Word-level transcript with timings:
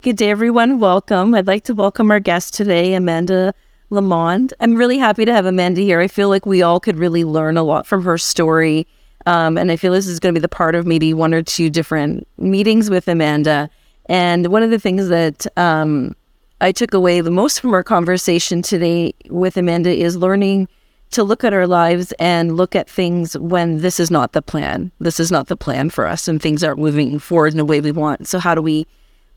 Good 0.00 0.16
day, 0.16 0.30
everyone. 0.30 0.78
Welcome. 0.78 1.34
I'd 1.34 1.48
like 1.48 1.64
to 1.64 1.74
welcome 1.74 2.12
our 2.12 2.20
guest 2.20 2.54
today, 2.54 2.94
Amanda 2.94 3.52
Lamond. 3.90 4.54
I'm 4.60 4.76
really 4.76 4.96
happy 4.96 5.24
to 5.24 5.32
have 5.32 5.44
Amanda 5.44 5.80
here. 5.80 5.98
I 5.98 6.06
feel 6.06 6.28
like 6.28 6.46
we 6.46 6.62
all 6.62 6.78
could 6.78 6.96
really 6.96 7.24
learn 7.24 7.56
a 7.56 7.64
lot 7.64 7.84
from 7.84 8.04
her 8.04 8.16
story. 8.16 8.86
Um, 9.26 9.58
and 9.58 9.72
I 9.72 9.76
feel 9.76 9.92
this 9.92 10.06
is 10.06 10.20
going 10.20 10.32
to 10.32 10.38
be 10.38 10.42
the 10.42 10.48
part 10.48 10.76
of 10.76 10.86
maybe 10.86 11.12
one 11.14 11.34
or 11.34 11.42
two 11.42 11.68
different 11.68 12.28
meetings 12.38 12.88
with 12.88 13.08
Amanda. 13.08 13.68
And 14.06 14.46
one 14.46 14.62
of 14.62 14.70
the 14.70 14.78
things 14.78 15.08
that 15.08 15.48
um, 15.58 16.14
I 16.60 16.70
took 16.70 16.94
away 16.94 17.20
the 17.20 17.32
most 17.32 17.60
from 17.60 17.74
our 17.74 17.82
conversation 17.82 18.62
today 18.62 19.14
with 19.30 19.56
Amanda 19.56 19.90
is 19.90 20.16
learning 20.16 20.68
to 21.10 21.24
look 21.24 21.42
at 21.42 21.52
our 21.52 21.66
lives 21.66 22.12
and 22.20 22.56
look 22.56 22.76
at 22.76 22.88
things 22.88 23.36
when 23.36 23.78
this 23.78 23.98
is 23.98 24.12
not 24.12 24.30
the 24.30 24.42
plan. 24.42 24.92
This 25.00 25.18
is 25.18 25.32
not 25.32 25.48
the 25.48 25.56
plan 25.56 25.90
for 25.90 26.06
us 26.06 26.28
and 26.28 26.40
things 26.40 26.62
aren't 26.62 26.78
moving 26.78 27.18
forward 27.18 27.52
in 27.52 27.56
the 27.58 27.64
way 27.64 27.80
we 27.80 27.90
want. 27.90 28.28
So, 28.28 28.38
how 28.38 28.54
do 28.54 28.62
we 28.62 28.86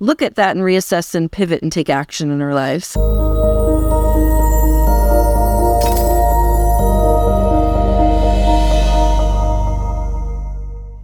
look 0.01 0.21
at 0.21 0.35
that 0.35 0.57
and 0.57 0.65
reassess 0.65 1.15
and 1.15 1.31
pivot 1.31 1.61
and 1.61 1.71
take 1.71 1.89
action 1.89 2.31
in 2.31 2.41
our 2.41 2.53
lives? 2.53 2.97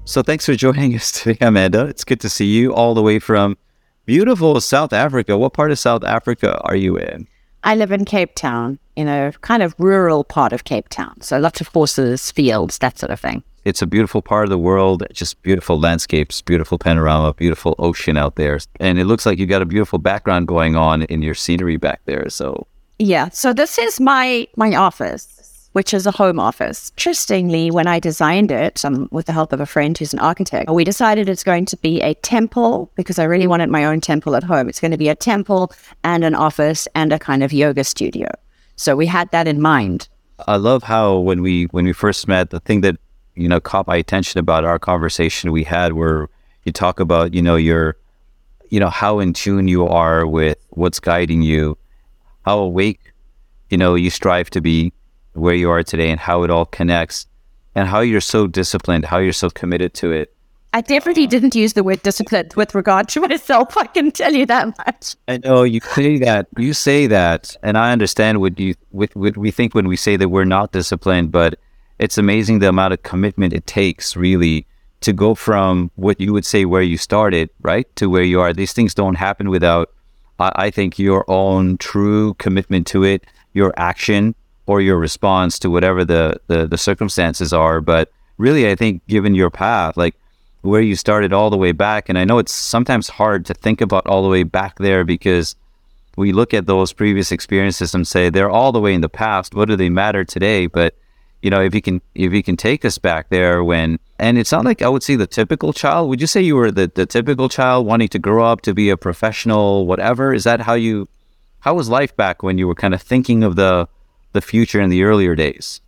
So, 0.03 0.23
thanks 0.23 0.45
for 0.45 0.55
joining 0.55 0.95
us 0.95 1.11
today, 1.23 1.37
Amanda. 1.45 1.85
It's 1.85 2.03
good 2.03 2.19
to 2.21 2.29
see 2.29 2.45
you 2.45 2.73
all 2.73 2.93
the 2.93 3.01
way 3.01 3.19
from 3.19 3.57
beautiful 4.05 4.59
South 4.61 4.91
Africa. 4.91 5.37
What 5.37 5.53
part 5.53 5.71
of 5.71 5.79
South 5.79 6.03
Africa 6.03 6.59
are 6.63 6.75
you 6.75 6.97
in? 6.97 7.27
I 7.63 7.75
live 7.75 7.91
in 7.91 8.05
Cape 8.05 8.33
Town, 8.33 8.79
in 8.95 9.07
a 9.07 9.33
kind 9.41 9.61
of 9.61 9.75
rural 9.77 10.23
part 10.23 10.53
of 10.53 10.63
Cape 10.63 10.89
Town. 10.89 11.19
So 11.21 11.37
lots 11.37 11.59
of 11.59 11.67
horses, 11.67 12.31
fields, 12.31 12.77
that 12.77 12.97
sort 12.97 13.11
of 13.11 13.19
thing. 13.19 13.43
It's 13.67 13.81
a 13.81 13.85
beautiful 13.85 14.21
part 14.21 14.45
of 14.45 14.49
the 14.49 14.57
world, 14.57 15.03
just 15.11 15.41
beautiful 15.41 15.77
landscapes, 15.77 16.41
beautiful 16.41 16.77
panorama, 16.77 17.33
beautiful 17.33 17.75
ocean 17.79 18.15
out 18.15 18.37
there. 18.37 18.57
And 18.79 18.97
it 18.97 19.03
looks 19.03 19.25
like 19.25 19.37
you 19.39 19.45
got 19.45 19.61
a 19.61 19.65
beautiful 19.65 19.99
background 19.99 20.47
going 20.47 20.77
on 20.77 21.01
in 21.03 21.21
your 21.21 21.35
scenery 21.35 21.75
back 21.75 21.99
there. 22.05 22.29
So 22.29 22.65
Yeah. 22.97 23.27
So 23.27 23.51
this 23.51 23.77
is 23.77 23.99
my 23.99 24.47
my 24.55 24.73
office, 24.73 25.69
which 25.73 25.93
is 25.93 26.07
a 26.07 26.11
home 26.11 26.39
office. 26.39 26.93
Interestingly, 26.95 27.69
when 27.69 27.87
I 27.87 27.99
designed 27.99 28.51
it, 28.51 28.85
um, 28.85 29.09
with 29.11 29.25
the 29.25 29.33
help 29.33 29.51
of 29.51 29.59
a 29.59 29.65
friend 29.65 29.97
who's 29.97 30.13
an 30.13 30.19
architect, 30.19 30.69
we 30.69 30.85
decided 30.85 31.27
it's 31.27 31.43
going 31.43 31.65
to 31.65 31.75
be 31.75 31.99
a 31.99 32.13
temple 32.13 32.89
because 32.95 33.19
I 33.19 33.25
really 33.25 33.47
wanted 33.47 33.69
my 33.69 33.83
own 33.83 33.99
temple 33.99 34.37
at 34.37 34.45
home. 34.45 34.69
It's 34.69 34.79
going 34.79 34.95
to 34.95 35.03
be 35.05 35.09
a 35.09 35.15
temple 35.15 35.73
and 36.05 36.23
an 36.23 36.35
office 36.35 36.87
and 36.95 37.11
a 37.11 37.19
kind 37.19 37.43
of 37.43 37.51
yoga 37.51 37.83
studio. 37.83 38.29
So 38.77 38.95
we 38.95 39.07
had 39.07 39.29
that 39.31 39.45
in 39.45 39.59
mind. 39.59 40.07
I 40.47 40.55
love 40.55 40.83
how 40.83 41.17
when 41.17 41.41
we 41.41 41.65
when 41.71 41.83
we 41.83 41.93
first 41.93 42.29
met, 42.29 42.51
the 42.51 42.61
thing 42.61 42.79
that 42.81 42.95
you 43.37 43.47
know 43.47 43.59
caught 43.59 43.87
my 43.87 43.95
attention 43.95 44.39
about 44.39 44.65
our 44.65 44.79
conversation 44.79 45.51
we 45.51 45.63
had, 45.63 45.93
where 45.93 46.27
you 46.63 46.71
talk 46.71 46.99
about 46.99 47.33
you 47.33 47.41
know 47.41 47.55
your 47.55 47.95
you 48.69 48.79
know 48.79 48.89
how 48.89 49.19
in 49.19 49.33
tune 49.33 49.67
you 49.67 49.87
are 49.87 50.25
with 50.25 50.57
what's 50.71 50.99
guiding 50.99 51.41
you, 51.41 51.77
how 52.45 52.59
awake 52.59 53.13
you 53.69 53.77
know 53.77 53.95
you 53.95 54.09
strive 54.09 54.49
to 54.49 54.61
be 54.61 54.91
where 55.33 55.53
you 55.53 55.69
are 55.69 55.83
today, 55.83 56.09
and 56.09 56.19
how 56.19 56.43
it 56.43 56.49
all 56.49 56.65
connects, 56.65 57.27
and 57.75 57.87
how 57.87 57.99
you're 57.99 58.21
so 58.21 58.47
disciplined, 58.47 59.05
how 59.05 59.19
you're 59.19 59.33
so 59.33 59.49
committed 59.49 59.93
to 59.93 60.11
it. 60.11 60.33
I 60.73 60.81
definitely 60.81 61.27
didn't 61.27 61.55
use 61.55 61.73
the 61.73 61.83
word 61.83 62.03
disciplined 62.03 62.53
with 62.55 62.75
regard 62.75 63.07
to 63.09 63.21
myself. 63.21 63.77
I 63.77 63.85
can 63.85 64.11
tell 64.11 64.33
you 64.33 64.45
that 64.47 64.77
much. 64.77 65.15
I 65.27 65.37
know 65.37 65.63
you 65.63 65.79
say 65.79 66.17
that. 66.19 66.47
You 66.57 66.73
say 66.73 67.07
that, 67.07 67.55
and 67.63 67.77
I 67.77 67.91
understand 67.91 68.41
what 68.41 68.59
you 68.59 68.75
what, 68.89 69.15
what 69.15 69.37
we 69.37 69.51
think 69.51 69.73
when 69.73 69.87
we 69.87 69.95
say 69.95 70.17
that 70.17 70.29
we're 70.29 70.45
not 70.45 70.73
disciplined. 70.73 71.31
But 71.31 71.57
it's 71.99 72.17
amazing 72.17 72.59
the 72.59 72.69
amount 72.69 72.93
of 72.93 73.03
commitment 73.03 73.53
it 73.53 73.65
takes, 73.67 74.15
really, 74.15 74.65
to 75.01 75.13
go 75.13 75.35
from 75.35 75.91
what 75.95 76.19
you 76.19 76.33
would 76.33 76.45
say 76.45 76.65
where 76.65 76.81
you 76.81 76.97
started, 76.97 77.49
right, 77.61 77.87
to 77.95 78.09
where 78.09 78.23
you 78.23 78.39
are. 78.39 78.53
These 78.53 78.73
things 78.73 78.93
don't 78.93 79.15
happen 79.15 79.49
without, 79.49 79.91
I, 80.39 80.51
I 80.55 80.69
think, 80.69 80.99
your 80.99 81.25
own 81.29 81.77
true 81.77 82.33
commitment 82.35 82.87
to 82.87 83.03
it, 83.03 83.25
your 83.53 83.73
action 83.77 84.35
or 84.65 84.81
your 84.81 84.97
response 84.97 85.57
to 85.59 85.69
whatever 85.69 86.03
the, 86.03 86.39
the 86.47 86.67
the 86.67 86.77
circumstances 86.77 87.53
are. 87.53 87.79
But 87.81 88.11
really, 88.37 88.69
I 88.69 88.75
think, 88.75 89.05
given 89.07 89.33
your 89.33 89.49
path, 89.49 89.97
like 89.97 90.15
where 90.61 90.81
you 90.81 90.95
started 90.95 91.33
all 91.33 91.49
the 91.49 91.57
way 91.57 91.71
back. 91.71 92.09
And 92.09 92.17
I 92.17 92.25
know 92.25 92.39
it's 92.39 92.51
sometimes 92.51 93.09
hard 93.09 93.45
to 93.45 93.53
think 93.53 93.81
about 93.81 94.05
all 94.07 94.23
the 94.23 94.29
way 94.29 94.43
back 94.43 94.77
there 94.77 95.03
because 95.03 95.55
we 96.17 96.33
look 96.33 96.53
at 96.53 96.65
those 96.65 96.93
previous 96.93 97.31
experiences 97.31 97.93
and 97.93 98.07
say 98.07 98.29
they're 98.29 98.49
all 98.49 98.71
the 98.71 98.79
way 98.79 98.93
in 98.93 99.01
the 99.01 99.09
past. 99.09 99.55
What 99.55 99.67
do 99.67 99.75
they 99.75 99.89
matter 99.89 100.25
today? 100.25 100.67
But 100.67 100.95
you 101.47 101.51
know, 101.51 101.61
if 101.61 101.73
you 101.73 101.81
can 101.81 102.01
if 102.13 102.33
you 102.33 102.43
can 102.43 102.57
take 102.57 102.83
us 102.83 102.97
back 102.97 103.29
there 103.29 103.63
when 103.63 103.99
and 104.19 104.37
it's 104.37 104.51
not 104.51 104.65
like 104.65 104.81
I 104.81 104.89
would 104.89 105.01
say 105.01 105.15
the 105.15 105.25
typical 105.25 105.71
child. 105.71 106.09
Would 106.09 106.19
you 106.19 106.27
say 106.27 106.41
you 106.41 106.57
were 106.57 106.71
the, 106.71 106.91
the 106.93 107.05
typical 107.05 107.47
child 107.47 107.85
wanting 107.85 108.09
to 108.09 108.19
grow 108.19 108.43
up 108.43 108.59
to 108.63 108.73
be 108.73 108.89
a 108.89 108.97
professional, 108.97 109.87
whatever? 109.87 110.33
Is 110.33 110.43
that 110.43 110.59
how 110.59 110.73
you 110.73 111.07
how 111.59 111.73
was 111.73 111.87
life 111.87 112.13
back 112.17 112.43
when 112.43 112.57
you 112.57 112.67
were 112.67 112.75
kind 112.75 112.93
of 112.93 113.01
thinking 113.01 113.45
of 113.45 113.55
the 113.55 113.87
the 114.33 114.41
future 114.41 114.81
in 114.81 114.89
the 114.89 115.03
earlier 115.03 115.35
days? 115.35 115.79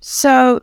So 0.00 0.62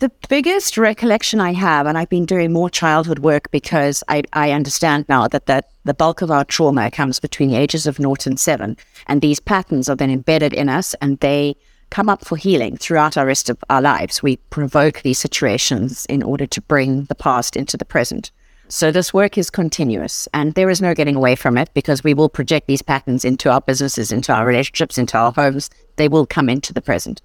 the 0.00 0.10
biggest 0.28 0.76
recollection 0.76 1.40
I 1.40 1.54
have, 1.54 1.86
and 1.86 1.96
I've 1.96 2.10
been 2.10 2.26
doing 2.26 2.52
more 2.52 2.68
childhood 2.68 3.20
work 3.20 3.50
because 3.50 4.04
I, 4.08 4.22
I 4.34 4.50
understand 4.50 5.06
now 5.08 5.28
that, 5.28 5.46
that 5.46 5.70
the 5.84 5.94
bulk 5.94 6.20
of 6.20 6.30
our 6.30 6.44
trauma 6.44 6.90
comes 6.90 7.20
between 7.20 7.48
the 7.48 7.56
ages 7.56 7.86
of 7.86 7.98
naught 7.98 8.26
and 8.26 8.38
seven. 8.38 8.76
And 9.06 9.22
these 9.22 9.40
patterns 9.40 9.88
are 9.88 9.96
then 9.96 10.10
embedded 10.10 10.52
in 10.52 10.68
us 10.68 10.94
and 11.00 11.18
they 11.20 11.56
come 11.90 12.08
up 12.08 12.24
for 12.24 12.36
healing 12.36 12.76
throughout 12.76 13.16
our 13.16 13.26
rest 13.26 13.50
of 13.50 13.58
our 13.70 13.80
lives. 13.80 14.22
We 14.22 14.36
provoke 14.50 15.02
these 15.02 15.18
situations 15.18 16.06
in 16.06 16.22
order 16.22 16.46
to 16.46 16.60
bring 16.62 17.04
the 17.04 17.14
past 17.14 17.56
into 17.56 17.76
the 17.76 17.84
present. 17.84 18.30
So 18.70 18.92
this 18.92 19.14
work 19.14 19.38
is 19.38 19.48
continuous 19.48 20.28
and 20.34 20.54
there 20.54 20.68
is 20.68 20.82
no 20.82 20.94
getting 20.94 21.16
away 21.16 21.36
from 21.36 21.56
it 21.56 21.70
because 21.72 22.04
we 22.04 22.12
will 22.12 22.28
project 22.28 22.66
these 22.66 22.82
patterns 22.82 23.24
into 23.24 23.50
our 23.50 23.62
businesses, 23.62 24.12
into 24.12 24.32
our 24.32 24.44
relationships, 24.44 24.98
into 24.98 25.16
our 25.16 25.32
homes. 25.32 25.70
They 25.96 26.08
will 26.08 26.26
come 26.26 26.50
into 26.50 26.74
the 26.74 26.82
present. 26.82 27.22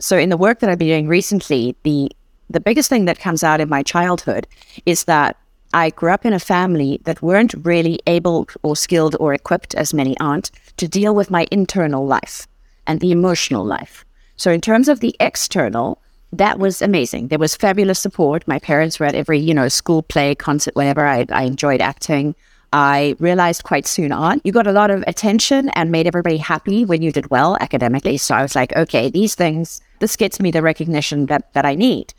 So 0.00 0.18
in 0.18 0.30
the 0.30 0.36
work 0.36 0.58
that 0.58 0.68
I've 0.68 0.78
been 0.78 0.88
doing 0.88 1.08
recently, 1.08 1.76
the 1.84 2.10
the 2.48 2.58
biggest 2.58 2.90
thing 2.90 3.04
that 3.04 3.20
comes 3.20 3.44
out 3.44 3.60
in 3.60 3.68
my 3.68 3.84
childhood 3.84 4.48
is 4.84 5.04
that 5.04 5.36
I 5.72 5.90
grew 5.90 6.10
up 6.10 6.26
in 6.26 6.32
a 6.32 6.40
family 6.40 7.00
that 7.04 7.22
weren't 7.22 7.54
really 7.62 8.00
able 8.08 8.48
or 8.64 8.74
skilled 8.74 9.14
or 9.20 9.32
equipped, 9.32 9.76
as 9.76 9.94
many 9.94 10.18
aren't, 10.18 10.50
to 10.78 10.88
deal 10.88 11.14
with 11.14 11.30
my 11.30 11.46
internal 11.52 12.04
life 12.04 12.48
and 12.90 12.98
the 12.98 13.12
emotional 13.12 13.64
life. 13.64 14.04
So 14.34 14.50
in 14.50 14.60
terms 14.60 14.88
of 14.88 14.98
the 14.98 15.14
external, 15.20 16.02
that 16.32 16.58
was 16.58 16.82
amazing. 16.82 17.28
There 17.28 17.38
was 17.38 17.54
fabulous 17.54 18.00
support. 18.00 18.48
My 18.48 18.58
parents 18.58 18.98
were 18.98 19.06
at 19.06 19.14
every, 19.14 19.38
you 19.38 19.54
know, 19.54 19.68
school 19.68 20.02
play, 20.02 20.34
concert, 20.34 20.74
whatever. 20.74 21.06
I, 21.06 21.24
I 21.30 21.44
enjoyed 21.44 21.80
acting. 21.80 22.34
I 22.72 23.14
realized 23.20 23.62
quite 23.62 23.86
soon 23.86 24.10
on 24.10 24.40
you 24.42 24.50
got 24.50 24.66
a 24.66 24.72
lot 24.72 24.90
of 24.90 25.04
attention 25.06 25.68
and 25.70 25.92
made 25.92 26.08
everybody 26.08 26.36
happy 26.36 26.84
when 26.84 27.00
you 27.00 27.12
did 27.12 27.30
well 27.30 27.56
academically. 27.60 28.16
So 28.16 28.34
I 28.34 28.42
was 28.42 28.56
like, 28.56 28.74
okay, 28.74 29.08
these 29.08 29.36
things, 29.36 29.80
this 30.00 30.16
gets 30.16 30.40
me 30.40 30.50
the 30.50 30.62
recognition 30.62 31.26
that, 31.26 31.52
that 31.54 31.64
I 31.64 31.76
need. 31.76 32.12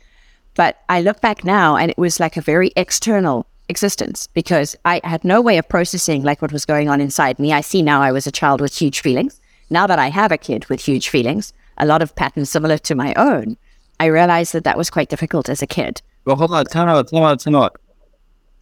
But 0.54 0.78
I 0.88 1.02
look 1.02 1.20
back 1.20 1.44
now 1.44 1.76
and 1.76 1.90
it 1.90 1.98
was 1.98 2.18
like 2.18 2.38
a 2.38 2.42
very 2.42 2.72
external 2.76 3.46
existence 3.68 4.26
because 4.28 4.74
I 4.86 5.02
had 5.04 5.22
no 5.22 5.42
way 5.42 5.58
of 5.58 5.68
processing 5.68 6.22
like 6.22 6.40
what 6.40 6.52
was 6.52 6.64
going 6.64 6.88
on 6.88 7.00
inside 7.00 7.38
me. 7.38 7.52
I 7.52 7.60
see 7.60 7.82
now 7.82 8.00
I 8.00 8.12
was 8.12 8.26
a 8.26 8.32
child 8.32 8.62
with 8.62 8.74
huge 8.74 9.00
feelings. 9.00 9.38
Now 9.72 9.86
that 9.86 9.98
I 9.98 10.10
have 10.10 10.30
a 10.30 10.36
kid 10.36 10.66
with 10.66 10.82
huge 10.82 11.08
feelings, 11.08 11.54
a 11.78 11.86
lot 11.86 12.02
of 12.02 12.14
patterns 12.14 12.50
similar 12.50 12.76
to 12.76 12.94
my 12.94 13.14
own, 13.14 13.56
I 13.98 14.04
realized 14.04 14.52
that 14.52 14.64
that 14.64 14.76
was 14.76 14.90
quite 14.90 15.08
difficult 15.08 15.48
as 15.48 15.62
a 15.62 15.66
kid. 15.66 16.02
Well, 16.26 16.36
hold 16.36 16.52
on, 16.52 16.66
time 16.66 16.90
out, 16.90 17.08
time 17.08 17.22
out, 17.22 17.40
time 17.40 17.56
out. 17.56 17.80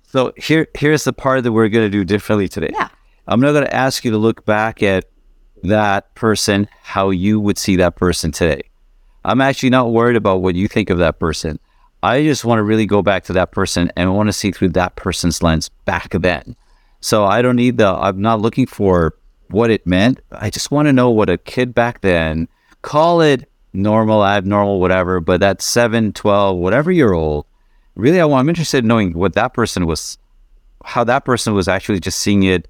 So 0.06 0.32
here, 0.36 0.68
here's 0.78 1.02
the 1.02 1.12
part 1.12 1.42
that 1.42 1.50
we're 1.50 1.68
going 1.68 1.84
to 1.84 1.90
do 1.90 2.04
differently 2.04 2.46
today. 2.46 2.70
Yeah. 2.72 2.90
I'm 3.26 3.40
not 3.40 3.50
going 3.50 3.64
to 3.64 3.74
ask 3.74 4.04
you 4.04 4.12
to 4.12 4.18
look 4.18 4.44
back 4.44 4.84
at 4.84 5.06
that 5.64 6.14
person, 6.14 6.68
how 6.84 7.10
you 7.10 7.40
would 7.40 7.58
see 7.58 7.74
that 7.74 7.96
person 7.96 8.30
today. 8.30 8.62
I'm 9.24 9.40
actually 9.40 9.70
not 9.70 9.90
worried 9.90 10.16
about 10.16 10.42
what 10.42 10.54
you 10.54 10.68
think 10.68 10.90
of 10.90 10.98
that 10.98 11.18
person. 11.18 11.58
I 12.04 12.22
just 12.22 12.44
want 12.44 12.60
to 12.60 12.62
really 12.62 12.86
go 12.86 13.02
back 13.02 13.24
to 13.24 13.32
that 13.32 13.50
person 13.50 13.90
and 13.96 14.08
I 14.08 14.12
want 14.12 14.28
to 14.28 14.32
see 14.32 14.52
through 14.52 14.70
that 14.70 14.94
person's 14.94 15.42
lens 15.42 15.70
back 15.86 16.10
then. 16.12 16.54
So 17.00 17.24
I 17.24 17.42
don't 17.42 17.56
need 17.56 17.78
the, 17.78 17.88
I'm 17.88 18.20
not 18.20 18.40
looking 18.40 18.66
for 18.66 19.16
what 19.52 19.70
it 19.70 19.86
meant. 19.86 20.20
I 20.32 20.50
just 20.50 20.70
want 20.70 20.86
to 20.86 20.92
know 20.92 21.10
what 21.10 21.30
a 21.30 21.38
kid 21.38 21.74
back 21.74 22.00
then, 22.00 22.48
call 22.82 23.20
it 23.20 23.48
normal, 23.72 24.24
abnormal, 24.24 24.80
whatever, 24.80 25.20
but 25.20 25.40
that 25.40 25.62
7, 25.62 26.12
12, 26.12 26.56
whatever 26.56 26.90
year 26.90 27.12
old, 27.12 27.46
really, 27.94 28.20
I 28.20 28.24
want, 28.24 28.40
I'm 28.40 28.48
interested 28.48 28.78
in 28.78 28.88
knowing 28.88 29.12
what 29.12 29.34
that 29.34 29.54
person 29.54 29.86
was, 29.86 30.18
how 30.84 31.04
that 31.04 31.24
person 31.24 31.54
was 31.54 31.68
actually 31.68 32.00
just 32.00 32.18
seeing 32.18 32.42
it 32.42 32.68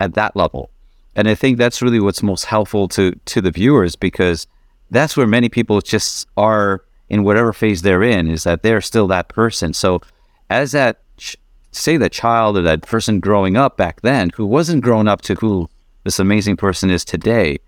at 0.00 0.14
that 0.14 0.36
level. 0.36 0.70
And 1.14 1.28
I 1.28 1.34
think 1.34 1.56
that's 1.56 1.80
really 1.80 2.00
what's 2.00 2.22
most 2.22 2.44
helpful 2.44 2.88
to 2.88 3.12
to 3.24 3.40
the 3.40 3.50
viewers 3.50 3.96
because 3.96 4.46
that's 4.90 5.16
where 5.16 5.26
many 5.26 5.48
people 5.48 5.80
just 5.80 6.28
are 6.36 6.84
in 7.08 7.24
whatever 7.24 7.52
phase 7.52 7.82
they're 7.82 8.02
in 8.02 8.28
is 8.28 8.44
that 8.44 8.62
they're 8.62 8.82
still 8.82 9.06
that 9.08 9.28
person. 9.28 9.72
So 9.72 10.02
as 10.50 10.72
that 10.72 11.00
say 11.72 11.96
that 11.96 12.12
child 12.12 12.56
or 12.56 12.62
that 12.62 12.82
person 12.82 13.20
growing 13.20 13.56
up 13.56 13.76
back 13.76 14.02
then 14.02 14.30
who 14.36 14.46
wasn't 14.46 14.82
grown 14.82 15.08
up 15.08 15.22
to 15.22 15.34
who 15.36 15.68
this 16.06 16.20
amazing 16.20 16.56
person 16.56 16.88
is 16.88 17.04
today, 17.04 17.58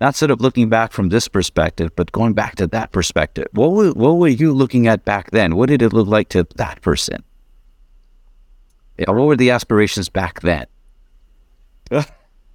not 0.00 0.14
sort 0.14 0.30
of 0.30 0.40
looking 0.40 0.70
back 0.70 0.90
from 0.90 1.10
this 1.10 1.28
perspective, 1.28 1.94
but 1.94 2.10
going 2.12 2.32
back 2.32 2.56
to 2.56 2.66
that 2.68 2.92
perspective. 2.92 3.46
What 3.52 3.72
were, 3.72 3.90
what 3.92 4.16
were 4.16 4.28
you 4.28 4.54
looking 4.54 4.88
at 4.88 5.04
back 5.04 5.30
then? 5.32 5.54
What 5.54 5.68
did 5.68 5.82
it 5.82 5.92
look 5.92 6.08
like 6.08 6.30
to 6.30 6.46
that 6.56 6.80
person? 6.80 7.22
Or 9.06 9.14
what 9.14 9.26
were 9.26 9.36
the 9.36 9.50
aspirations 9.50 10.08
back 10.08 10.40
then? 10.40 10.66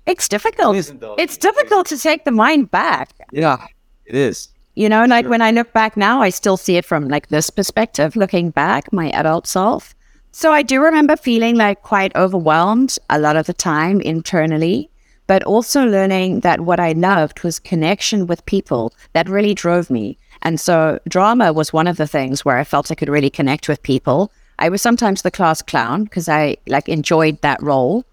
it's 0.08 0.28
difficult. 0.28 0.76
Isn't. 0.76 1.04
It's 1.20 1.38
difficult 1.38 1.86
to 1.88 1.98
take 2.00 2.26
the 2.26 2.31
mind 2.31 2.72
back. 2.72 3.12
Yeah, 3.31 3.64
it 4.06 4.16
is. 4.16 4.50
You 4.74 4.90
know, 4.90 5.06
like 5.06 5.28
when 5.28 5.44
I 5.44 5.52
look 5.52 5.74
back 5.74 5.96
now, 5.96 6.22
I 6.24 6.30
still 6.30 6.58
see 6.58 6.76
it 6.76 6.86
from 6.86 7.08
like 7.08 7.28
this 7.28 7.52
perspective, 7.52 8.16
looking 8.16 8.50
back, 8.50 8.92
my 8.92 9.12
adult 9.12 9.46
self. 9.46 9.94
So 10.31 10.52
I 10.52 10.64
do 10.64 10.81
remember 10.81 11.16
feeling 11.16 11.56
like 11.56 11.84
quite 11.84 12.16
overwhelmed 12.16 12.98
a 13.12 13.20
lot 13.20 13.36
of 13.36 13.46
the 13.46 13.54
time 13.54 14.02
internally, 14.02 14.90
but 15.30 15.44
also 15.44 15.86
learning 15.86 16.40
that 16.40 16.62
what 16.62 16.80
I 16.80 16.94
loved 16.94 17.44
was 17.44 17.60
connection 17.60 18.26
with 18.26 18.48
people 18.48 18.96
that 19.14 19.30
really 19.30 19.54
drove 19.54 19.92
me. 19.92 20.18
And 20.42 20.60
so 20.60 21.00
drama 21.08 21.54
was 21.54 21.72
one 21.72 21.86
of 21.86 21.98
the 21.98 22.08
things 22.08 22.44
where 22.44 22.58
I 22.58 22.64
felt 22.64 22.90
I 22.90 22.96
could 22.96 23.10
really 23.10 23.30
connect 23.30 23.70
with 23.70 23.84
people. 23.84 24.31
I 24.58 24.70
was 24.70 24.81
sometimes 24.81 25.22
the 25.22 25.30
class 25.30 25.62
clown 25.62 26.06
because 26.06 26.28
I 26.28 26.58
like 26.66 26.90
enjoyed 26.90 27.40
that 27.42 27.62
role. 27.62 28.06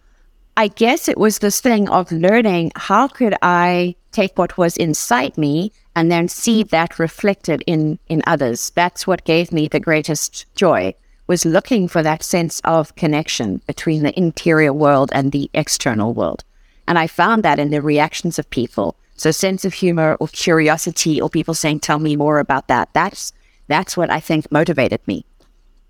I 0.59 0.69
guess 0.69 1.09
it 1.09 1.17
was 1.17 1.39
this 1.39 1.59
thing 1.59 1.89
of 1.89 2.13
learning 2.13 2.73
how 2.77 3.09
could 3.09 3.35
I 3.41 3.97
take 4.13 4.37
what 4.37 4.59
was 4.59 4.77
inside 4.77 5.39
me 5.39 5.73
and 5.95 6.13
then 6.13 6.29
see 6.29 6.65
that 6.65 6.99
reflected 6.99 7.65
in 7.67 7.99
in 8.09 8.23
others. 8.27 8.73
That's 8.75 9.07
what 9.07 9.25
gave 9.25 9.53
me 9.53 9.69
the 9.69 9.81
greatest 9.81 10.45
joy 10.55 10.95
was 11.27 11.47
looking 11.47 11.89
for 11.89 12.03
that 12.03 12.23
sense 12.23 12.61
of 12.65 12.95
connection 12.95 13.63
between 13.67 14.03
the 14.03 14.17
interior 14.19 14.75
world 14.75 15.09
and 15.15 15.33
the 15.33 15.49
external 15.55 16.13
world. 16.13 16.45
And 16.89 16.99
I 16.99 17.07
found 17.07 17.43
that 17.43 17.59
in 17.59 17.71
the 17.71 17.83
reactions 17.83 18.39
of 18.39 18.49
people. 18.51 18.97
So 19.17 19.31
sense 19.31 19.65
of 19.65 19.75
humor 19.75 20.17
or 20.21 20.29
curiosity 20.29 21.21
or 21.21 21.31
people 21.31 21.55
saying, 21.55 21.81
tell 21.81 21.99
me 21.99 22.17
more 22.17 22.39
about 22.39 22.69
that. 22.69 22.91
That's 22.93 23.33
that's 23.69 23.97
what 23.97 24.11
I 24.11 24.21
think 24.21 24.51
motivated 24.53 25.01
me. 25.07 25.25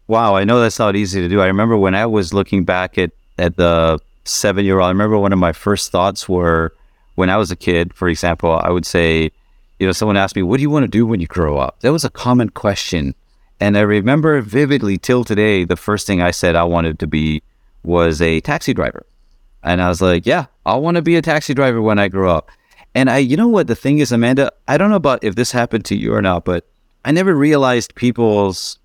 Wow, 0.08 0.36
I 0.36 0.44
know 0.44 0.60
that's 0.60 0.78
not 0.78 0.96
easy 0.96 1.20
to 1.20 1.28
do. 1.28 1.40
I 1.40 1.46
remember 1.46 1.76
when 1.76 1.94
I 1.94 2.06
was 2.06 2.32
looking 2.32 2.64
back 2.64 2.96
at, 2.96 3.10
at 3.38 3.56
the 3.56 3.98
seven 4.24 4.64
year 4.64 4.78
old, 4.78 4.86
I 4.86 4.90
remember 4.90 5.18
one 5.18 5.32
of 5.32 5.38
my 5.38 5.52
first 5.52 5.90
thoughts 5.90 6.28
were 6.28 6.72
when 7.16 7.28
I 7.28 7.36
was 7.36 7.50
a 7.50 7.56
kid, 7.56 7.92
for 7.92 8.08
example, 8.08 8.52
I 8.52 8.70
would 8.70 8.86
say, 8.86 9.30
you 9.78 9.86
know, 9.86 9.92
someone 9.92 10.16
asked 10.16 10.36
me, 10.36 10.42
What 10.42 10.56
do 10.58 10.62
you 10.62 10.70
want 10.70 10.84
to 10.84 10.88
do 10.90 11.04
when 11.04 11.20
you 11.20 11.26
grow 11.26 11.58
up? 11.58 11.80
That 11.80 11.92
was 11.92 12.04
a 12.04 12.10
common 12.10 12.50
question. 12.50 13.14
And 13.58 13.76
I 13.76 13.80
remember 13.80 14.40
vividly 14.42 14.98
till 14.98 15.24
today, 15.24 15.64
the 15.64 15.76
first 15.76 16.06
thing 16.06 16.20
I 16.20 16.30
said 16.30 16.54
I 16.54 16.64
wanted 16.64 16.98
to 17.00 17.06
be 17.06 17.42
was 17.82 18.20
a 18.20 18.40
taxi 18.40 18.74
driver. 18.74 19.06
And 19.62 19.82
I 19.82 19.88
was 19.88 20.00
like, 20.00 20.24
Yeah, 20.24 20.46
I 20.66 20.74
want 20.74 20.96
to 20.96 21.02
be 21.02 21.16
a 21.16 21.22
taxi 21.22 21.54
driver 21.54 21.80
when 21.80 21.98
I 21.98 22.08
grow 22.08 22.30
up. 22.30 22.50
And 22.94 23.08
I, 23.08 23.18
you 23.18 23.36
know 23.36 23.46
what 23.48 23.68
the 23.68 23.76
thing 23.76 23.98
is, 23.98 24.10
Amanda, 24.10 24.50
I 24.66 24.76
don't 24.76 24.90
know 24.90 24.96
about 24.96 25.22
if 25.22 25.36
this 25.36 25.52
happened 25.52 25.84
to 25.86 25.96
you 25.96 26.12
or 26.12 26.20
not, 26.20 26.44
but 26.44 26.66
I 27.04 27.12
never 27.12 27.34
realized 27.36 27.94
people's, 27.94 28.78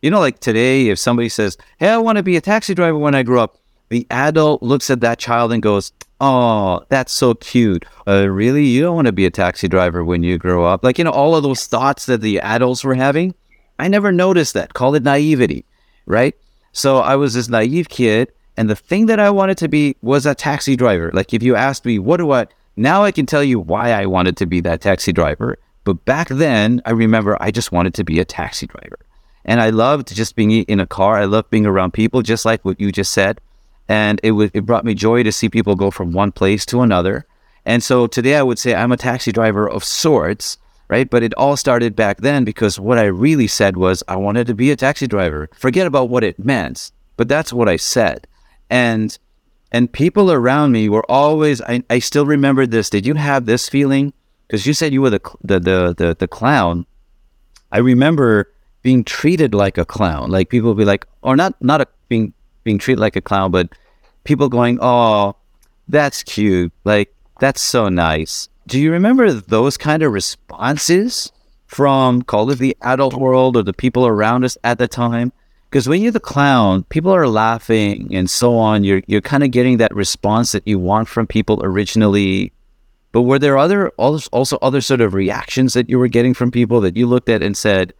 you 0.00 0.10
know, 0.10 0.20
like 0.20 0.38
today, 0.38 0.88
if 0.88 0.98
somebody 0.98 1.28
says, 1.28 1.58
Hey, 1.78 1.90
I 1.90 1.98
want 1.98 2.16
to 2.16 2.22
be 2.22 2.36
a 2.36 2.40
taxi 2.40 2.74
driver 2.74 2.96
when 2.96 3.14
I 3.14 3.22
grow 3.22 3.42
up, 3.42 3.58
the 3.90 4.06
adult 4.10 4.62
looks 4.62 4.90
at 4.90 5.00
that 5.00 5.18
child 5.18 5.52
and 5.52 5.62
goes, 5.62 5.92
Oh, 6.20 6.82
that's 6.88 7.12
so 7.12 7.34
cute. 7.34 7.84
Uh, 8.06 8.28
really? 8.28 8.64
You 8.64 8.82
don't 8.82 8.96
want 8.96 9.06
to 9.06 9.12
be 9.12 9.26
a 9.26 9.30
taxi 9.30 9.68
driver 9.68 10.04
when 10.04 10.22
you 10.22 10.38
grow 10.38 10.64
up? 10.64 10.82
Like, 10.82 10.96
you 10.96 11.04
know, 11.04 11.10
all 11.10 11.36
of 11.36 11.42
those 11.42 11.66
thoughts 11.66 12.06
that 12.06 12.22
the 12.22 12.40
adults 12.40 12.84
were 12.84 12.94
having. 12.94 13.34
I 13.78 13.88
never 13.88 14.10
noticed 14.12 14.54
that. 14.54 14.72
Call 14.72 14.94
it 14.94 15.02
naivety, 15.02 15.64
right? 16.06 16.34
So 16.72 16.98
I 16.98 17.16
was 17.16 17.34
this 17.34 17.48
naive 17.48 17.88
kid. 17.88 18.32
And 18.58 18.68
the 18.68 18.76
thing 18.76 19.06
that 19.06 19.20
I 19.20 19.30
wanted 19.30 19.56
to 19.58 19.68
be 19.68 19.96
was 20.02 20.26
a 20.26 20.34
taxi 20.34 20.76
driver. 20.76 21.10
Like, 21.14 21.32
if 21.32 21.42
you 21.42 21.56
asked 21.56 21.84
me, 21.86 21.98
what 21.98 22.18
do 22.18 22.32
I, 22.32 22.46
now 22.76 23.04
I 23.04 23.12
can 23.12 23.24
tell 23.24 23.44
you 23.44 23.58
why 23.58 23.92
I 23.92 24.04
wanted 24.04 24.36
to 24.38 24.46
be 24.46 24.60
that 24.60 24.82
taxi 24.82 25.12
driver. 25.12 25.58
But 25.84 26.04
back 26.04 26.28
then, 26.28 26.82
I 26.84 26.90
remember 26.90 27.38
I 27.40 27.50
just 27.50 27.72
wanted 27.72 27.94
to 27.94 28.04
be 28.04 28.18
a 28.20 28.24
taxi 28.24 28.66
driver. 28.66 28.98
And 29.44 29.60
I 29.60 29.70
loved 29.70 30.14
just 30.14 30.36
being 30.36 30.50
in 30.50 30.80
a 30.80 30.86
car. 30.86 31.16
I 31.16 31.24
loved 31.24 31.48
being 31.48 31.64
around 31.64 31.92
people, 31.92 32.20
just 32.20 32.44
like 32.44 32.64
what 32.64 32.78
you 32.78 32.92
just 32.92 33.12
said 33.12 33.40
and 33.88 34.20
it 34.22 34.32
was 34.32 34.50
it 34.54 34.66
brought 34.66 34.84
me 34.84 34.94
joy 34.94 35.22
to 35.22 35.32
see 35.32 35.48
people 35.48 35.74
go 35.74 35.90
from 35.90 36.12
one 36.12 36.30
place 36.30 36.66
to 36.66 36.82
another. 36.82 37.26
And 37.64 37.82
so 37.82 38.06
today 38.06 38.36
I 38.36 38.42
would 38.42 38.58
say 38.58 38.74
I'm 38.74 38.92
a 38.92 38.96
taxi 38.96 39.32
driver 39.32 39.68
of 39.68 39.82
sorts, 39.82 40.58
right? 40.88 41.08
But 41.08 41.22
it 41.22 41.34
all 41.34 41.56
started 41.56 41.96
back 41.96 42.18
then 42.18 42.44
because 42.44 42.78
what 42.78 42.98
I 42.98 43.04
really 43.04 43.46
said 43.46 43.76
was 43.76 44.02
I 44.06 44.16
wanted 44.16 44.46
to 44.48 44.54
be 44.54 44.70
a 44.70 44.76
taxi 44.76 45.06
driver. 45.06 45.48
Forget 45.54 45.86
about 45.86 46.08
what 46.10 46.24
it 46.24 46.38
meant, 46.38 46.92
but 47.16 47.28
that's 47.28 47.52
what 47.52 47.68
I 47.68 47.76
said. 47.76 48.26
And 48.70 49.16
and 49.70 49.92
people 49.92 50.32
around 50.32 50.72
me 50.72 50.88
were 50.88 51.04
always 51.10 51.60
I, 51.62 51.82
I 51.90 51.98
still 51.98 52.26
remember 52.26 52.66
this. 52.66 52.90
Did 52.90 53.06
you 53.06 53.14
have 53.14 53.46
this 53.46 53.68
feeling? 53.68 54.12
Because 54.46 54.66
you 54.66 54.72
said 54.72 54.92
you 54.92 55.02
were 55.02 55.10
the, 55.10 55.20
the 55.42 55.60
the 55.60 55.94
the 55.96 56.16
the 56.18 56.28
clown. 56.28 56.86
I 57.70 57.78
remember 57.78 58.50
being 58.82 59.04
treated 59.04 59.54
like 59.54 59.76
a 59.76 59.84
clown. 59.84 60.30
Like 60.30 60.48
people 60.48 60.74
be 60.74 60.84
like, 60.84 61.06
or 61.22 61.36
not 61.36 61.54
not 61.62 61.80
a, 61.80 61.86
being 62.08 62.32
being 62.64 62.78
treated 62.78 63.00
like 63.00 63.16
a 63.16 63.20
clown, 63.20 63.50
but 63.50 63.68
people 64.24 64.48
going, 64.48 64.78
"Oh, 64.80 65.36
that's 65.88 66.22
cute. 66.22 66.72
Like 66.84 67.14
that's 67.40 67.60
so 67.60 67.88
nice." 67.88 68.48
Do 68.66 68.78
you 68.78 68.92
remember 68.92 69.32
those 69.32 69.76
kind 69.76 70.02
of 70.02 70.12
responses 70.12 71.32
from 71.66 72.22
call 72.22 72.50
it 72.50 72.58
the 72.58 72.76
adult 72.82 73.14
world 73.14 73.56
or 73.56 73.62
the 73.62 73.72
people 73.72 74.06
around 74.06 74.44
us 74.44 74.56
at 74.64 74.78
the 74.78 74.88
time? 74.88 75.32
Because 75.70 75.88
when 75.88 76.00
you're 76.00 76.12
the 76.12 76.20
clown, 76.20 76.84
people 76.84 77.14
are 77.14 77.28
laughing 77.28 78.08
and 78.14 78.30
so 78.30 78.56
on. 78.56 78.84
You're 78.84 79.02
you're 79.06 79.20
kind 79.20 79.44
of 79.44 79.50
getting 79.50 79.76
that 79.78 79.94
response 79.94 80.52
that 80.52 80.66
you 80.66 80.78
want 80.78 81.08
from 81.08 81.26
people 81.26 81.60
originally. 81.62 82.52
But 83.12 83.22
were 83.22 83.38
there 83.38 83.58
other 83.58 83.90
also 83.90 84.58
other 84.62 84.80
sort 84.80 85.00
of 85.00 85.14
reactions 85.14 85.74
that 85.74 85.90
you 85.90 85.98
were 85.98 86.08
getting 86.08 86.34
from 86.34 86.50
people 86.50 86.80
that 86.82 86.96
you 86.96 87.06
looked 87.06 87.28
at 87.28 87.42
and 87.42 87.56
said, 87.56 87.92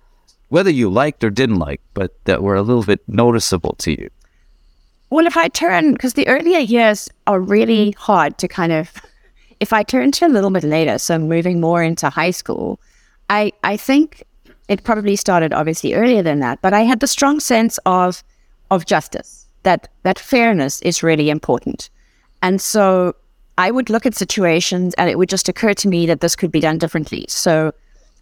whether 0.48 0.70
you 0.70 0.90
liked 0.90 1.22
or 1.24 1.30
didn't 1.30 1.58
like, 1.58 1.80
but 1.94 2.12
that 2.24 2.42
were 2.42 2.56
a 2.56 2.62
little 2.62 2.82
bit 2.82 3.00
noticeable 3.06 3.74
to 3.80 3.90
you? 3.92 4.10
Well, 5.10 5.26
if 5.26 5.36
I 5.36 5.48
turn, 5.48 5.92
because 5.92 6.14
the 6.14 6.28
earlier 6.28 6.58
years 6.58 7.08
are 7.26 7.40
really 7.40 7.92
hard 7.92 8.36
to 8.38 8.48
kind 8.48 8.72
of, 8.72 8.92
if 9.60 9.72
I 9.72 9.82
turn 9.82 10.12
to 10.12 10.26
a 10.26 10.28
little 10.28 10.50
bit 10.50 10.64
later, 10.64 10.98
so 10.98 11.18
moving 11.18 11.60
more 11.60 11.82
into 11.82 12.10
high 12.10 12.30
school, 12.30 12.78
I, 13.30 13.52
I 13.64 13.76
think 13.76 14.24
it 14.68 14.84
probably 14.84 15.16
started 15.16 15.52
obviously 15.52 15.94
earlier 15.94 16.22
than 16.22 16.40
that, 16.40 16.60
but 16.62 16.72
I 16.72 16.82
had 16.82 17.00
the 17.00 17.06
strong 17.06 17.40
sense 17.40 17.78
of, 17.86 18.22
of 18.70 18.86
justice, 18.86 19.46
that, 19.62 19.88
that 20.02 20.18
fairness 20.18 20.80
is 20.82 21.02
really 21.02 21.30
important. 21.30 21.90
And 22.42 22.60
so 22.60 23.16
I 23.56 23.70
would 23.70 23.90
look 23.90 24.06
at 24.06 24.14
situations 24.14 24.94
and 24.94 25.10
it 25.10 25.18
would 25.18 25.28
just 25.28 25.48
occur 25.48 25.74
to 25.74 25.88
me 25.88 26.06
that 26.06 26.20
this 26.20 26.36
could 26.36 26.52
be 26.52 26.60
done 26.60 26.78
differently. 26.78 27.24
So 27.28 27.72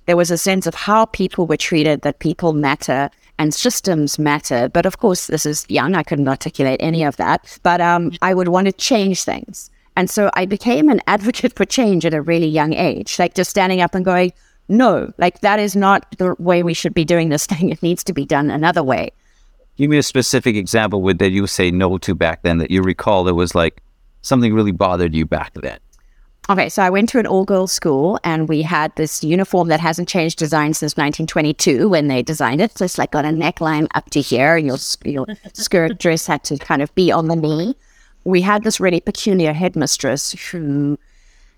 there 0.07 0.17
was 0.17 0.31
a 0.31 0.39
sense 0.39 0.67
of 0.67 0.75
how 0.75 1.05
people 1.07 1.47
were 1.47 1.57
treated, 1.57 2.03
that 2.03 2.21
people 2.21 2.53
matter, 2.53 3.11
and 3.39 3.53
systems 3.53 4.19
matter. 4.19 4.69
But 4.69 4.87
of 4.87 4.99
course, 4.99 5.27
this 5.27 5.45
is 5.45 5.67
young. 5.69 5.95
I 5.95 6.03
couldn't 6.03 6.29
articulate 6.29 6.81
any 6.81 7.05
of 7.05 7.17
that. 7.17 7.59
But 7.63 7.81
um, 7.81 8.13
I 8.23 8.33
would 8.33 8.49
want 8.49 8.67
to 8.67 8.73
change 8.73 9.25
things. 9.25 9.71
And 9.97 10.09
so 10.09 10.31
I 10.35 10.47
became 10.47 10.89
an 10.89 11.01
advocate 11.07 11.55
for 11.55 11.65
change 11.65 12.07
at 12.07 12.15
a 12.15 12.23
really 12.23 12.49
young 12.49 12.73
age, 12.73 13.19
like 13.19 13.35
just 13.35 13.51
standing 13.51 13.81
up 13.81 13.95
and 13.95 14.05
going, 14.05 14.33
no, 14.69 15.13
like 15.19 15.41
that 15.41 15.59
is 15.59 15.77
not 15.77 16.07
the 16.19 16.35
way 16.39 16.63
we 16.63 16.75
should 16.75 16.95
be 16.95 17.05
doing 17.05 17.29
this 17.29 17.47
thing. 17.51 17.71
It 17.71 17.83
needs 17.83 18.05
to 18.05 18.13
be 18.13 18.25
done 18.25 18.51
another 18.51 18.83
way. 18.83 19.11
Give 19.77 19.91
me 19.91 19.99
a 19.99 20.03
specific 20.03 20.57
example 20.57 21.03
with 21.03 21.19
that 21.19 21.31
you 21.31 21.47
say 21.47 21.71
no 21.71 21.99
to 21.99 22.15
back 22.15 22.43
then 22.43 22.59
that 22.59 22.71
you 22.71 22.83
recall 22.83 23.25
that 23.25 23.35
was 23.35 23.55
like 23.55 23.83
something 24.23 24.55
really 24.55 24.73
bothered 24.73 25.15
you 25.15 25.27
back 25.27 25.53
then. 25.55 25.79
Okay, 26.49 26.69
so 26.69 26.83
I 26.83 26.91
went 26.91 27.09
to 27.09 27.19
an 27.19 27.27
all 27.27 27.45
girls 27.45 27.73
school 27.73 28.21
and 28.23 28.49
we 28.49 28.63
had 28.63 28.95
this 28.95 29.25
uniform 29.25 29.67
that 29.69 29.81
hasn't 29.81 30.09
changed 30.09 30.39
design 30.39 30.75
since 30.75 30.93
1922 30.93 31.89
when 31.89 32.07
they 32.07 32.23
designed 32.23 32.61
it. 32.61 32.79
So 32.79 32.85
it's 32.85 32.99
like 32.99 33.11
got 33.11 33.25
a 33.25 33.31
neckline 33.31 33.89
up 33.97 34.11
to 34.11 34.21
here. 34.21 34.57
Your, 34.57 34.79
your 35.05 35.27
skirt 35.55 35.99
dress 35.99 36.27
had 36.27 36.45
to 36.45 36.57
kind 36.57 36.83
of 36.83 36.95
be 36.95 37.11
on 37.11 37.27
the 37.27 37.35
knee. 37.35 37.75
We 38.25 38.43
had 38.43 38.63
this 38.63 38.79
really 38.79 39.01
peculiar 39.01 39.53
headmistress 39.53 40.33
who 40.51 40.99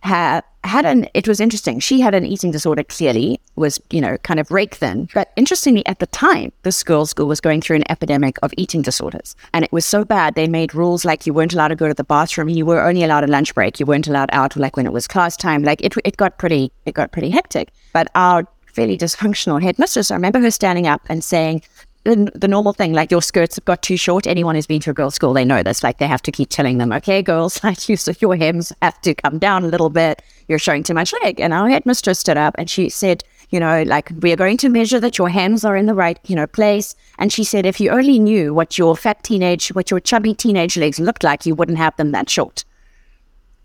had 0.01 0.43
had 0.65 0.85
an 0.85 1.09
it 1.15 1.27
was 1.27 1.41
interesting. 1.41 1.81
She 1.81 2.01
had 2.01 2.15
an 2.15 2.27
eating 2.27 2.51
disorder 2.51 2.85
clearly 2.85 3.41
was 3.57 3.81
you 3.91 4.01
know 4.01 4.17
kind 4.19 4.39
of 4.39 4.51
rake 4.51 4.75
thin 4.75 5.09
but 5.15 5.33
interestingly 5.37 5.85
at 5.87 5.99
the 5.99 6.07
time 6.07 6.53
this 6.63 6.83
girls 6.83 7.11
school 7.11 7.27
was 7.27 7.41
going 7.41 7.61
through 7.61 7.77
an 7.77 7.91
epidemic 7.91 8.37
of 8.43 8.53
eating 8.57 8.83
disorders. 8.83 9.35
And 9.53 9.65
it 9.65 9.73
was 9.73 9.85
so 9.85 10.05
bad 10.05 10.35
they 10.35 10.49
made 10.49 10.75
rules 10.75 11.05
like 11.05 11.27
you 11.27 11.33
weren't 11.33 11.55
allowed 11.55 11.69
to 11.69 11.77
go 11.77 11.89
to 11.89 11.95
the 11.95 12.05
bathroom. 12.05 12.49
You 12.49 12.67
were 12.67 12.83
only 12.83 13.03
allowed 13.03 13.25
a 13.25 13.29
lunch 13.29 13.55
break. 13.55 13.81
You 13.81 13.87
weren't 13.87 14.09
allowed 14.09 14.31
out 14.33 14.57
like 14.57 14.77
when 14.77 14.87
it 14.87 14.93
was 14.93 15.07
class 15.07 15.37
time. 15.37 15.63
Like 15.63 15.81
it, 15.83 15.95
it 16.05 16.17
got 16.17 16.39
pretty 16.39 16.73
it 16.85 16.95
got 16.95 17.13
pretty 17.13 17.31
hectic. 17.31 17.71
But 17.93 18.09
our 18.15 18.47
fairly 18.67 18.97
dysfunctional 18.97 19.61
headmistress 19.61 20.11
i 20.11 20.15
remember 20.15 20.39
her 20.39 20.53
standing 20.53 20.87
up 20.87 21.03
and 21.09 21.25
saying 21.25 21.61
the, 22.09 22.31
the 22.35 22.49
normal 22.49 22.73
thing, 22.73 22.93
like 22.93 23.11
your 23.11 23.23
skirts 23.23 23.57
have 23.57 23.65
got 23.65 23.83
too 23.83 23.97
short. 23.97 24.27
Anyone 24.27 24.55
who's 24.55 24.67
been 24.67 24.81
to 24.81 24.91
a 24.91 24.95
girls' 24.95 25.15
school, 25.15 25.33
they 25.33 25.45
know 25.45 25.63
this. 25.63 25.83
Like 25.83 25.99
they 25.99 26.07
have 26.07 26.23
to 26.23 26.33
keep 26.33 26.49
telling 26.49 26.79
them, 26.79 26.93
okay, 26.93 27.23
girls, 27.23 27.63
like 27.65 27.89
you, 27.89 27.97
so 27.97 28.13
your 28.21 28.37
hems 28.37 28.73
have 28.83 29.01
to 29.03 29.15
come 29.15 29.39
down 29.39 29.65
a 29.65 29.69
little 29.69 29.91
bit. 29.91 30.23
You're 30.49 30.59
showing 30.59 30.83
too 30.83 30.95
much 30.95 31.13
leg. 31.23 31.41
And 31.41 31.53
our 31.53 31.69
headmistress 31.69 32.19
stood 32.19 32.37
up 32.37 32.55
and 32.59 32.69
she 32.69 32.89
said, 32.89 33.23
you 33.51 33.61
know, 33.61 33.83
like 33.85 34.11
we 34.21 34.33
are 34.33 34.37
going 34.37 34.57
to 34.59 34.69
measure 34.69 35.01
that 35.01 35.19
your 35.19 35.29
hems 35.29 35.65
are 35.65 35.77
in 35.77 35.87
the 35.87 35.95
right, 35.95 36.19
you 36.27 36.37
know, 36.37 36.47
place. 36.47 36.95
And 37.19 37.33
she 37.33 37.45
said, 37.45 37.65
if 37.65 37.81
you 37.81 37.91
only 37.91 38.19
knew 38.19 38.53
what 38.53 38.79
your 38.79 38.97
fat 38.97 39.23
teenage, 39.23 39.69
what 39.69 39.91
your 39.91 40.01
chubby 40.01 40.35
teenage 40.35 40.77
legs 40.77 40.99
looked 40.99 41.25
like, 41.25 41.47
you 41.47 41.55
wouldn't 41.55 41.79
have 41.79 41.97
them 41.97 42.13
that 42.13 42.29
short. 42.29 42.65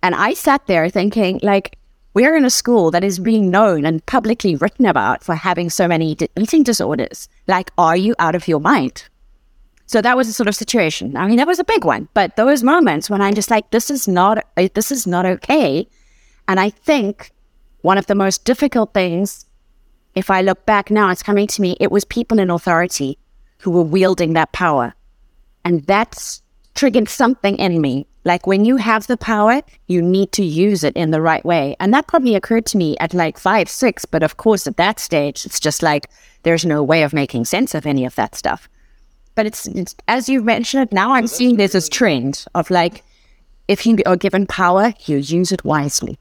And 0.02 0.16
I 0.16 0.34
sat 0.34 0.68
there 0.68 0.90
thinking, 0.90 1.40
like, 1.44 1.78
we're 2.14 2.36
in 2.36 2.46
a 2.46 2.50
school 2.50 2.92
that 2.92 3.04
is 3.04 3.20
being 3.20 3.50
known 3.50 3.86
and 3.86 4.06
publicly 4.06 4.56
written 4.56 4.86
about 4.86 5.24
for 5.24 5.36
having 5.36 5.70
so 5.70 5.88
many 5.88 6.16
eating 6.36 6.64
disorders. 6.64 7.28
Like, 7.48 7.72
are 7.78 7.98
you 7.98 8.16
out 8.20 8.36
of 8.36 8.48
your 8.48 8.60
mind? 8.60 9.06
So 9.86 10.02
that 10.02 10.18
was 10.18 10.28
a 10.28 10.34
sort 10.34 10.48
of 10.48 10.56
situation. 10.56 11.18
I 11.18 11.28
mean, 11.28 11.38
that 11.38 11.48
was 11.48 11.60
a 11.60 11.64
big 11.64 11.84
one, 11.84 12.08
but 12.14 12.36
those 12.36 12.64
moments 12.64 13.10
when 13.10 13.22
I'm 13.22 13.34
just 13.34 13.52
like, 13.52 13.70
this 13.72 13.90
is 13.90 14.08
not, 14.08 14.46
uh, 14.58 14.70
this 14.74 14.92
is 14.92 15.06
not 15.06 15.26
okay. 15.26 15.88
And 16.48 16.60
I 16.60 16.70
think 16.70 17.32
one 17.82 17.98
of 17.98 18.08
the 18.08 18.16
most 18.16 18.46
difficult 18.46 18.94
things, 18.94 19.46
if 20.16 20.30
I 20.30 20.42
look 20.42 20.66
back 20.66 20.90
now, 20.90 21.10
it's 21.10 21.24
coming 21.24 21.48
to 21.48 21.62
me, 21.62 21.76
it 21.80 21.92
was 21.92 22.06
people 22.06 22.40
in 22.40 22.50
authority 22.50 23.18
who 23.60 23.72
were 23.72 23.84
wielding 23.84 24.34
that 24.34 24.52
power. 24.52 24.94
And 25.66 25.84
that's 25.84 26.42
triggered 26.76 27.10
something 27.10 27.58
in 27.58 27.82
me. 27.82 28.08
Like 28.26 28.48
when 28.48 28.64
you 28.66 28.78
have 28.78 29.08
the 29.08 29.18
power, 29.18 29.62
you 29.88 30.02
need 30.02 30.32
to 30.34 30.44
use 30.44 30.84
it 30.84 30.96
in 30.96 31.12
the 31.12 31.22
right 31.22 31.44
way. 31.44 31.76
And 31.80 31.94
that 31.94 32.08
probably 32.08 32.36
occurred 32.36 32.66
to 32.68 32.78
me 32.78 32.98
at 33.00 33.14
like 33.14 33.38
five, 33.38 33.70
six. 33.70 34.06
But 34.06 34.24
of 34.24 34.38
course, 34.38 34.66
at 34.66 34.78
that 34.78 35.00
stage, 35.00 35.46
it's 35.46 35.60
just 35.60 35.84
like 35.84 36.10
there's 36.44 36.66
no 36.66 36.82
way 36.82 37.04
of 37.04 37.14
making 37.14 37.46
sense 37.46 37.76
of 37.76 37.86
any 37.86 38.06
of 38.06 38.16
that 38.16 38.36
stuff. 38.36 38.70
But 39.36 39.46
it's, 39.46 39.68
it's 39.68 39.96
as 40.08 40.30
you 40.30 40.42
mentioned 40.42 40.84
it, 40.84 40.94
now 40.94 41.14
I'm 41.14 41.28
seeing 41.28 41.58
there's 41.58 41.74
this 41.74 41.90
trend 41.90 42.46
of 42.56 42.70
like, 42.70 43.04
if 43.68 43.86
you 43.86 43.98
are 44.06 44.16
given 44.16 44.46
power, 44.46 44.94
you 45.06 45.18
use 45.18 45.52
it 45.52 45.64
wisely. 45.66 46.18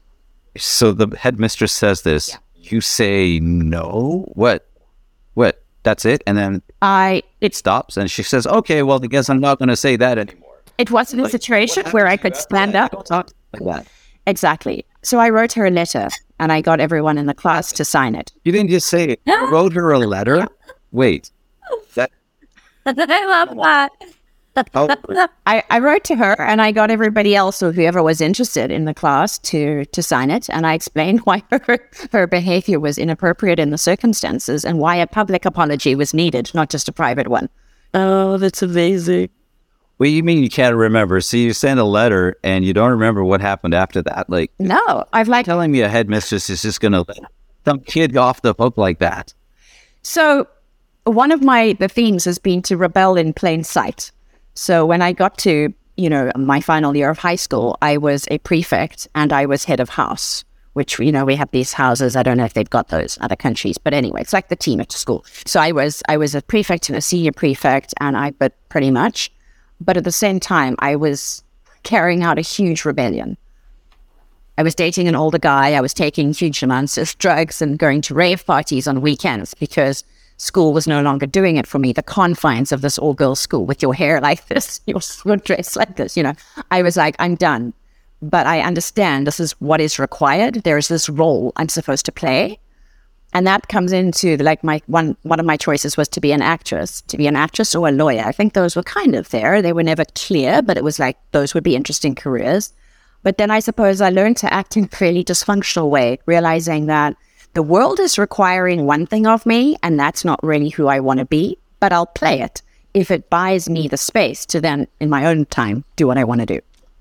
So 0.57 0.91
the 0.91 1.15
headmistress 1.15 1.71
says 1.71 2.01
this. 2.01 2.29
Yeah. 2.29 2.37
You 2.55 2.81
say 2.81 3.39
no. 3.39 4.25
What? 4.33 4.67
What? 5.33 5.61
That's 5.83 6.05
it. 6.05 6.23
And 6.25 6.37
then 6.37 6.61
I 6.81 7.23
it 7.41 7.55
stops, 7.55 7.97
and 7.97 8.09
she 8.09 8.23
says, 8.23 8.47
"Okay, 8.47 8.83
well, 8.83 9.01
I 9.03 9.07
guess 9.07 9.29
I'm 9.29 9.41
not 9.41 9.59
going 9.59 9.67
to 9.67 9.75
say 9.75 9.97
that 9.97 10.17
anymore." 10.17 10.42
It 10.83 10.91
wasn't 10.91 11.21
like, 11.21 11.29
a 11.29 11.31
situation 11.31 11.85
where 11.91 12.07
I 12.07 12.17
could 12.17 12.35
stand 12.35 12.75
up. 12.75 13.05
Talk 13.05 13.31
like 13.53 13.63
that. 13.63 13.87
Exactly. 14.27 14.85
So 15.01 15.17
I 15.17 15.29
wrote 15.29 15.53
her 15.53 15.65
a 15.65 15.71
letter, 15.71 16.09
and 16.39 16.51
I 16.51 16.59
got 16.59 16.81
everyone 16.81 17.17
in 17.17 17.25
the 17.25 17.33
class 17.33 17.71
to 17.71 17.85
sign 17.85 18.15
it. 18.15 18.33
You 18.43 18.51
didn't 18.51 18.69
just 18.69 18.89
say 18.89 19.05
it. 19.05 19.21
You 19.25 19.49
wrote 19.49 19.71
her 19.71 19.93
a 19.93 19.99
letter. 19.99 20.45
Wait, 20.91 21.31
that 21.93 22.11
I 22.85 23.25
love 23.25 23.55
that. 23.55 23.91
Oh. 24.75 24.93
I, 25.45 25.63
I 25.69 25.79
wrote 25.79 26.03
to 26.03 26.15
her 26.17 26.35
and 26.41 26.61
I 26.61 26.73
got 26.73 26.91
everybody 26.91 27.33
else 27.33 27.63
or 27.63 27.71
whoever 27.71 28.03
was 28.03 28.19
interested 28.19 28.71
in 28.71 28.83
the 28.83 28.93
class 28.93 29.39
to 29.39 29.85
to 29.85 30.03
sign 30.03 30.29
it 30.29 30.47
and 30.49 30.67
I 30.67 30.75
explained 30.75 31.21
why 31.21 31.41
her, 31.49 31.79
her 32.11 32.27
behavior 32.27 32.79
was 32.79 32.99
inappropriate 32.99 33.57
in 33.57 33.71
the 33.71 33.79
circumstances 33.79 34.63
and 34.63 34.77
why 34.77 34.97
a 34.97 35.07
public 35.07 35.45
apology 35.45 35.95
was 35.95 36.13
needed, 36.13 36.51
not 36.53 36.69
just 36.69 36.89
a 36.89 36.91
private 36.91 37.29
one. 37.29 37.49
Oh, 37.95 38.37
that's 38.37 38.61
amazing. 38.61 39.29
What 39.97 40.07
do 40.07 40.11
you 40.11 40.23
mean 40.23 40.43
you 40.43 40.49
can't 40.49 40.75
remember? 40.75 41.21
So 41.21 41.37
you 41.37 41.53
send 41.53 41.79
a 41.79 41.83
letter 41.83 42.37
and 42.43 42.65
you 42.65 42.73
don't 42.73 42.89
remember 42.89 43.23
what 43.23 43.41
happened 43.41 43.73
after 43.73 44.01
that? 44.03 44.29
Like 44.29 44.51
No. 44.59 45.05
I've 45.13 45.27
like 45.27 45.45
telling 45.45 45.71
me 45.71 45.81
a 45.81 45.89
headmistress 45.89 46.49
is 46.49 46.61
just 46.61 46.81
gonna 46.81 47.05
let 47.07 47.19
some 47.65 47.79
kid 47.79 48.17
off 48.17 48.41
the 48.41 48.53
hook 48.57 48.77
like 48.77 48.99
that. 48.99 49.33
So 50.01 50.47
one 51.05 51.31
of 51.31 51.43
my 51.43 51.73
the 51.73 51.87
themes 51.87 52.25
has 52.25 52.39
been 52.39 52.61
to 52.63 52.77
rebel 52.77 53.15
in 53.15 53.33
plain 53.33 53.63
sight. 53.63 54.11
So 54.55 54.85
when 54.85 55.01
I 55.01 55.13
got 55.13 55.37
to, 55.39 55.73
you 55.97 56.09
know, 56.09 56.31
my 56.35 56.61
final 56.61 56.95
year 56.95 57.09
of 57.09 57.17
high 57.17 57.35
school, 57.35 57.77
I 57.81 57.97
was 57.97 58.27
a 58.31 58.37
prefect 58.39 59.07
and 59.15 59.33
I 59.33 59.45
was 59.45 59.65
head 59.65 59.79
of 59.79 59.89
house, 59.89 60.43
which, 60.73 60.99
you 60.99 61.11
know, 61.11 61.25
we 61.25 61.35
have 61.35 61.49
these 61.51 61.73
houses. 61.73 62.15
I 62.15 62.23
don't 62.23 62.37
know 62.37 62.45
if 62.45 62.53
they've 62.53 62.69
got 62.69 62.89
those 62.89 63.17
other 63.21 63.35
countries, 63.35 63.77
but 63.77 63.93
anyway, 63.93 64.21
it's 64.21 64.33
like 64.33 64.49
the 64.49 64.55
team 64.55 64.79
at 64.79 64.91
school. 64.91 65.25
So 65.45 65.59
I 65.59 65.71
was, 65.71 66.03
I 66.07 66.17
was 66.17 66.35
a 66.35 66.41
prefect 66.41 66.89
and 66.89 66.97
a 66.97 67.01
senior 67.01 67.31
prefect 67.31 67.93
and 67.99 68.15
I, 68.15 68.31
but 68.31 68.53
pretty 68.69 68.91
much, 68.91 69.31
but 69.83 69.97
at 69.97 70.03
the 70.03 70.11
same 70.11 70.39
time, 70.39 70.75
I 70.79 70.95
was 70.95 71.43
carrying 71.83 72.23
out 72.23 72.37
a 72.37 72.41
huge 72.41 72.85
rebellion. 72.85 73.37
I 74.57 74.63
was 74.63 74.75
dating 74.75 75.07
an 75.07 75.15
older 75.15 75.39
guy. 75.39 75.73
I 75.73 75.81
was 75.81 75.93
taking 75.93 76.33
huge 76.33 76.61
amounts 76.61 76.97
of 76.97 77.17
drugs 77.17 77.61
and 77.61 77.79
going 77.79 78.01
to 78.01 78.13
rave 78.13 78.45
parties 78.45 78.87
on 78.87 79.01
weekends 79.01 79.53
because 79.55 80.03
school 80.37 80.73
was 80.73 80.87
no 80.87 81.01
longer 81.01 81.25
doing 81.25 81.57
it 81.57 81.65
for 81.65 81.79
me. 81.79 81.91
The 81.91 82.03
confines 82.03 82.71
of 82.71 82.81
this 82.81 82.99
all 82.99 83.13
girls 83.13 83.39
school 83.39 83.65
with 83.65 83.81
your 83.81 83.93
hair 83.93 84.21
like 84.21 84.47
this, 84.47 84.79
your, 84.87 85.01
your 85.25 85.37
dress 85.37 85.75
like 85.75 85.95
this, 85.95 86.15
you 86.15 86.23
know, 86.23 86.33
I 86.71 86.81
was 86.83 86.97
like, 86.97 87.15
I'm 87.19 87.35
done. 87.35 87.73
But 88.21 88.47
I 88.47 88.61
understand 88.61 89.27
this 89.27 89.39
is 89.39 89.51
what 89.53 89.81
is 89.81 89.99
required. 89.99 90.63
There 90.63 90.77
is 90.77 90.87
this 90.87 91.09
role 91.09 91.51
I'm 91.57 91.67
supposed 91.67 92.05
to 92.05 92.11
play. 92.11 92.59
And 93.33 93.47
that 93.47 93.67
comes 93.67 93.91
into 93.91 94.37
like 94.37 94.63
my 94.63 94.81
one 94.85 95.17
one 95.23 95.39
of 95.39 95.45
my 95.45 95.57
choices 95.57 95.97
was 95.97 96.07
to 96.09 96.21
be 96.21 96.31
an 96.31 96.41
actress, 96.41 97.01
to 97.01 97.17
be 97.17 97.27
an 97.27 97.35
actress 97.35 97.73
or 97.73 97.87
a 97.87 97.91
lawyer. 97.91 98.23
I 98.25 98.31
think 98.31 98.53
those 98.53 98.75
were 98.75 98.83
kind 98.83 99.15
of 99.15 99.29
there. 99.29 99.61
They 99.61 99.73
were 99.73 99.83
never 99.83 100.05
clear, 100.15 100.61
but 100.61 100.77
it 100.77 100.83
was 100.83 100.99
like 100.99 101.17
those 101.31 101.53
would 101.53 101.63
be 101.63 101.75
interesting 101.75 102.15
careers. 102.15 102.73
But 103.23 103.37
then 103.37 103.49
I 103.49 103.59
suppose 103.59 104.01
I 104.01 104.09
learned 104.09 104.37
to 104.37 104.53
act 104.53 104.77
in 104.77 104.85
a 104.85 104.87
fairly 104.87 105.23
dysfunctional 105.23 105.89
way, 105.89 106.19
realizing 106.25 106.85
that 106.87 107.15
the 107.53 107.63
world 107.63 107.99
is 107.99 108.17
requiring 108.17 108.85
one 108.85 109.05
thing 109.05 109.25
of 109.25 109.45
me, 109.45 109.77
and 109.81 109.99
that's 109.99 110.25
not 110.25 110.43
really 110.43 110.69
who 110.69 110.87
I 110.87 110.99
want 110.99 111.19
to 111.19 111.25
be, 111.25 111.57
but 111.79 111.93
I'll 111.93 112.05
play 112.05 112.41
it 112.41 112.61
if 112.93 113.09
it 113.09 113.29
buys 113.29 113.69
me 113.69 113.87
the 113.87 113.97
space 113.97 114.45
to 114.47 114.61
then, 114.61 114.87
in 114.99 115.09
my 115.09 115.25
own 115.25 115.45
time, 115.45 115.83
do 115.95 116.07
what 116.07 116.17
I 116.17 116.23
want 116.23 116.41
to 116.41 116.45
do. 116.45 116.59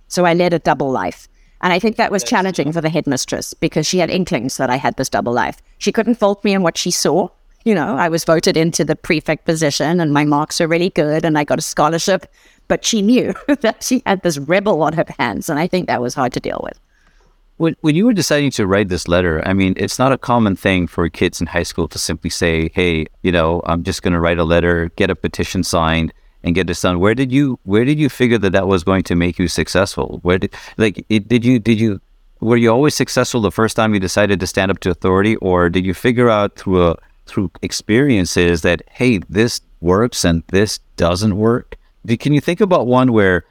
So 0.08 0.24
I 0.24 0.34
led 0.34 0.52
a 0.52 0.58
double 0.58 0.90
life. 0.90 1.28
And 1.62 1.72
I 1.72 1.78
think 1.78 1.96
that 1.96 2.10
was 2.10 2.24
challenging 2.24 2.72
for 2.72 2.80
the 2.80 2.88
headmistress 2.88 3.54
because 3.54 3.86
she 3.86 3.98
had 3.98 4.10
inklings 4.10 4.56
that 4.56 4.68
I 4.68 4.76
had 4.76 4.96
this 4.96 5.08
double 5.08 5.32
life. 5.32 5.58
She 5.78 5.92
couldn't 5.92 6.16
fault 6.16 6.42
me 6.42 6.54
in 6.54 6.62
what 6.62 6.76
she 6.76 6.90
saw. 6.90 7.28
You 7.64 7.74
know, 7.76 7.96
I 7.96 8.08
was 8.08 8.24
voted 8.24 8.56
into 8.56 8.84
the 8.84 8.96
prefect 8.96 9.44
position 9.44 10.00
and 10.00 10.12
my 10.12 10.24
marks 10.24 10.60
are 10.60 10.66
really 10.66 10.90
good 10.90 11.24
and 11.24 11.38
I 11.38 11.44
got 11.44 11.60
a 11.60 11.62
scholarship, 11.62 12.26
but 12.66 12.84
she 12.84 13.00
knew 13.00 13.32
that 13.60 13.84
she 13.84 14.02
had 14.04 14.22
this 14.22 14.38
rebel 14.38 14.82
on 14.82 14.94
her 14.94 15.04
hands. 15.18 15.48
And 15.48 15.60
I 15.60 15.68
think 15.68 15.86
that 15.86 16.02
was 16.02 16.14
hard 16.14 16.32
to 16.32 16.40
deal 16.40 16.60
with. 16.64 16.80
When, 17.58 17.76
when 17.82 17.94
you 17.94 18.06
were 18.06 18.12
deciding 18.12 18.50
to 18.52 18.66
write 18.66 18.88
this 18.88 19.06
letter, 19.06 19.46
I 19.46 19.52
mean, 19.52 19.74
it's 19.76 19.98
not 19.98 20.10
a 20.10 20.18
common 20.18 20.56
thing 20.56 20.88
for 20.88 21.08
kids 21.08 21.40
in 21.40 21.46
high 21.46 21.62
school 21.62 21.86
to 21.88 21.98
simply 21.98 22.30
say, 22.30 22.70
hey, 22.74 23.06
you 23.22 23.30
know, 23.30 23.62
I'm 23.66 23.84
just 23.84 24.02
going 24.02 24.14
to 24.14 24.20
write 24.20 24.38
a 24.38 24.44
letter, 24.44 24.90
get 24.96 25.10
a 25.10 25.14
petition 25.14 25.62
signed, 25.62 26.12
and 26.44 26.54
get 26.54 26.66
this 26.66 26.80
done. 26.80 26.98
Where 27.00 27.14
did 27.14 27.32
you 27.32 27.58
where 27.64 27.84
did 27.84 27.98
you 27.98 28.08
figure 28.08 28.38
that 28.38 28.52
that 28.52 28.66
was 28.66 28.84
going 28.84 29.02
to 29.04 29.14
make 29.14 29.38
you 29.38 29.48
successful? 29.48 30.20
Where 30.22 30.38
did 30.38 30.54
like 30.76 31.04
it, 31.08 31.28
did 31.28 31.44
you 31.44 31.58
did 31.58 31.80
you 31.80 32.00
were 32.40 32.56
you 32.56 32.70
always 32.70 32.94
successful 32.94 33.40
the 33.40 33.50
first 33.50 33.76
time 33.76 33.94
you 33.94 34.00
decided 34.00 34.40
to 34.40 34.46
stand 34.46 34.70
up 34.70 34.80
to 34.80 34.90
authority, 34.90 35.36
or 35.36 35.68
did 35.68 35.86
you 35.86 35.94
figure 35.94 36.28
out 36.28 36.56
through 36.56 36.90
a 36.90 36.96
through 37.26 37.50
experiences 37.62 38.62
that 38.62 38.82
hey 38.90 39.18
this 39.28 39.60
works 39.80 40.24
and 40.24 40.42
this 40.48 40.78
doesn't 40.96 41.36
work? 41.36 41.76
Can 42.18 42.32
you 42.32 42.40
think 42.40 42.60
about 42.60 42.86
one 42.86 43.12
where 43.12 43.44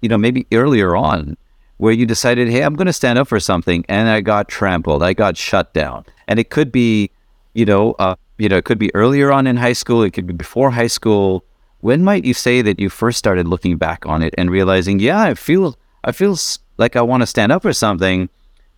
you 0.00 0.08
know 0.08 0.18
maybe 0.18 0.46
earlier 0.52 0.94
on 0.94 1.36
where 1.78 1.92
you 1.92 2.06
decided, 2.06 2.48
hey, 2.48 2.62
I'm 2.62 2.74
going 2.74 2.86
to 2.86 2.92
stand 2.92 3.18
up 3.18 3.28
for 3.28 3.40
something, 3.40 3.84
and 3.88 4.08
I 4.08 4.20
got 4.20 4.48
trampled, 4.48 5.02
I 5.02 5.12
got 5.12 5.36
shut 5.36 5.74
down, 5.74 6.04
and 6.26 6.38
it 6.38 6.50
could 6.50 6.72
be, 6.72 7.10
you 7.54 7.64
know, 7.64 7.92
uh, 7.98 8.16
you 8.38 8.48
know, 8.48 8.56
it 8.56 8.64
could 8.64 8.78
be 8.78 8.94
earlier 8.94 9.32
on 9.32 9.46
in 9.46 9.56
high 9.56 9.72
school, 9.72 10.02
it 10.02 10.12
could 10.12 10.26
be 10.26 10.34
before 10.34 10.70
high 10.70 10.86
school. 10.86 11.44
When 11.80 12.02
might 12.02 12.24
you 12.24 12.34
say 12.34 12.62
that 12.62 12.80
you 12.80 12.88
first 12.88 13.18
started 13.18 13.46
looking 13.46 13.76
back 13.76 14.06
on 14.06 14.22
it 14.22 14.34
and 14.36 14.50
realizing, 14.50 14.98
yeah, 14.98 15.20
I 15.20 15.34
feel, 15.34 15.76
I 16.04 16.12
feel 16.12 16.36
like 16.78 16.96
I 16.96 17.02
want 17.02 17.22
to 17.22 17.26
stand 17.26 17.52
up 17.52 17.62
for 17.62 17.72
something, 17.72 18.28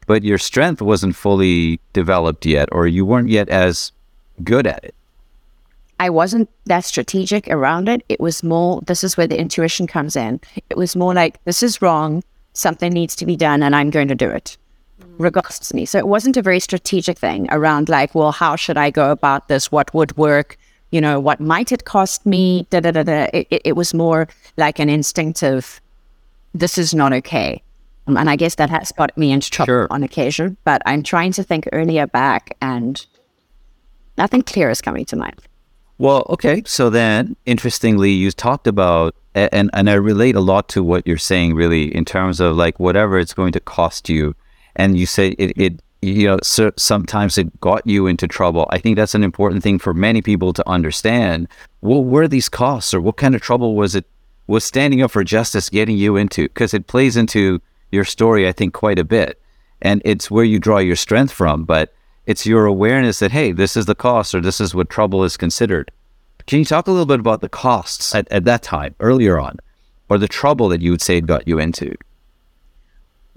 but 0.07 0.25
your 0.25 0.38
strength 0.38 0.83
wasn't 0.83 1.17
fully 1.17 1.81
developed 1.93 2.45
yet, 2.45 2.69
or 2.73 2.87
you 2.87 3.05
weren't 3.05 3.28
yet 3.28 3.49
as 3.49 3.93
good 4.43 4.67
at 4.67 4.85
it? 4.85 4.95
I 6.00 6.11
wasn't 6.11 6.49
that 6.67 6.85
strategic 6.85 7.49
around 7.49 7.88
it. 7.88 8.05
It 8.09 8.21
was 8.21 8.43
more, 8.43 8.81
this 8.83 9.02
is 9.02 9.17
where 9.17 9.26
the 9.26 9.38
intuition 9.38 9.87
comes 9.87 10.14
in. 10.14 10.40
It 10.71 10.76
was 10.76 10.95
more 10.95 11.12
like, 11.12 11.43
this 11.45 11.62
is 11.62 11.83
wrong 11.83 12.23
something 12.59 12.93
needs 12.93 13.14
to 13.17 13.26
be 13.26 13.37
done 13.37 13.62
and 13.62 13.75
I'm 13.75 13.90
going 13.90 14.09
to 14.09 14.14
do 14.14 14.28
it, 14.28 14.57
mm. 15.00 15.07
regardless 15.19 15.71
of 15.71 15.75
me. 15.75 15.87
So 15.87 15.99
it 15.99 16.09
wasn't 16.09 16.37
a 16.37 16.43
very 16.43 16.61
strategic 16.61 17.19
thing 17.19 17.47
around 17.50 17.88
like, 17.88 18.14
well, 18.14 18.33
how 18.33 18.57
should 18.57 18.76
I 18.76 18.90
go 18.90 19.11
about 19.11 19.49
this? 19.49 19.73
What 19.73 19.95
would 19.95 20.17
work? 20.17 20.58
You 20.90 21.00
know, 21.00 21.21
what 21.21 21.40
might 21.40 21.71
it 21.73 21.85
cost 21.85 22.25
me? 22.25 22.66
Da, 22.71 22.80
da, 22.80 22.90
da, 22.90 23.02
da. 23.02 23.28
It, 23.33 23.47
it, 23.50 23.62
it 23.64 23.73
was 23.76 23.92
more 23.92 24.28
like 24.57 24.78
an 24.78 24.88
instinctive, 24.88 25.80
this 26.54 26.78
is 26.78 26.95
not 26.95 27.12
okay. 27.12 27.62
Um, 28.07 28.16
and 28.16 28.30
I 28.30 28.37
guess 28.37 28.54
that 28.54 28.71
has 28.71 28.90
got 28.92 29.16
me 29.16 29.30
into 29.30 29.50
trouble 29.50 29.66
sure. 29.66 29.87
on 29.90 30.02
occasion. 30.02 30.57
But 30.64 30.80
I'm 30.87 31.02
trying 31.02 31.33
to 31.33 31.42
think 31.42 31.68
earlier 31.73 32.07
back 32.07 32.57
and 32.62 33.04
nothing 34.16 34.42
clear 34.42 34.71
is 34.71 34.80
coming 34.80 35.04
to 35.07 35.16
mind. 35.16 35.40
Well, 35.99 36.25
okay. 36.30 36.62
So 36.64 36.90
then, 36.90 37.37
interestingly, 37.45 38.12
you 38.12 38.30
talked 38.30 38.66
about 38.66 39.14
and 39.35 39.71
and 39.73 39.90
I 39.90 39.95
relate 39.95 40.35
a 40.35 40.40
lot 40.40 40.68
to 40.71 40.83
what 40.83 41.07
you're 41.07 41.18
saying, 41.18 41.54
really, 41.54 41.95
in 41.95 42.04
terms 42.04 42.40
of 42.40 42.57
like 42.57 42.80
whatever 42.80 43.18
it's 43.18 43.35
going 43.35 43.52
to 43.52 43.61
cost 43.61 44.09
you, 44.09 44.35
and 44.76 44.99
you 44.99 45.07
say 45.07 45.30
it, 45.38 45.52
it 45.57 45.83
you 46.02 46.28
know 46.28 46.38
so 46.43 46.73
sometimes 46.76 47.38
it 47.38 47.61
got 47.61 47.87
you 47.87 48.07
into 48.07 48.28
trouble. 48.28 48.67
I 48.71 48.78
think 48.78 48.97
that's 48.97 49.14
an 49.14 49.25
important 49.25 49.62
thing 49.62 49.78
for 49.78 49.93
many 49.95 50.23
people 50.23 50.52
to 50.52 50.69
understand. 50.69 51.49
What 51.81 52.05
were 52.05 52.28
these 52.28 52.49
costs, 52.49 52.95
or 52.95 53.00
what 53.00 53.17
kind 53.17 53.35
of 53.35 53.40
trouble 53.40 53.75
was 53.75 53.95
it? 53.95 54.07
Was 54.47 54.64
standing 54.64 55.02
up 55.02 55.11
for 55.11 55.25
justice 55.25 55.69
getting 55.69 55.99
you 55.99 56.17
into? 56.17 56.45
Because 56.45 56.73
it 56.73 56.87
plays 56.87 57.17
into 57.17 57.61
your 57.90 58.05
story, 58.05 58.49
I 58.49 58.52
think, 58.52 58.73
quite 58.73 58.99
a 58.99 59.05
bit, 59.05 59.40
and 59.83 60.00
it's 60.05 60.31
where 60.31 60.45
you 60.45 60.59
draw 60.59 60.78
your 60.78 60.97
strength 60.97 61.33
from. 61.33 61.64
But 61.64 61.93
it's 62.26 62.47
your 62.47 62.67
awareness 62.67 63.19
that 63.19 63.33
hey, 63.33 63.52
this 63.52 63.76
is 63.76 63.87
the 63.87 63.95
cost, 63.95 64.35
or 64.35 64.40
this 64.40 64.61
is 64.61 64.75
what 64.75 64.88
trouble 64.88 65.25
is 65.25 65.37
considered. 65.37 65.90
Can 66.47 66.61
you 66.61 66.64
talk 66.64 66.87
a 66.87 66.90
little 66.90 67.07
bit 67.07 67.21
about 67.21 67.43
the 67.43 67.49
costs 67.49 68.14
at, 68.14 68.26
at 68.31 68.45
that 68.45 68.62
time, 68.62 68.95
earlier 69.00 69.38
on, 69.38 69.59
or 70.09 70.17
the 70.17 70.28
trouble 70.28 70.69
that 70.71 70.81
you 70.81 70.93
would 70.93 71.02
say 71.02 71.21
got 71.21 71.47
you 71.47 71.59
into? 71.59 71.95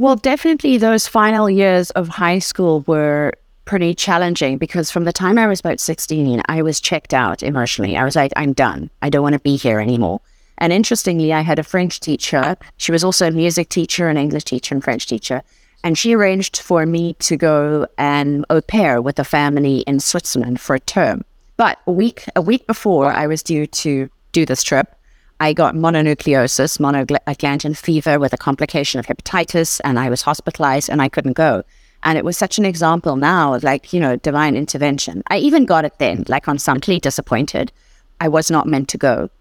Well, 0.02 0.16
definitely 0.16 0.80
those 0.80 1.06
final 1.06 1.48
years 1.48 1.92
of 1.92 2.08
high 2.08 2.40
school 2.40 2.84
were 2.88 3.34
pretty 3.66 3.94
challenging 3.94 4.58
because 4.58 4.90
from 4.90 5.04
the 5.04 5.14
time 5.14 5.38
I 5.38 5.46
was 5.46 5.60
about 5.60 5.80
16, 5.80 6.42
I 6.48 6.64
was 6.64 6.80
checked 6.80 7.14
out 7.14 7.44
emotionally. 7.44 7.96
I 7.96 8.04
was 8.04 8.16
like, 8.16 8.34
I'm 8.36 8.54
done. 8.54 8.90
I 9.04 9.12
don't 9.12 9.22
want 9.22 9.34
to 9.34 9.40
be 9.40 9.58
here 9.58 9.80
anymore. 9.80 10.20
And 10.58 10.74
interestingly, 10.74 11.32
I 11.34 11.42
had 11.42 11.60
a 11.60 11.64
French 11.64 12.00
teacher. 12.00 12.58
She 12.78 12.92
was 12.92 13.04
also 13.04 13.28
a 13.28 13.32
music 13.32 13.70
teacher, 13.70 14.10
an 14.10 14.18
English 14.18 14.46
teacher, 14.46 14.74
and 14.74 14.84
French 14.84 15.06
teacher. 15.06 15.44
And 15.84 15.96
she 15.96 16.16
arranged 16.16 16.58
for 16.58 16.88
me 16.88 17.14
to 17.20 17.38
go 17.38 17.86
and 18.00 18.44
au 18.50 18.60
pair 18.60 19.04
with 19.04 19.20
a 19.20 19.24
family 19.24 19.82
in 19.82 20.00
Switzerland 20.00 20.60
for 20.60 20.76
a 20.76 20.80
term. 20.80 21.24
But 21.58 21.78
a 21.86 21.92
week 21.92 22.26
a 22.36 22.42
week 22.42 22.66
before 22.66 23.14
I 23.14 23.28
was 23.28 23.44
due 23.44 23.68
to 23.68 24.10
do 24.32 24.48
this 24.48 24.64
trip, 24.64 24.96
I 25.42 25.54
got 25.54 25.74
mononucleosis, 25.74 26.78
monoglandular 26.78 27.76
fever 27.76 28.20
with 28.20 28.32
a 28.32 28.38
complication 28.38 29.00
of 29.00 29.08
hepatitis, 29.08 29.82
and 29.84 29.98
I 29.98 30.08
was 30.08 30.22
hospitalized 30.22 30.88
and 30.88 31.02
I 31.02 31.10
couldn't 31.10 31.34
go. 31.34 31.64
And 32.04 32.16
it 32.16 32.24
was 32.24 32.38
such 32.38 32.60
an 32.60 32.66
example 32.66 33.16
now 33.16 33.56
of 33.56 33.64
like, 33.64 33.92
you 33.92 34.00
know, 34.00 34.18
divine 34.18 34.56
intervention. 34.56 35.24
I 35.32 35.40
even 35.40 35.66
got 35.66 35.84
it 35.84 35.98
then, 35.98 36.26
like 36.28 36.48
I'm 36.48 36.60
completely 36.60 37.00
disappointed. 37.00 37.72
I 38.20 38.28
was 38.28 38.52
not 38.52 38.68
meant 38.68 38.88
to 38.90 39.00
go. 39.00 39.32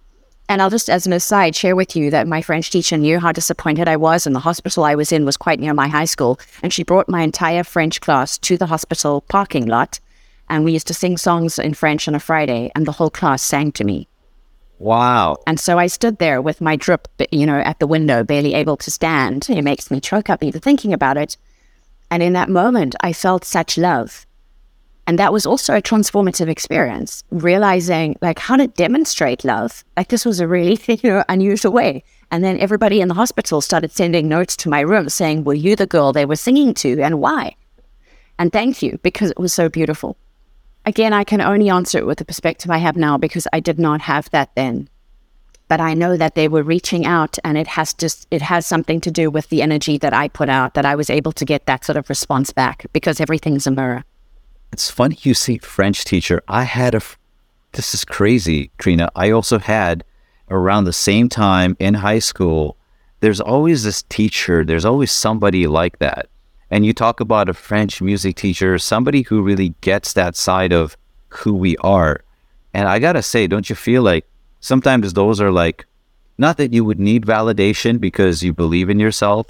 And 0.48 0.62
I'll 0.62 0.70
just, 0.70 0.88
as 0.88 1.06
an 1.06 1.12
aside, 1.12 1.54
share 1.54 1.76
with 1.76 1.94
you 1.94 2.10
that 2.12 2.26
my 2.26 2.40
French 2.40 2.70
teacher 2.70 2.96
knew 2.96 3.20
how 3.20 3.30
disappointed 3.30 3.86
I 3.86 3.98
was, 3.98 4.26
and 4.26 4.34
the 4.34 4.40
hospital 4.40 4.84
I 4.84 4.94
was 4.94 5.12
in 5.12 5.26
was 5.26 5.36
quite 5.36 5.60
near 5.60 5.74
my 5.74 5.88
high 5.88 6.06
school. 6.06 6.40
And 6.62 6.72
she 6.72 6.82
brought 6.82 7.10
my 7.10 7.20
entire 7.20 7.62
French 7.62 8.00
class 8.00 8.38
to 8.38 8.56
the 8.56 8.66
hospital 8.66 9.20
parking 9.20 9.66
lot. 9.66 10.00
And 10.48 10.64
we 10.64 10.72
used 10.72 10.86
to 10.86 10.94
sing 10.94 11.18
songs 11.18 11.58
in 11.58 11.74
French 11.74 12.08
on 12.08 12.14
a 12.14 12.20
Friday, 12.20 12.72
and 12.74 12.86
the 12.86 12.92
whole 12.92 13.10
class 13.10 13.42
sang 13.42 13.70
to 13.72 13.84
me. 13.84 14.08
Wow. 14.80 15.36
And 15.46 15.60
so 15.60 15.78
I 15.78 15.88
stood 15.88 16.18
there 16.18 16.40
with 16.40 16.62
my 16.62 16.74
drip, 16.74 17.06
you 17.30 17.44
know, 17.44 17.58
at 17.58 17.78
the 17.80 17.86
window, 17.86 18.24
barely 18.24 18.54
able 18.54 18.78
to 18.78 18.90
stand. 18.90 19.48
It 19.50 19.60
makes 19.60 19.90
me 19.90 20.00
choke 20.00 20.30
up 20.30 20.42
even 20.42 20.62
thinking 20.62 20.94
about 20.94 21.18
it. 21.18 21.36
And 22.10 22.22
in 22.22 22.32
that 22.32 22.48
moment, 22.48 22.96
I 23.02 23.12
felt 23.12 23.44
such 23.44 23.76
love. 23.76 24.26
And 25.06 25.18
that 25.18 25.34
was 25.34 25.44
also 25.44 25.76
a 25.76 25.82
transformative 25.82 26.48
experience, 26.48 27.24
realizing 27.30 28.16
like 28.22 28.38
how 28.38 28.56
to 28.56 28.68
demonstrate 28.68 29.44
love. 29.44 29.84
Like 29.98 30.08
this 30.08 30.24
was 30.24 30.40
a 30.40 30.48
really 30.48 30.78
you 30.88 31.10
know, 31.10 31.24
unusual 31.28 31.72
way. 31.72 32.02
And 32.30 32.42
then 32.42 32.58
everybody 32.58 33.02
in 33.02 33.08
the 33.08 33.14
hospital 33.14 33.60
started 33.60 33.92
sending 33.92 34.28
notes 34.28 34.56
to 34.58 34.70
my 34.70 34.80
room 34.80 35.10
saying, 35.10 35.44
Were 35.44 35.52
you 35.52 35.76
the 35.76 35.86
girl 35.86 36.14
they 36.14 36.24
were 36.24 36.36
singing 36.36 36.72
to 36.74 37.02
and 37.02 37.20
why? 37.20 37.54
And 38.38 38.50
thank 38.50 38.80
you 38.82 38.98
because 39.02 39.30
it 39.30 39.38
was 39.38 39.52
so 39.52 39.68
beautiful. 39.68 40.16
Again, 40.86 41.12
I 41.12 41.24
can 41.24 41.40
only 41.40 41.68
answer 41.68 41.98
it 41.98 42.06
with 42.06 42.18
the 42.18 42.24
perspective 42.24 42.70
I 42.70 42.78
have 42.78 42.96
now 42.96 43.18
because 43.18 43.46
I 43.52 43.60
did 43.60 43.78
not 43.78 44.00
have 44.02 44.30
that 44.30 44.54
then. 44.54 44.88
But 45.68 45.80
I 45.80 45.94
know 45.94 46.16
that 46.16 46.34
they 46.34 46.48
were 46.48 46.62
reaching 46.62 47.06
out 47.06 47.38
and 47.44 47.56
it 47.56 47.68
has 47.68 47.94
just 47.94 48.26
it 48.30 48.42
has 48.42 48.66
something 48.66 49.00
to 49.02 49.10
do 49.10 49.30
with 49.30 49.50
the 49.50 49.62
energy 49.62 49.98
that 49.98 50.12
I 50.12 50.28
put 50.28 50.48
out 50.48 50.74
that 50.74 50.84
I 50.84 50.96
was 50.96 51.10
able 51.10 51.32
to 51.32 51.44
get 51.44 51.66
that 51.66 51.84
sort 51.84 51.96
of 51.96 52.08
response 52.08 52.52
back 52.52 52.86
because 52.92 53.20
everything's 53.20 53.66
a 53.66 53.70
mirror. 53.70 54.04
It's 54.72 54.90
funny 54.90 55.18
you 55.20 55.34
say 55.34 55.58
French 55.58 56.04
teacher. 56.04 56.42
I 56.48 56.64
had 56.64 56.94
a 56.94 57.02
this 57.72 57.94
is 57.94 58.04
crazy, 58.04 58.72
Trina. 58.78 59.10
I 59.14 59.30
also 59.30 59.58
had 59.58 60.02
around 60.50 60.84
the 60.84 60.92
same 60.92 61.28
time 61.28 61.76
in 61.78 61.94
high 61.94 62.18
school, 62.18 62.76
there's 63.20 63.40
always 63.40 63.84
this 63.84 64.02
teacher, 64.04 64.64
there's 64.64 64.84
always 64.84 65.12
somebody 65.12 65.68
like 65.68 65.98
that 66.00 66.29
and 66.70 66.86
you 66.86 66.92
talk 66.92 67.20
about 67.20 67.48
a 67.48 67.54
French 67.54 68.00
music 68.00 68.36
teacher, 68.36 68.78
somebody 68.78 69.22
who 69.22 69.42
really 69.42 69.74
gets 69.80 70.12
that 70.12 70.36
side 70.36 70.72
of 70.72 70.96
who 71.28 71.54
we 71.54 71.76
are. 71.78 72.22
And 72.72 72.88
I 72.88 72.98
got 72.98 73.14
to 73.14 73.22
say, 73.22 73.46
don't 73.46 73.68
you 73.68 73.76
feel 73.76 74.02
like 74.02 74.26
sometimes 74.60 75.12
those 75.12 75.40
are 75.40 75.50
like, 75.50 75.86
not 76.38 76.56
that 76.56 76.72
you 76.72 76.84
would 76.84 77.00
need 77.00 77.26
validation 77.26 78.00
because 78.00 78.42
you 78.42 78.52
believe 78.52 78.88
in 78.88 78.98
yourself, 79.00 79.48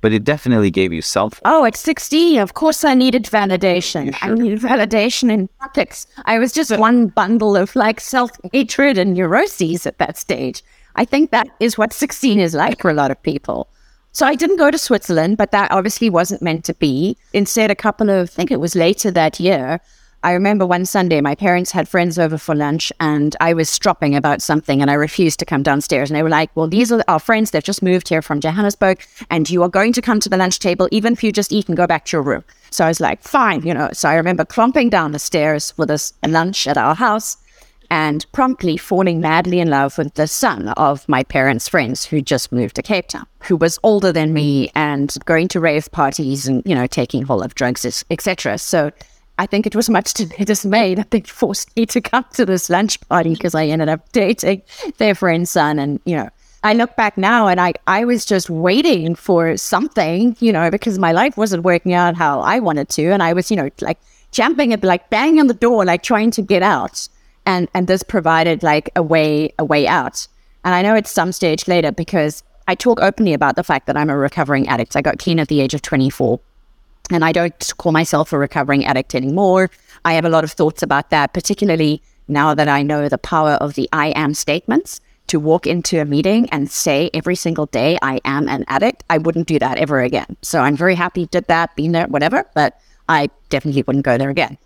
but 0.00 0.12
it 0.12 0.24
definitely 0.24 0.70
gave 0.70 0.92
you 0.92 1.02
self. 1.02 1.40
Oh, 1.44 1.64
at 1.64 1.76
16, 1.76 2.38
of 2.38 2.54
course 2.54 2.84
I 2.84 2.94
needed 2.94 3.24
validation. 3.24 4.14
Sure? 4.14 4.30
I 4.30 4.34
needed 4.34 4.60
validation 4.60 5.30
in 5.30 5.48
politics. 5.58 6.06
I 6.26 6.38
was 6.38 6.52
just 6.52 6.76
one 6.78 7.08
bundle 7.08 7.56
of 7.56 7.74
like 7.74 8.00
self 8.00 8.30
hatred 8.52 8.98
and 8.98 9.14
neuroses 9.14 9.86
at 9.86 9.98
that 9.98 10.16
stage. 10.16 10.62
I 10.96 11.04
think 11.04 11.30
that 11.30 11.48
is 11.60 11.78
what 11.78 11.92
16 11.92 12.38
is 12.38 12.54
like 12.54 12.80
for 12.80 12.90
a 12.90 12.94
lot 12.94 13.10
of 13.10 13.22
people. 13.22 13.68
So 14.18 14.26
I 14.26 14.34
didn't 14.34 14.56
go 14.56 14.68
to 14.68 14.78
Switzerland, 14.78 15.36
but 15.36 15.52
that 15.52 15.70
obviously 15.70 16.10
wasn't 16.10 16.42
meant 16.42 16.64
to 16.64 16.74
be. 16.74 17.16
Instead, 17.32 17.70
a 17.70 17.76
couple 17.76 18.10
of, 18.10 18.30
I 18.30 18.32
think 18.34 18.50
it 18.50 18.58
was 18.58 18.74
later 18.74 19.12
that 19.12 19.38
year, 19.38 19.80
I 20.24 20.32
remember 20.32 20.66
one 20.66 20.86
Sunday 20.86 21.20
my 21.20 21.36
parents 21.36 21.70
had 21.70 21.88
friends 21.88 22.18
over 22.18 22.36
for 22.36 22.56
lunch 22.56 22.92
and 22.98 23.36
I 23.40 23.54
was 23.54 23.70
stropping 23.70 24.16
about 24.16 24.42
something 24.42 24.82
and 24.82 24.90
I 24.90 24.94
refused 24.94 25.38
to 25.38 25.44
come 25.44 25.62
downstairs. 25.62 26.10
And 26.10 26.16
they 26.16 26.24
were 26.24 26.28
like, 26.28 26.50
Well, 26.56 26.66
these 26.66 26.90
are 26.90 27.00
our 27.06 27.20
friends. 27.20 27.52
They've 27.52 27.62
just 27.62 27.80
moved 27.80 28.08
here 28.08 28.20
from 28.20 28.40
Johannesburg 28.40 29.04
and 29.30 29.48
you 29.48 29.62
are 29.62 29.68
going 29.68 29.92
to 29.92 30.02
come 30.02 30.18
to 30.18 30.28
the 30.28 30.36
lunch 30.36 30.58
table, 30.58 30.88
even 30.90 31.12
if 31.12 31.22
you 31.22 31.30
just 31.30 31.52
eat 31.52 31.68
and 31.68 31.76
go 31.76 31.86
back 31.86 32.04
to 32.06 32.16
your 32.16 32.22
room. 32.24 32.42
So 32.72 32.84
I 32.84 32.88
was 32.88 32.98
like, 32.98 33.22
Fine, 33.22 33.64
you 33.64 33.72
know. 33.72 33.90
So 33.92 34.08
I 34.08 34.14
remember 34.14 34.44
clomping 34.44 34.90
down 34.90 35.12
the 35.12 35.20
stairs 35.20 35.78
with 35.78 35.90
us 35.90 36.12
lunch 36.26 36.66
at 36.66 36.76
our 36.76 36.96
house 36.96 37.36
and 37.90 38.30
promptly 38.32 38.76
falling 38.76 39.20
madly 39.20 39.60
in 39.60 39.70
love 39.70 39.96
with 39.96 40.14
the 40.14 40.26
son 40.26 40.68
of 40.70 41.08
my 41.08 41.22
parents' 41.22 41.68
friends 41.68 42.04
who 42.04 42.20
just 42.20 42.52
moved 42.52 42.76
to 42.76 42.82
Cape 42.82 43.08
Town, 43.08 43.26
who 43.42 43.56
was 43.56 43.78
older 43.82 44.12
than 44.12 44.32
me 44.32 44.70
and 44.74 45.16
going 45.24 45.48
to 45.48 45.60
rave 45.60 45.90
parties 45.90 46.46
and, 46.46 46.62
you 46.66 46.74
know, 46.74 46.86
taking 46.86 47.22
whole 47.22 47.42
of 47.42 47.54
drugs, 47.54 48.04
etc. 48.10 48.58
So 48.58 48.90
I 49.38 49.46
think 49.46 49.66
it 49.66 49.76
was 49.76 49.88
much 49.88 50.14
to 50.14 50.26
their 50.26 50.44
dismay 50.44 50.94
that 50.96 51.10
they 51.12 51.20
forced 51.20 51.74
me 51.76 51.86
to 51.86 52.00
come 52.00 52.26
to 52.34 52.44
this 52.44 52.68
lunch 52.68 53.00
party 53.08 53.30
because 53.30 53.54
I 53.54 53.66
ended 53.66 53.88
up 53.88 54.10
dating 54.12 54.62
their 54.98 55.14
friend's 55.14 55.50
son. 55.50 55.78
And, 55.78 56.00
you 56.04 56.16
know, 56.16 56.28
I 56.64 56.74
look 56.74 56.96
back 56.96 57.16
now 57.16 57.46
and 57.46 57.60
I, 57.60 57.74
I 57.86 58.04
was 58.04 58.26
just 58.26 58.50
waiting 58.50 59.14
for 59.14 59.56
something, 59.56 60.36
you 60.40 60.52
know, 60.52 60.70
because 60.70 60.98
my 60.98 61.12
life 61.12 61.36
wasn't 61.36 61.64
working 61.64 61.94
out 61.94 62.16
how 62.16 62.40
I 62.40 62.58
wanted 62.58 62.88
to. 62.90 63.12
And 63.12 63.22
I 63.22 63.32
was, 63.32 63.50
you 63.50 63.56
know, 63.56 63.70
like 63.80 63.98
jumping 64.32 64.72
at, 64.72 64.82
like 64.82 65.08
banging 65.08 65.40
on 65.40 65.46
the 65.46 65.54
door, 65.54 65.84
like 65.84 66.02
trying 66.02 66.32
to 66.32 66.42
get 66.42 66.62
out 66.62 67.08
and 67.48 67.66
and 67.74 67.88
this 67.88 68.04
provided 68.04 68.62
like 68.62 68.90
a 68.94 69.02
way 69.02 69.52
a 69.58 69.64
way 69.64 69.88
out. 69.88 70.28
And 70.64 70.74
I 70.74 70.82
know 70.82 70.94
it's 70.94 71.10
some 71.10 71.32
stage 71.32 71.66
later 71.66 71.90
because 71.90 72.44
I 72.68 72.74
talk 72.74 73.00
openly 73.00 73.32
about 73.32 73.56
the 73.56 73.64
fact 73.64 73.86
that 73.86 73.96
I'm 73.96 74.10
a 74.10 74.16
recovering 74.16 74.68
addict. 74.68 74.94
I 74.94 75.00
got 75.00 75.18
clean 75.18 75.40
at 75.40 75.48
the 75.48 75.60
age 75.60 75.72
of 75.72 75.80
24. 75.80 76.38
And 77.10 77.24
I 77.24 77.32
don't 77.32 77.72
call 77.78 77.92
myself 77.92 78.34
a 78.34 78.38
recovering 78.38 78.84
addict 78.84 79.14
anymore. 79.14 79.70
I 80.04 80.12
have 80.12 80.26
a 80.26 80.28
lot 80.28 80.44
of 80.44 80.52
thoughts 80.52 80.82
about 80.82 81.08
that, 81.08 81.32
particularly 81.32 82.02
now 82.28 82.54
that 82.54 82.68
I 82.68 82.82
know 82.82 83.08
the 83.08 83.16
power 83.16 83.52
of 83.52 83.74
the 83.74 83.88
I 83.92 84.08
am 84.08 84.34
statements 84.34 85.00
to 85.28 85.40
walk 85.40 85.66
into 85.66 86.02
a 86.02 86.04
meeting 86.04 86.50
and 86.50 86.70
say 86.70 87.08
every 87.14 87.34
single 87.34 87.64
day, 87.64 87.98
I 88.02 88.20
am 88.26 88.46
an 88.48 88.66
addict. 88.68 89.04
I 89.08 89.16
wouldn't 89.16 89.48
do 89.48 89.58
that 89.58 89.78
ever 89.78 90.00
again. 90.00 90.36
So 90.42 90.60
I'm 90.60 90.76
very 90.76 90.94
happy 90.94 91.24
did 91.26 91.46
that, 91.46 91.74
been 91.76 91.92
there, 91.92 92.06
whatever, 92.08 92.44
but 92.54 92.78
I 93.08 93.30
definitely 93.48 93.84
wouldn't 93.86 94.04
go 94.04 94.18
there 94.18 94.28
again 94.28 94.58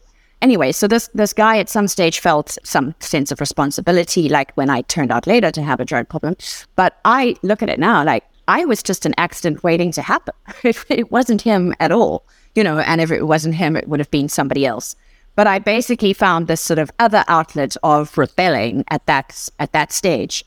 anyway, 0.42 0.72
so 0.72 0.86
this 0.86 1.08
this 1.14 1.32
guy 1.32 1.58
at 1.58 1.70
some 1.70 1.88
stage 1.88 2.20
felt 2.20 2.58
some 2.64 2.94
sense 2.98 3.32
of 3.32 3.40
responsibility, 3.40 4.28
like 4.28 4.52
when 4.56 4.68
I 4.68 4.82
turned 4.82 5.10
out 5.10 5.26
later 5.26 5.50
to 5.52 5.62
have 5.62 5.80
a 5.80 5.84
drug 5.84 6.08
problem. 6.08 6.36
But 6.76 6.98
I 7.04 7.36
look 7.42 7.62
at 7.62 7.70
it 7.70 7.78
now, 7.78 8.04
like 8.04 8.24
I 8.48 8.64
was 8.64 8.82
just 8.82 9.06
an 9.06 9.14
accident 9.16 9.64
waiting 9.64 9.92
to 9.92 10.02
happen. 10.02 10.34
If 10.64 10.84
it 10.90 11.10
wasn't 11.10 11.42
him 11.42 11.74
at 11.80 11.92
all, 11.92 12.24
you 12.54 12.64
know, 12.64 12.78
and 12.80 13.00
if 13.00 13.10
it 13.10 13.26
wasn't 13.26 13.54
him, 13.54 13.76
it 13.76 13.88
would 13.88 14.00
have 14.00 14.10
been 14.10 14.28
somebody 14.28 14.66
else. 14.66 14.94
But 15.34 15.46
I 15.46 15.58
basically 15.58 16.12
found 16.12 16.46
this 16.46 16.60
sort 16.60 16.78
of 16.78 16.90
other 16.98 17.24
outlet 17.26 17.76
of 17.82 18.18
rebelling 18.18 18.84
at 18.88 19.06
that 19.06 19.48
at 19.58 19.72
that 19.72 19.92
stage. 19.92 20.44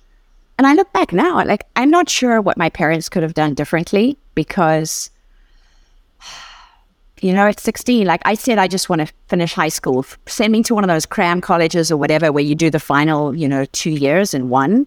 And 0.57 0.67
I 0.67 0.73
look 0.73 0.91
back 0.93 1.11
now, 1.11 1.43
like 1.43 1.65
I'm 1.75 1.89
not 1.89 2.09
sure 2.09 2.39
what 2.41 2.57
my 2.57 2.69
parents 2.69 3.09
could 3.09 3.23
have 3.23 3.33
done 3.33 3.55
differently 3.55 4.17
because 4.35 5.09
you 7.25 7.33
know, 7.33 7.47
at 7.47 7.59
16, 7.59 8.05
like 8.05 8.21
I 8.23 8.35
said, 8.35 8.59
I 8.59 8.67
just 8.67 8.87
want 8.87 9.01
to 9.01 9.11
finish 9.29 9.53
high 9.53 9.69
school. 9.69 10.05
Send 10.27 10.51
me 10.51 10.61
to 10.61 10.75
one 10.75 10.83
of 10.83 10.89
those 10.89 11.07
cram 11.07 11.41
colleges 11.41 11.91
or 11.91 11.97
whatever, 11.97 12.31
where 12.31 12.43
you 12.43 12.53
do 12.53 12.69
the 12.69 12.79
final, 12.79 13.35
you 13.35 13.47
know, 13.47 13.65
two 13.65 13.89
years 13.89 14.35
in 14.35 14.49
one. 14.49 14.85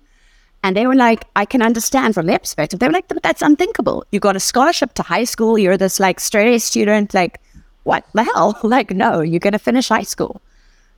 And 0.63 0.77
they 0.77 0.87
were 0.87 0.95
like, 0.95 1.25
I 1.35 1.45
can 1.45 1.63
understand 1.63 2.15
from 2.15 2.27
their 2.27 2.39
perspective. 2.39 2.79
They 2.79 2.87
were 2.87 2.93
like, 2.93 3.09
that's 3.25 3.43
unthinkable. 3.43 4.05
You 4.13 4.21
got 4.21 4.37
a 4.37 4.41
scholarship 4.41 4.95
to 4.95 5.03
high 5.03 5.25
school. 5.25 5.59
You're 5.59 5.77
this 5.77 5.99
like 5.99 6.21
straight 6.21 6.55
A 6.55 6.61
student. 6.61 7.13
Like, 7.13 7.41
what 7.83 8.07
the 8.15 8.23
hell? 8.23 8.57
Like, 8.63 8.93
no, 8.93 9.21
you're 9.21 9.41
going 9.41 9.53
to 9.55 9.59
finish 9.59 9.89
high 9.89 10.03
school. 10.05 10.41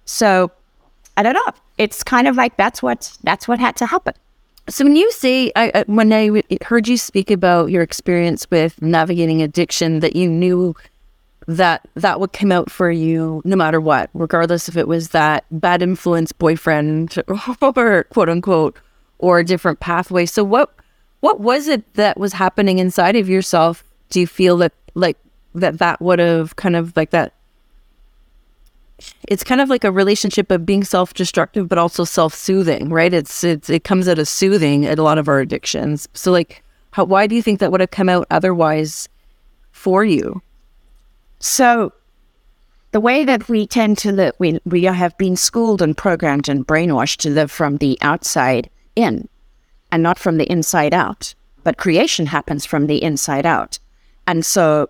So 0.05 0.51
I 1.17 1.23
don't 1.23 1.33
know. 1.33 1.53
It's 1.79 2.05
kind 2.05 2.29
of 2.29 2.37
like 2.37 2.59
that's 2.59 2.83
what 2.83 3.17
that's 3.23 3.49
what 3.49 3.59
had 3.59 3.77
to 3.77 3.87
happen. 3.87 4.13
So 4.69 4.85
when 4.85 4.95
you 4.95 5.11
say, 5.11 5.51
I, 5.57 5.85
when 5.87 6.13
I 6.13 6.43
heard 6.63 6.87
you 6.87 6.99
speak 6.99 7.31
about 7.31 7.71
your 7.71 7.83
experience 7.83 8.47
with 8.51 8.81
navigating 8.83 9.43
addiction, 9.43 10.01
that 10.01 10.15
you 10.15 10.29
knew 10.29 10.77
that 11.57 11.89
that 11.95 12.21
would 12.21 12.33
come 12.33 12.53
out 12.53 12.71
for 12.71 12.91
you 12.91 13.43
no 13.45 13.57
matter 13.57 13.81
what, 13.81 14.11
regardless 14.15 14.69
if 14.69 14.77
it 14.77 14.87
was 14.87 15.09
that 15.09 15.45
bad 15.51 15.83
influence 15.83 16.33
boyfriend 16.33 17.23
or 17.29 18.05
quote 18.05 18.29
unquote 18.29 18.79
or 19.19 19.39
a 19.39 19.45
different 19.45 19.81
pathway. 19.81 20.27
So 20.27 20.45
what 20.45 20.75
what 21.21 21.41
was 21.41 21.69
it 21.69 21.95
that 21.95 22.19
was 22.19 22.33
happening 22.33 22.79
inside 22.79 23.17
of 23.17 23.29
yourself? 23.29 23.85
Do 24.11 24.21
you 24.21 24.27
feel 24.27 24.57
that 24.59 24.73
like 24.95 25.17
that 25.55 25.79
that 25.79 26.01
would 26.01 26.19
have 26.19 26.57
kind 26.57 26.77
of 26.77 26.97
like 26.97 27.11
that 27.11 27.35
it's 29.29 29.43
kind 29.43 29.63
of 29.63 29.71
like 29.71 29.83
a 29.83 29.91
relationship 29.91 30.51
of 30.51 30.67
being 30.67 30.85
self-destructive 30.85 31.69
but 31.69 31.79
also 31.79 32.05
self-soothing 32.05 32.91
right 32.91 33.15
it's, 33.15 33.43
it's 33.43 33.71
it 33.71 33.83
comes 33.83 34.07
out 34.07 34.19
of 34.19 34.29
soothing 34.29 34.85
at 34.85 34.99
a 34.99 35.03
lot 35.03 35.19
of 35.19 35.27
our 35.27 35.41
addictions 35.41 36.07
so 36.13 36.31
like 36.31 36.63
how 36.93 37.03
why 37.03 37.27
do 37.27 37.35
you 37.35 37.43
think 37.43 37.59
that 37.59 37.73
would 37.73 37.81
have 37.81 37.91
come 37.91 38.09
out 38.09 38.27
otherwise 38.31 39.09
for 39.73 40.05
you 40.05 40.41
so 41.41 41.93
the 42.93 43.01
way 43.01 43.25
that 43.25 43.49
we 43.49 43.67
tend 43.67 43.99
to 43.99 44.13
live, 44.13 44.35
we, 44.39 44.61
we 44.65 44.85
have 44.85 45.17
been 45.19 45.37
schooled 45.37 45.83
and 45.83 45.97
programmed 45.97 46.49
and 46.49 46.67
brainwashed 46.67 47.19
to 47.19 47.31
live 47.31 47.51
from 47.51 47.79
the 47.79 47.99
outside 48.03 48.71
in. 48.97 49.29
and 49.93 50.03
not 50.03 50.19
from 50.19 50.39
the 50.39 50.51
inside 50.51 50.95
out. 50.95 51.35
But 51.63 51.77
creation 51.77 52.27
happens 52.27 52.65
from 52.65 52.87
the 52.87 53.03
inside 53.03 53.45
out. 53.45 53.79
And 54.27 54.45
so 54.47 54.89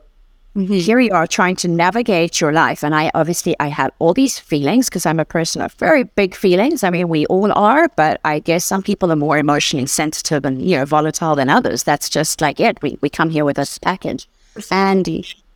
mm-hmm. 0.55 0.73
here 0.73 1.01
you 1.01 1.13
are 1.13 1.27
trying 1.27 1.57
to 1.57 1.69
navigate 1.69 2.41
your 2.41 2.53
life. 2.53 2.85
And 2.85 2.95
I 2.95 3.11
obviously 3.15 3.57
I 3.59 3.69
had 3.69 3.91
all 3.99 4.15
these 4.15 4.39
feelings 4.39 4.89
because 4.89 5.07
I'm 5.07 5.21
a 5.21 5.25
person 5.25 5.63
of 5.63 5.73
very 5.75 6.05
big 6.05 6.35
feelings. 6.35 6.85
I 6.85 6.91
mean, 6.91 7.09
we 7.09 7.27
all 7.27 7.53
are, 7.53 7.89
but 7.97 8.21
I 8.25 8.39
guess 8.39 8.65
some 8.65 8.83
people 8.83 9.11
are 9.11 9.17
more 9.17 9.39
emotionally 9.39 9.87
sensitive 9.87 10.45
and, 10.45 10.63
you 10.63 10.77
know, 10.77 10.85
volatile 10.85 11.35
than 11.35 11.49
others. 11.49 11.83
That's 11.83 12.09
just 12.09 12.41
like 12.41 12.61
it. 12.61 12.81
We 12.83 12.99
we 13.01 13.11
come 13.11 13.31
here 13.31 13.45
with 13.45 13.57
this 13.57 13.79
package. 13.79 14.29
And 14.71 15.09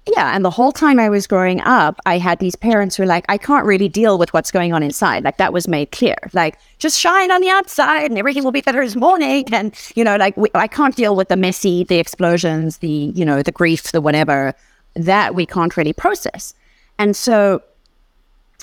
yeah, 0.06 0.36
and 0.36 0.44
the 0.44 0.50
whole 0.50 0.72
time 0.72 1.00
I 1.00 1.08
was 1.08 1.26
growing 1.26 1.60
up, 1.62 1.98
I 2.04 2.18
had 2.18 2.38
these 2.38 2.56
parents 2.56 2.96
who 2.96 3.04
were 3.04 3.06
like, 3.06 3.24
I 3.28 3.38
can't 3.38 3.64
really 3.64 3.88
deal 3.88 4.18
with 4.18 4.34
what's 4.34 4.50
going 4.50 4.74
on 4.74 4.82
inside. 4.82 5.24
Like 5.24 5.38
that 5.38 5.52
was 5.52 5.66
made 5.66 5.92
clear. 5.92 6.16
Like 6.34 6.58
just 6.78 6.98
shine 6.98 7.30
on 7.30 7.40
the 7.40 7.48
outside 7.48 8.10
and 8.10 8.18
everything 8.18 8.44
will 8.44 8.52
be 8.52 8.60
better 8.60 8.84
this 8.84 8.96
morning. 8.96 9.46
And, 9.52 9.74
you 9.94 10.04
know, 10.04 10.16
like 10.16 10.36
we, 10.36 10.50
I 10.54 10.66
can't 10.66 10.94
deal 10.94 11.16
with 11.16 11.28
the 11.28 11.36
messy, 11.36 11.84
the 11.84 11.96
explosions, 11.96 12.78
the, 12.78 12.88
you 12.88 13.24
know, 13.24 13.42
the 13.42 13.52
grief, 13.52 13.92
the 13.92 14.02
whatever 14.02 14.54
that 14.94 15.34
we 15.34 15.46
can't 15.46 15.74
really 15.74 15.94
process. 15.94 16.54
And 16.98 17.16
so 17.16 17.62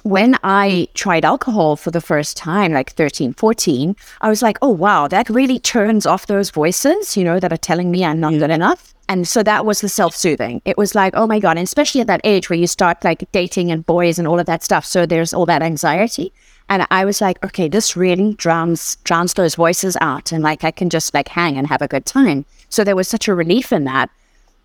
when 0.04 0.38
I 0.44 0.88
tried 0.94 1.26
alcohol 1.26 1.76
for 1.76 1.90
the 1.90 2.02
first 2.02 2.38
time, 2.38 2.72
like 2.72 2.92
13, 2.92 3.34
14, 3.34 3.96
I 4.22 4.30
was 4.30 4.42
like, 4.42 4.58
oh, 4.62 4.70
wow, 4.70 5.08
that 5.08 5.30
really 5.30 5.60
turns 5.60 6.06
off 6.06 6.28
those 6.28 6.52
voices, 6.52 7.18
you 7.18 7.24
know, 7.24 7.40
that 7.40 7.52
are 7.52 7.58
telling 7.58 7.90
me 7.90 8.06
I'm 8.06 8.20
not 8.20 8.34
good 8.34 8.52
enough. 8.52 8.91
And 9.12 9.28
so 9.28 9.44
that 9.44 9.66
was 9.66 9.82
the 9.82 9.90
self 9.90 10.16
soothing. 10.16 10.62
It 10.64 10.78
was 10.78 10.96
like, 10.96 11.14
oh 11.18 11.28
my 11.28 11.38
God. 11.38 11.58
And 11.58 11.66
especially 11.66 12.00
at 12.00 12.08
that 12.08 12.22
age 12.24 12.50
where 12.50 12.58
you 12.58 12.66
start 12.66 13.04
like 13.04 13.30
dating 13.34 13.70
and 13.70 13.86
boys 13.86 14.18
and 14.18 14.26
all 14.26 14.40
of 14.40 14.46
that 14.46 14.64
stuff. 14.64 14.86
So 14.86 15.06
there's 15.06 15.34
all 15.34 15.46
that 15.48 15.62
anxiety. 15.62 16.32
And 16.70 16.88
I 16.92 17.04
was 17.04 17.20
like, 17.20 17.44
okay, 17.44 17.68
this 17.68 17.98
really 17.98 18.36
drowns 18.36 18.96
drowns 19.04 19.34
those 19.34 19.56
voices 19.56 19.98
out. 20.00 20.32
And 20.32 20.42
like 20.42 20.64
I 20.64 20.72
can 20.72 20.90
just 20.90 21.14
like 21.14 21.28
hang 21.28 21.58
and 21.58 21.68
have 21.68 21.82
a 21.82 21.90
good 21.90 22.06
time. 22.06 22.46
So 22.70 22.86
there 22.86 22.96
was 22.96 23.10
such 23.10 23.28
a 23.28 23.36
relief 23.36 23.74
in 23.74 23.84
that. 23.84 24.10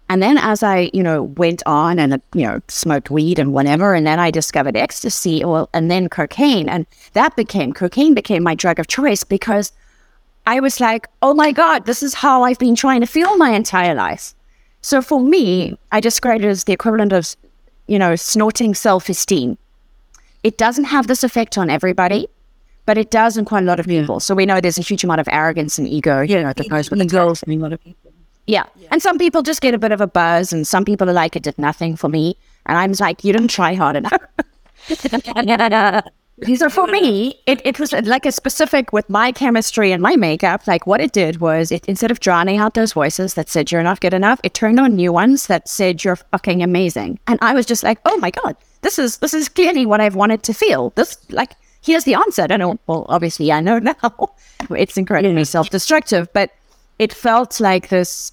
And 0.08 0.22
then 0.22 0.38
as 0.38 0.62
I, 0.62 0.90
you 0.94 1.02
know, 1.02 1.24
went 1.24 1.64
on 1.66 1.98
and, 1.98 2.22
you 2.32 2.46
know, 2.46 2.60
smoked 2.68 3.10
weed 3.10 3.40
and 3.40 3.52
whatever, 3.52 3.94
and 3.94 4.06
then 4.06 4.20
I 4.20 4.30
discovered 4.30 4.76
ecstasy 4.76 5.44
well, 5.44 5.68
and 5.74 5.90
then 5.90 6.08
cocaine. 6.08 6.68
And 6.68 6.86
that 7.14 7.34
became, 7.34 7.72
cocaine 7.72 8.14
became 8.14 8.44
my 8.44 8.54
drug 8.54 8.78
of 8.78 8.86
choice 8.86 9.24
because 9.24 9.72
I 10.46 10.60
was 10.60 10.78
like, 10.78 11.08
oh 11.22 11.34
my 11.34 11.50
God, 11.50 11.86
this 11.86 12.04
is 12.04 12.14
how 12.14 12.44
I've 12.44 12.60
been 12.60 12.76
trying 12.76 13.00
to 13.00 13.08
feel 13.08 13.36
my 13.36 13.50
entire 13.50 13.96
life. 13.96 14.35
So 14.82 15.02
for 15.02 15.20
me, 15.20 15.78
I 15.92 16.00
describe 16.00 16.42
it 16.42 16.46
as 16.46 16.64
the 16.64 16.72
equivalent 16.72 17.12
of, 17.12 17.34
you 17.86 17.98
know, 17.98 18.16
snorting 18.16 18.74
self 18.74 19.08
esteem. 19.08 19.58
It 20.42 20.58
doesn't 20.58 20.84
have 20.84 21.06
this 21.08 21.24
effect 21.24 21.58
on 21.58 21.70
everybody, 21.70 22.28
but 22.84 22.96
it 22.96 23.10
does 23.10 23.36
in 23.36 23.44
quite 23.44 23.64
a 23.64 23.66
lot 23.66 23.80
of 23.80 23.86
people. 23.86 24.20
So 24.20 24.34
we 24.34 24.46
know 24.46 24.60
there's 24.60 24.78
a 24.78 24.82
huge 24.82 25.02
amount 25.02 25.20
of 25.20 25.28
arrogance 25.32 25.76
and 25.78 25.88
ego, 25.88 26.20
you 26.20 26.40
know, 26.40 26.52
that 26.52 26.68
goes 26.68 26.88
with 26.88 27.00
the 27.00 27.06
girls. 27.06 27.42
I 27.46 27.52
a 27.52 27.56
lot 27.56 27.72
of 27.72 27.82
people. 27.82 28.12
yeah. 28.46 28.64
And 28.92 29.02
some 29.02 29.18
people 29.18 29.42
just 29.42 29.60
get 29.60 29.74
a 29.74 29.78
bit 29.78 29.90
of 29.90 30.00
a 30.00 30.06
buzz, 30.06 30.52
and 30.52 30.66
some 30.66 30.84
people 30.84 31.10
are 31.10 31.12
like, 31.12 31.34
it 31.34 31.42
did 31.42 31.58
nothing 31.58 31.96
for 31.96 32.08
me. 32.08 32.36
And 32.66 32.78
I'm 32.78 32.92
like, 33.00 33.24
you 33.24 33.32
didn't 33.32 33.48
try 33.48 33.74
hard 33.74 33.96
enough. 33.96 34.22
These 36.38 36.60
are 36.60 36.68
for 36.68 36.86
me. 36.86 37.40
It, 37.46 37.62
it 37.64 37.80
was 37.80 37.92
like 37.92 38.26
a 38.26 38.32
specific 38.32 38.92
with 38.92 39.08
my 39.08 39.32
chemistry 39.32 39.90
and 39.90 40.02
my 40.02 40.16
makeup. 40.16 40.66
Like 40.66 40.86
what 40.86 41.00
it 41.00 41.12
did 41.12 41.40
was 41.40 41.72
it 41.72 41.86
instead 41.86 42.10
of 42.10 42.20
drowning 42.20 42.58
out 42.58 42.74
those 42.74 42.92
voices 42.92 43.34
that 43.34 43.48
said 43.48 43.72
you're 43.72 43.82
not 43.82 44.00
good 44.00 44.12
enough, 44.12 44.38
it 44.42 44.52
turned 44.52 44.78
on 44.78 44.94
new 44.94 45.12
ones 45.12 45.46
that 45.46 45.66
said 45.66 46.04
you're 46.04 46.16
fucking 46.16 46.62
amazing. 46.62 47.18
And 47.26 47.38
I 47.40 47.54
was 47.54 47.64
just 47.64 47.82
like, 47.82 47.98
oh 48.04 48.18
my 48.18 48.30
God, 48.30 48.54
this 48.82 48.98
is 48.98 49.18
this 49.18 49.32
is 49.32 49.48
clearly 49.48 49.86
what 49.86 50.02
I've 50.02 50.14
wanted 50.14 50.42
to 50.42 50.52
feel. 50.52 50.90
This 50.94 51.16
like 51.30 51.52
here's 51.80 52.04
the 52.04 52.14
answer. 52.14 52.42
I 52.42 52.48
don't 52.48 52.58
know. 52.58 52.78
Well, 52.86 53.06
obviously 53.08 53.50
I 53.50 53.60
know 53.60 53.78
now. 54.02 54.34
it's 54.70 54.98
incredibly 54.98 55.44
self-destructive, 55.44 56.30
but 56.34 56.50
it 56.98 57.14
felt 57.14 57.60
like 57.60 57.88
this 57.88 58.32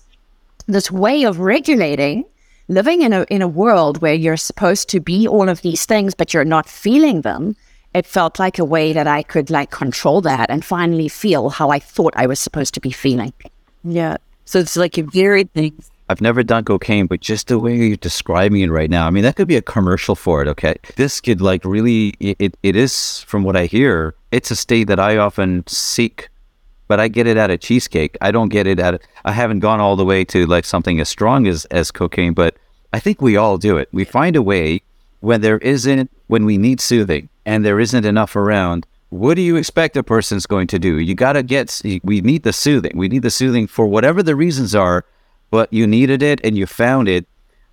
this 0.67 0.91
way 0.91 1.23
of 1.23 1.39
regulating 1.39 2.25
living 2.67 3.01
in 3.01 3.13
a 3.13 3.25
in 3.29 3.41
a 3.41 3.47
world 3.47 4.01
where 4.01 4.13
you're 4.13 4.37
supposed 4.37 4.89
to 4.89 4.99
be 4.99 5.25
all 5.25 5.49
of 5.49 5.61
these 5.61 5.85
things 5.85 6.13
but 6.13 6.33
you're 6.33 6.45
not 6.45 6.67
feeling 6.67 7.21
them 7.21 7.55
it 7.93 8.05
felt 8.05 8.39
like 8.39 8.59
a 8.59 8.65
way 8.65 8.93
that 8.93 9.07
i 9.07 9.23
could 9.23 9.49
like 9.49 9.71
control 9.71 10.21
that 10.21 10.49
and 10.49 10.63
finally 10.65 11.07
feel 11.07 11.49
how 11.49 11.69
i 11.69 11.79
thought 11.79 12.13
i 12.15 12.25
was 12.25 12.39
supposed 12.39 12.73
to 12.73 12.79
be 12.79 12.91
feeling 12.91 13.33
Yeah. 13.83 14.17
So 14.45 14.59
it's 14.59 14.75
like 14.75 14.97
a 14.97 15.03
very 15.03 15.45
things. 15.45 15.89
I've 16.09 16.21
never 16.21 16.43
done 16.43 16.65
cocaine, 16.65 17.07
but 17.07 17.21
just 17.21 17.47
the 17.47 17.57
way 17.57 17.75
you're 17.75 17.97
describing 17.97 18.61
it 18.61 18.69
right 18.69 18.89
now, 18.89 19.07
I 19.07 19.09
mean, 19.09 19.23
that 19.23 19.37
could 19.37 19.47
be 19.47 19.55
a 19.55 19.61
commercial 19.61 20.15
for 20.15 20.41
it. 20.41 20.47
Okay, 20.49 20.75
this 20.97 21.21
could 21.21 21.41
like 21.41 21.63
really, 21.63 22.13
it, 22.19 22.57
it 22.61 22.75
is 22.75 23.21
from 23.21 23.43
what 23.43 23.55
I 23.55 23.65
hear, 23.65 24.13
it's 24.31 24.51
a 24.51 24.55
state 24.55 24.87
that 24.87 24.99
I 24.99 25.17
often 25.17 25.65
seek, 25.65 26.29
but 26.89 26.99
I 26.99 27.07
get 27.07 27.25
it 27.25 27.37
at 27.37 27.49
a 27.49 27.57
cheesecake. 27.57 28.17
I 28.19 28.31
don't 28.31 28.49
get 28.49 28.67
it 28.67 28.79
at. 28.79 29.01
I 29.23 29.31
haven't 29.31 29.61
gone 29.61 29.79
all 29.79 29.95
the 29.95 30.05
way 30.05 30.25
to 30.25 30.45
like 30.45 30.65
something 30.65 30.99
as 30.99 31.07
strong 31.07 31.47
as 31.47 31.65
as 31.65 31.89
cocaine, 31.89 32.33
but 32.33 32.57
I 32.91 32.99
think 32.99 33.21
we 33.21 33.37
all 33.37 33.57
do 33.57 33.77
it. 33.77 33.87
We 33.93 34.03
find 34.03 34.35
a 34.35 34.41
way 34.41 34.81
when 35.21 35.39
there 35.39 35.59
isn't, 35.59 36.11
when 36.27 36.43
we 36.43 36.57
need 36.57 36.81
soothing 36.81 37.29
and 37.45 37.65
there 37.65 37.79
isn't 37.79 38.05
enough 38.05 38.35
around. 38.35 38.85
What 39.09 39.35
do 39.35 39.41
you 39.41 39.57
expect 39.57 39.95
a 39.95 40.03
person's 40.03 40.47
going 40.47 40.67
to 40.67 40.79
do? 40.79 40.97
You 40.97 41.13
got 41.13 41.33
to 41.33 41.43
get, 41.43 41.81
we 42.03 42.21
need 42.21 42.43
the 42.43 42.53
soothing. 42.53 42.93
We 42.95 43.07
need 43.07 43.21
the 43.21 43.29
soothing 43.29 43.67
for 43.67 43.85
whatever 43.85 44.23
the 44.23 44.35
reasons 44.35 44.73
are, 44.73 45.05
but 45.51 45.71
you 45.71 45.85
needed 45.85 46.23
it 46.23 46.41
and 46.43 46.57
you 46.57 46.65
found 46.65 47.07
it. 47.07 47.27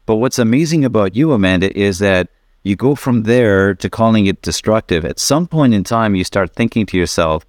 But 0.04 0.16
what's 0.16 0.38
amazing 0.38 0.84
about 0.84 1.16
you, 1.16 1.32
Amanda, 1.32 1.74
is 1.78 1.98
that 2.00 2.28
you 2.62 2.76
go 2.76 2.94
from 2.94 3.22
there 3.22 3.74
to 3.74 3.88
calling 3.88 4.26
it 4.26 4.42
destructive. 4.42 5.04
At 5.04 5.18
some 5.18 5.46
point 5.46 5.72
in 5.72 5.82
time, 5.82 6.14
you 6.14 6.24
start 6.24 6.54
thinking 6.54 6.84
to 6.86 6.98
yourself, 6.98 7.46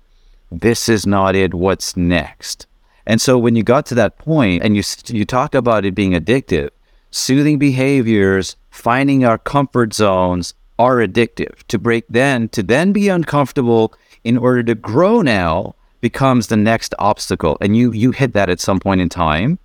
this 0.49 0.87
is 0.87 1.05
not 1.05 1.35
it. 1.35 1.53
What's 1.53 1.97
next? 1.97 2.67
And 3.05 3.19
so 3.19 3.37
when 3.37 3.55
you 3.55 3.63
got 3.63 3.85
to 3.87 3.95
that 3.95 4.17
point 4.17 4.63
and 4.63 4.75
you, 4.75 4.83
you 5.07 5.25
talk 5.25 5.53
about 5.53 5.83
it 5.83 5.95
being 5.95 6.13
addictive, 6.13 6.69
soothing 7.09 7.57
behaviors, 7.57 8.55
finding 8.69 9.25
our 9.25 9.37
comfort 9.37 9.93
zones 9.93 10.53
are 10.81 10.97
addictive. 10.97 11.55
To 11.67 11.77
break 11.77 12.05
then, 12.09 12.49
to 12.49 12.63
then 12.63 12.91
be 12.91 13.07
uncomfortable 13.09 13.93
in 14.23 14.37
order 14.37 14.63
to 14.63 14.75
grow 14.75 15.21
now 15.21 15.75
becomes 16.01 16.47
the 16.47 16.57
next 16.57 16.95
obstacle. 16.97 17.57
And 17.61 17.77
you, 17.77 17.91
you 17.91 18.11
hit 18.11 18.33
that 18.33 18.49
at 18.49 18.59
some 18.59 18.79
point 18.79 19.01
in 19.01 19.09
time 19.09 19.59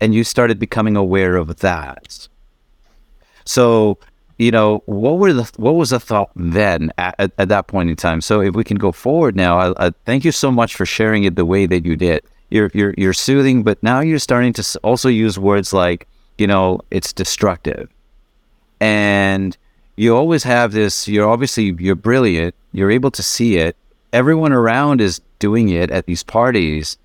and 0.00 0.14
you 0.14 0.24
started 0.24 0.58
becoming 0.58 0.96
aware 0.96 1.36
of 1.36 1.58
that. 1.58 2.28
So, 3.44 3.98
you 4.38 4.50
know, 4.50 4.82
what 4.86 5.18
were 5.18 5.32
the 5.32 5.50
what 5.56 5.74
was 5.74 5.90
the 5.90 5.98
thought 5.98 6.30
then 6.36 6.92
at, 6.98 7.14
at, 7.18 7.32
at 7.38 7.48
that 7.48 7.66
point 7.66 7.90
in 7.90 7.96
time? 7.96 8.20
So, 8.20 8.40
if 8.40 8.54
we 8.54 8.62
can 8.62 8.76
go 8.76 8.92
forward 8.92 9.34
now, 9.34 9.58
I, 9.58 9.86
I 9.86 9.92
thank 10.04 10.24
you 10.24 10.32
so 10.32 10.50
much 10.50 10.76
for 10.76 10.86
sharing 10.86 11.24
it 11.24 11.34
the 11.34 11.46
way 11.46 11.66
that 11.66 11.84
you 11.84 11.96
did. 11.96 12.22
You're 12.50 12.70
you're 12.74 12.94
you're 12.96 13.14
soothing, 13.14 13.62
but 13.62 13.82
now 13.82 14.00
you're 14.00 14.18
starting 14.18 14.52
to 14.54 14.80
also 14.84 15.08
use 15.08 15.38
words 15.38 15.72
like, 15.72 16.06
you 16.36 16.46
know, 16.46 16.80
it's 16.90 17.12
destructive, 17.12 17.88
and 18.80 19.56
you 19.98 20.16
always 20.16 20.44
have 20.44 20.72
this. 20.72 21.08
You're 21.08 21.28
obviously 21.28 21.74
you're 21.78 21.94
brilliant. 21.94 22.54
You're 22.72 22.90
able 22.90 23.10
to 23.10 23.22
see 23.22 23.56
it. 23.56 23.76
Everyone 24.12 24.52
around 24.52 25.00
is 25.00 25.20
doing 25.38 25.68
it 25.68 25.90
at 25.90 26.06
these 26.06 26.22
parties. 26.22 26.96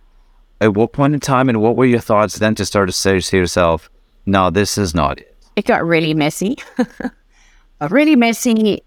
At 0.62 0.76
what 0.76 0.94
point 0.94 1.14
in 1.14 1.20
time, 1.20 1.50
and 1.50 1.62
what 1.62 1.76
were 1.76 1.86
your 1.86 2.00
thoughts 2.00 2.38
then 2.38 2.56
to 2.56 2.66
start 2.66 2.88
to 2.88 2.94
say 2.94 3.20
to 3.20 3.38
yourself, 3.38 3.90
"No, 4.26 4.50
this 4.50 4.78
is 4.78 4.94
not 4.96 5.20
it." 5.20 5.36
it 5.56 5.66
got 5.66 5.86
really 5.86 6.14
messy 6.14 6.58
A 7.82 7.88
really 7.90 8.16
messy 8.16 8.82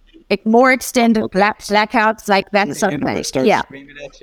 more 0.44 0.72
extended 0.72 1.30
black 1.30 1.60
blackouts 1.60 2.28
like 2.28 2.50
that 2.50 2.76
something 2.76 3.00
yeah. 3.44 3.62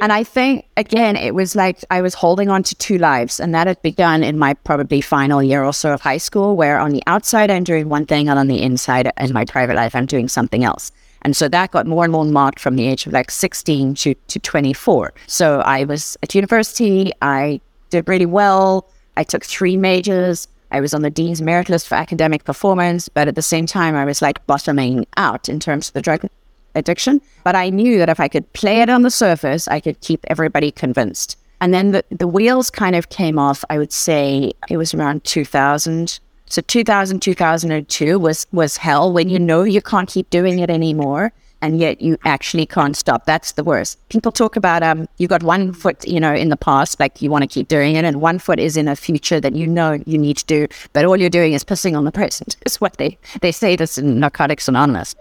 and 0.02 0.12
i 0.12 0.24
think 0.24 0.66
again 0.76 1.16
it 1.16 1.34
was 1.34 1.56
like 1.56 1.84
i 1.92 2.02
was 2.02 2.14
holding 2.14 2.50
on 2.50 2.62
to 2.62 2.76
two 2.76 2.98
lives 2.98 3.40
and 3.40 3.56
that 3.56 3.68
had 3.68 3.82
begun 3.82 4.24
in 4.24 4.38
my 4.38 4.54
probably 4.54 5.00
final 5.00 5.42
year 5.42 5.64
or 5.64 5.74
so 5.74 5.94
of 5.94 6.02
high 6.02 6.18
school 6.18 6.56
where 6.56 6.78
on 6.78 6.92
the 6.92 7.02
outside 7.08 7.50
i'm 7.50 7.64
doing 7.64 7.88
one 7.88 8.06
thing 8.06 8.28
and 8.28 8.38
on 8.38 8.48
the 8.48 8.62
inside 8.62 9.12
in 9.20 9.34
my 9.34 9.46
private 9.46 9.76
life 9.76 9.96
i'm 9.96 10.06
doing 10.06 10.28
something 10.28 10.64
else. 10.64 10.92
And 11.26 11.38
so 11.38 11.48
that 11.48 11.72
got 11.72 11.88
more 11.88 12.04
and 12.04 12.12
more 12.12 12.26
marked 12.26 12.60
from 12.60 12.76
the 12.76 12.86
age 12.86 13.08
of 13.08 13.14
like 13.14 13.32
16 13.32 13.96
to, 13.96 14.14
to 14.14 14.40
24 14.40 15.14
so 15.28 15.62
i 15.62 15.86
was 15.86 16.18
at 16.22 16.36
university 16.36 17.14
i 17.22 17.62
did 17.92 18.10
really 18.10 18.26
well 18.26 18.90
i 19.16 19.24
took 19.24 19.46
three 19.46 19.78
majors 19.78 20.50
I 20.74 20.82
was 20.82 20.94
on 20.94 21.04
the 21.04 21.10
Dean's 21.10 21.42
Merit 21.42 21.70
List 21.70 21.88
for 21.88 21.96
academic 21.96 22.44
performance, 22.44 23.08
but 23.08 23.28
at 23.28 23.36
the 23.36 23.42
same 23.42 23.68
time, 23.68 23.96
I 23.96 24.06
was 24.06 24.22
like 24.22 24.46
bottoming 24.48 25.06
out 25.16 25.48
in 25.48 25.60
terms 25.60 25.88
of 25.88 25.94
the 25.94 26.02
drug 26.02 26.28
addiction. 26.76 27.22
But 27.44 27.56
I 27.56 27.70
knew 27.70 28.00
that 28.00 28.10
if 28.10 28.20
I 28.20 28.28
could 28.28 28.52
play 28.54 28.82
it 28.82 28.90
on 28.90 29.04
the 29.04 29.12
surface, 29.12 29.68
I 29.68 29.80
could 29.80 30.02
keep 30.02 30.26
everybody 30.28 30.72
convinced. 30.72 31.38
And 31.62 31.74
then 31.74 31.92
the, 31.92 32.04
the 32.10 32.28
wheels 32.28 32.70
kind 32.72 32.96
of 32.96 33.10
came 33.10 33.38
off, 33.38 33.64
I 33.70 33.78
would 33.78 33.94
say 33.94 34.52
it 34.70 34.78
was 34.78 34.94
around 34.94 35.24
2000. 35.24 36.20
So 36.48 36.62
2000, 36.62 37.22
2002 37.22 38.20
was, 38.20 38.48
was 38.52 38.78
hell 38.78 39.14
when 39.14 39.30
you 39.30 39.40
know 39.40 39.64
you 39.64 39.82
can't 39.82 40.10
keep 40.10 40.30
doing 40.30 40.60
it 40.60 40.70
anymore 40.70 41.32
and 41.64 41.80
yet 41.80 42.02
you 42.02 42.18
actually 42.26 42.66
can't 42.66 42.96
stop. 42.96 43.26
That's 43.26 43.54
the 43.54 43.64
worst. 43.64 43.98
People 44.10 44.32
talk 44.32 44.56
about 44.56 44.84
um, 44.84 45.08
you 45.18 45.28
got 45.28 45.42
one 45.42 45.72
foot, 45.74 46.06
you 46.06 46.20
know, 46.20 46.34
in 46.34 46.50
the 46.50 46.58
past, 46.58 47.00
like 47.00 47.22
you 47.22 47.32
want 47.32 47.42
to 47.44 47.48
keep 47.48 47.70
doing 47.70 47.96
it, 47.96 48.04
and 48.04 48.22
one 48.22 48.38
foot 48.38 48.60
is 48.60 48.76
in 48.76 48.88
a 48.88 48.96
future 48.96 49.40
that 49.40 49.56
you 49.56 49.66
know 49.66 49.94
you 50.06 50.18
need 50.18 50.38
to 50.38 50.46
do, 50.46 50.68
but 50.92 51.06
all 51.06 51.16
you're 51.16 51.30
doing 51.30 51.54
is 51.54 51.64
pissing 51.64 51.98
on 51.98 52.04
the 52.04 52.12
present. 52.12 52.58
Is 52.66 52.82
what 52.82 52.98
they 52.98 53.18
they 53.42 53.52
say 53.52 53.76
this 53.76 53.98
in 53.98 54.20
Narcotics 54.20 54.68
Anonymous. 54.68 55.16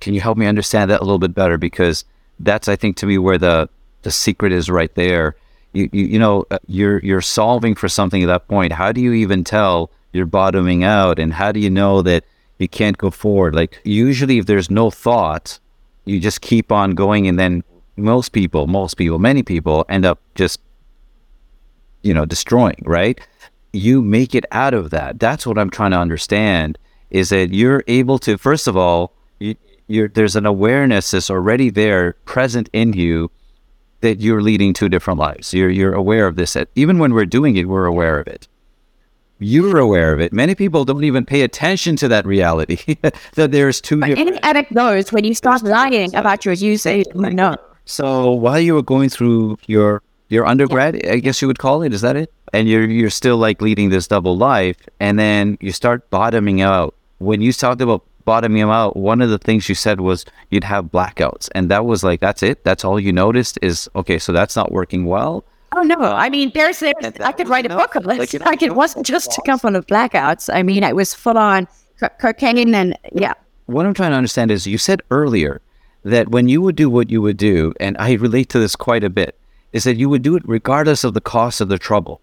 Can 0.00 0.14
you 0.14 0.20
help 0.20 0.38
me 0.38 0.46
understand 0.46 0.90
that 0.90 1.00
a 1.00 1.04
little 1.04 1.18
bit 1.18 1.34
better? 1.34 1.58
Because 1.58 2.04
that's, 2.38 2.68
I 2.68 2.76
think, 2.76 2.96
to 2.98 3.06
me, 3.06 3.18
where 3.18 3.38
the 3.38 3.68
the 4.02 4.10
secret 4.10 4.52
is 4.52 4.70
right 4.70 4.94
there. 4.94 5.36
you, 5.72 5.88
you, 5.92 6.04
you 6.04 6.18
know, 6.18 6.44
uh, 6.50 6.58
you're, 6.66 6.98
you're 7.00 7.20
solving 7.20 7.74
for 7.74 7.88
something 7.88 8.22
at 8.22 8.26
that 8.26 8.48
point. 8.48 8.72
How 8.72 8.92
do 8.92 9.00
you 9.00 9.12
even 9.12 9.44
tell 9.44 9.90
you're 10.12 10.26
bottoming 10.26 10.84
out? 10.84 11.18
And 11.18 11.32
how 11.32 11.52
do 11.52 11.60
you 11.60 11.70
know 11.70 12.02
that 12.02 12.24
you 12.58 12.68
can't 12.68 12.98
go 12.98 13.10
forward? 13.10 13.54
Like 13.54 13.80
usually 13.84 14.38
if 14.38 14.46
there's 14.46 14.70
no 14.70 14.90
thought, 14.90 15.58
you 16.04 16.20
just 16.20 16.40
keep 16.40 16.72
on 16.72 16.92
going 16.92 17.26
and 17.26 17.38
then 17.38 17.62
most 17.96 18.30
people, 18.30 18.66
most 18.66 18.96
people, 18.96 19.18
many 19.18 19.42
people 19.42 19.84
end 19.88 20.04
up 20.04 20.20
just, 20.34 20.60
you 22.02 22.14
know, 22.14 22.24
destroying, 22.24 22.82
right? 22.84 23.20
You 23.72 24.02
make 24.02 24.34
it 24.34 24.44
out 24.50 24.74
of 24.74 24.90
that. 24.90 25.18
That's 25.20 25.46
what 25.46 25.58
I'm 25.58 25.70
trying 25.70 25.92
to 25.92 25.98
understand 25.98 26.78
is 27.10 27.28
that 27.28 27.52
you're 27.52 27.84
able 27.86 28.18
to, 28.20 28.38
first 28.38 28.66
of 28.66 28.76
all, 28.76 29.12
you, 29.38 30.08
there's 30.08 30.36
an 30.36 30.46
awareness 30.46 31.10
that's 31.10 31.30
already 31.30 31.68
there, 31.68 32.14
present 32.24 32.70
in 32.72 32.94
you, 32.94 33.30
that 34.00 34.20
you're 34.20 34.40
leading 34.40 34.72
two 34.72 34.88
different 34.88 35.20
lives. 35.20 35.52
You're, 35.52 35.70
you're 35.70 35.92
aware 35.92 36.26
of 36.26 36.36
this. 36.36 36.56
Even 36.74 36.98
when 36.98 37.12
we're 37.12 37.26
doing 37.26 37.56
it, 37.56 37.68
we're 37.68 37.84
aware 37.84 38.18
of 38.18 38.26
it. 38.26 38.48
You're 39.42 39.78
aware 39.78 40.12
of 40.12 40.20
it. 40.20 40.32
Many 40.32 40.54
people 40.54 40.84
don't 40.84 41.04
even 41.04 41.24
pay 41.26 41.42
attention 41.42 41.96
to 41.96 42.08
that 42.08 42.24
reality 42.26 42.96
that 43.34 43.50
there's 43.52 43.80
two 43.80 43.98
But 43.98 44.06
different. 44.08 44.28
any 44.28 44.42
addict 44.42 44.70
knows 44.72 45.12
when 45.12 45.24
you 45.24 45.34
start 45.34 45.62
lying 45.62 46.14
about 46.14 46.44
your 46.44 46.54
usage, 46.54 47.06
know. 47.14 47.56
So 47.84 48.30
while 48.30 48.60
you 48.60 48.74
were 48.74 48.82
going 48.82 49.08
through 49.08 49.58
your 49.66 50.02
your 50.28 50.46
undergrad, 50.46 51.04
I 51.06 51.18
guess 51.18 51.42
you 51.42 51.48
would 51.48 51.58
call 51.58 51.82
it, 51.82 51.92
is 51.92 52.00
that 52.00 52.16
it? 52.16 52.32
And 52.52 52.68
you're 52.68 52.88
you're 52.88 53.10
still 53.10 53.36
like 53.36 53.60
leading 53.60 53.90
this 53.90 54.06
double 54.06 54.36
life, 54.36 54.76
and 55.00 55.18
then 55.18 55.58
you 55.60 55.72
start 55.72 56.08
bottoming 56.10 56.60
out. 56.62 56.94
When 57.18 57.40
you 57.40 57.52
talked 57.52 57.80
about 57.82 58.04
bottoming 58.24 58.62
out, 58.62 58.96
one 58.96 59.20
of 59.20 59.30
the 59.30 59.38
things 59.38 59.68
you 59.68 59.74
said 59.74 60.00
was 60.00 60.24
you'd 60.50 60.64
have 60.64 60.86
blackouts, 60.86 61.48
and 61.54 61.70
that 61.70 61.84
was 61.84 62.04
like 62.04 62.20
that's 62.20 62.42
it. 62.42 62.64
That's 62.64 62.84
all 62.84 63.00
you 63.00 63.12
noticed 63.12 63.58
is 63.62 63.90
okay. 63.96 64.18
So 64.18 64.32
that's 64.32 64.56
not 64.56 64.70
working 64.72 65.04
well. 65.06 65.44
Oh 65.74 65.82
no! 65.82 65.96
I 66.00 66.28
mean, 66.28 66.52
there's, 66.54 66.80
there's 66.80 66.94
I 67.20 67.32
could 67.32 67.48
write 67.48 67.66
a 67.66 67.70
book 67.70 67.96
on 67.96 68.02
this. 68.04 68.18
Like, 68.34 68.44
Like, 68.44 68.62
it 68.62 68.74
wasn't 68.74 69.06
just 69.06 69.38
a 69.38 69.42
couple 69.42 69.74
of 69.74 69.86
blackouts. 69.86 70.50
I 70.52 70.62
mean, 70.62 70.82
it 70.82 70.94
was 70.94 71.14
full 71.14 71.38
on 71.38 71.66
co- 71.98 72.10
cocaine 72.20 72.74
and 72.74 72.98
yeah. 73.12 73.34
What 73.66 73.86
I'm 73.86 73.94
trying 73.94 74.10
to 74.10 74.16
understand 74.16 74.50
is 74.50 74.66
you 74.66 74.76
said 74.76 75.02
earlier 75.10 75.62
that 76.04 76.28
when 76.28 76.48
you 76.48 76.60
would 76.60 76.76
do 76.76 76.90
what 76.90 77.10
you 77.10 77.22
would 77.22 77.36
do, 77.36 77.72
and 77.80 77.96
I 77.98 78.12
relate 78.14 78.48
to 78.50 78.58
this 78.58 78.76
quite 78.76 79.04
a 79.04 79.10
bit, 79.10 79.38
is 79.72 79.84
that 79.84 79.96
you 79.96 80.08
would 80.08 80.22
do 80.22 80.36
it 80.36 80.42
regardless 80.46 81.04
of 81.04 81.14
the 81.14 81.20
cost 81.20 81.60
of 81.60 81.68
the 81.68 81.78
trouble 81.78 82.20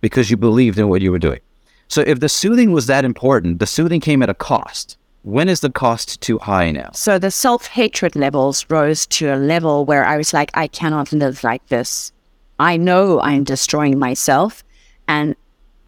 because 0.00 0.30
you 0.30 0.36
believed 0.36 0.78
in 0.78 0.88
what 0.88 1.02
you 1.02 1.12
were 1.12 1.18
doing. 1.18 1.40
So 1.88 2.02
if 2.06 2.20
the 2.20 2.28
soothing 2.28 2.72
was 2.72 2.86
that 2.86 3.04
important, 3.04 3.58
the 3.58 3.66
soothing 3.66 4.00
came 4.00 4.22
at 4.22 4.30
a 4.30 4.34
cost. 4.34 4.96
When 5.22 5.48
is 5.48 5.60
the 5.60 5.70
cost 5.70 6.20
too 6.20 6.38
high 6.38 6.70
now? 6.70 6.90
So 6.94 7.18
the 7.18 7.30
self 7.30 7.66
hatred 7.66 8.16
levels 8.16 8.64
rose 8.70 9.06
to 9.08 9.34
a 9.34 9.36
level 9.36 9.84
where 9.84 10.04
I 10.04 10.16
was 10.16 10.32
like, 10.32 10.50
I 10.54 10.66
cannot 10.66 11.12
live 11.12 11.44
like 11.44 11.66
this. 11.66 12.12
I 12.60 12.76
know 12.76 13.20
I'm 13.20 13.42
destroying 13.42 13.98
myself. 13.98 14.62
And 15.08 15.34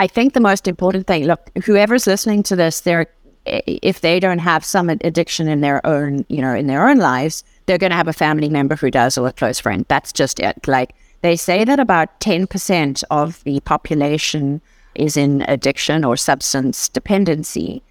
I 0.01 0.07
think 0.07 0.33
the 0.33 0.41
most 0.41 0.67
important 0.67 1.07
thing 1.07 1.27
look, 1.27 1.51
whoever's 1.65 2.07
listening 2.07 2.43
to 2.45 2.57
this, 2.57 2.81
they're, 2.81 3.07
if 3.45 4.01
they 4.01 4.19
don't 4.19 4.39
have 4.39 4.65
some 4.65 4.89
addiction 4.89 5.49
in 5.49 5.61
their 5.61 5.87
own, 5.87 6.25
you 6.29 6.41
know, 6.41 6.55
in 6.55 6.67
their 6.69 6.89
own 6.89 6.97
lives, 6.97 7.45
they're 7.67 7.79
going 7.79 7.91
to 7.91 7.97
have 7.97 8.09
a 8.09 8.13
family 8.13 8.49
member 8.49 8.75
who 8.75 8.91
does 8.91 9.19
or 9.19 9.29
a 9.29 9.33
close 9.33 9.61
friend. 9.61 9.85
That's 9.89 10.13
just 10.13 10.41
it. 10.41 10.67
Like 10.67 10.95
they 11.21 11.37
say 11.37 11.63
that 11.65 11.79
about 11.79 12.21
10% 12.21 13.05
of 13.11 13.45
the 13.45 13.61
population 13.61 14.63
is 14.95 15.17
in 15.17 15.43
addiction 15.43 16.05
or 16.05 16.17
substance 16.17 16.89
dependency. 16.89 17.83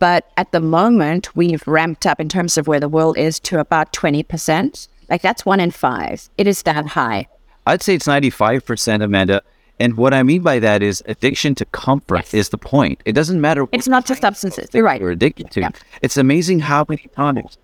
But 0.00 0.30
at 0.36 0.50
the 0.50 0.60
moment, 0.60 1.36
we've 1.36 1.66
ramped 1.68 2.04
up 2.04 2.20
in 2.20 2.28
terms 2.28 2.58
of 2.58 2.66
where 2.66 2.80
the 2.80 2.88
world 2.88 3.16
is 3.16 3.38
to 3.40 3.60
about 3.60 3.92
20%. 3.92 4.88
Like 5.08 5.22
that's 5.22 5.46
one 5.46 5.60
in 5.60 5.70
five. 5.70 6.28
It 6.36 6.48
is 6.48 6.62
that 6.62 6.88
high. 6.88 7.28
I'd 7.66 7.82
say 7.82 7.94
it's 7.94 8.06
95%, 8.06 9.02
Amanda. 9.02 9.42
And 9.80 9.96
what 9.96 10.14
I 10.14 10.22
mean 10.22 10.42
by 10.42 10.58
that 10.60 10.82
is 10.82 11.02
addiction 11.06 11.54
to 11.56 11.64
comfort 11.66 12.32
is 12.32 12.50
the 12.50 12.58
point. 12.58 13.00
It 13.04 13.12
doesn't 13.12 13.40
matter 13.40 13.64
what 13.64 13.70
It's 13.72 13.88
not 13.88 14.06
just 14.06 14.20
substances. 14.20 14.68
You're 14.72 14.84
right. 14.84 15.00
you're 15.00 15.10
addicted 15.10 15.50
to. 15.52 15.60
Yeah. 15.62 15.70
It's 16.02 16.16
amazing 16.16 16.60
how 16.60 16.86
many 16.88 17.08
times. 17.16 17.58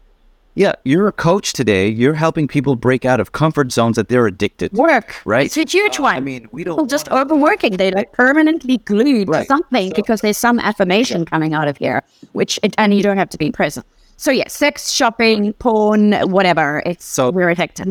Yeah, 0.57 0.73
you're 0.85 1.07
a 1.07 1.13
coach 1.13 1.53
today. 1.53 1.87
You're 1.89 2.15
helping 2.15 2.49
people 2.49 2.75
break 2.75 3.05
out 3.05 3.21
of 3.21 3.31
comfort 3.31 3.71
zones 3.71 3.95
that 3.95 4.09
they're 4.09 4.27
addicted. 4.27 4.73
to. 4.75 4.77
Work. 4.81 5.15
Right. 5.25 5.47
It's 5.47 5.57
a 5.57 5.65
huge 5.65 6.01
one. 6.01 6.17
I 6.17 6.21
mean, 6.21 6.49
we 6.51 6.65
don't 6.65 6.75
People 6.75 6.87
just 6.87 7.09
overworking. 7.11 7.77
They're 7.77 7.93
like 7.93 8.11
permanently 8.13 8.79
glued 8.79 9.29
Right. 9.29 9.43
to 9.43 9.47
something 9.47 9.93
because 9.95 10.23
there's 10.23 10.37
some 10.37 10.59
affirmation 10.59 11.25
coming 11.25 11.55
out 11.55 11.69
of 11.69 11.77
here, 11.77 12.03
which, 12.33 12.59
it, 12.65 12.75
and 12.79 12.93
you 12.93 13.03
don't 13.05 13.17
have 13.19 13.31
to 13.31 13.39
be 13.39 13.53
present. 13.53 13.87
So 14.17 14.33
yeah, 14.33 14.49
sex, 14.49 14.91
shopping, 14.91 15.53
porn, 15.55 16.13
whatever. 16.29 16.83
It's 16.85 17.05
So- 17.05 17.31
we're 17.31 17.49
addicted. 17.51 17.87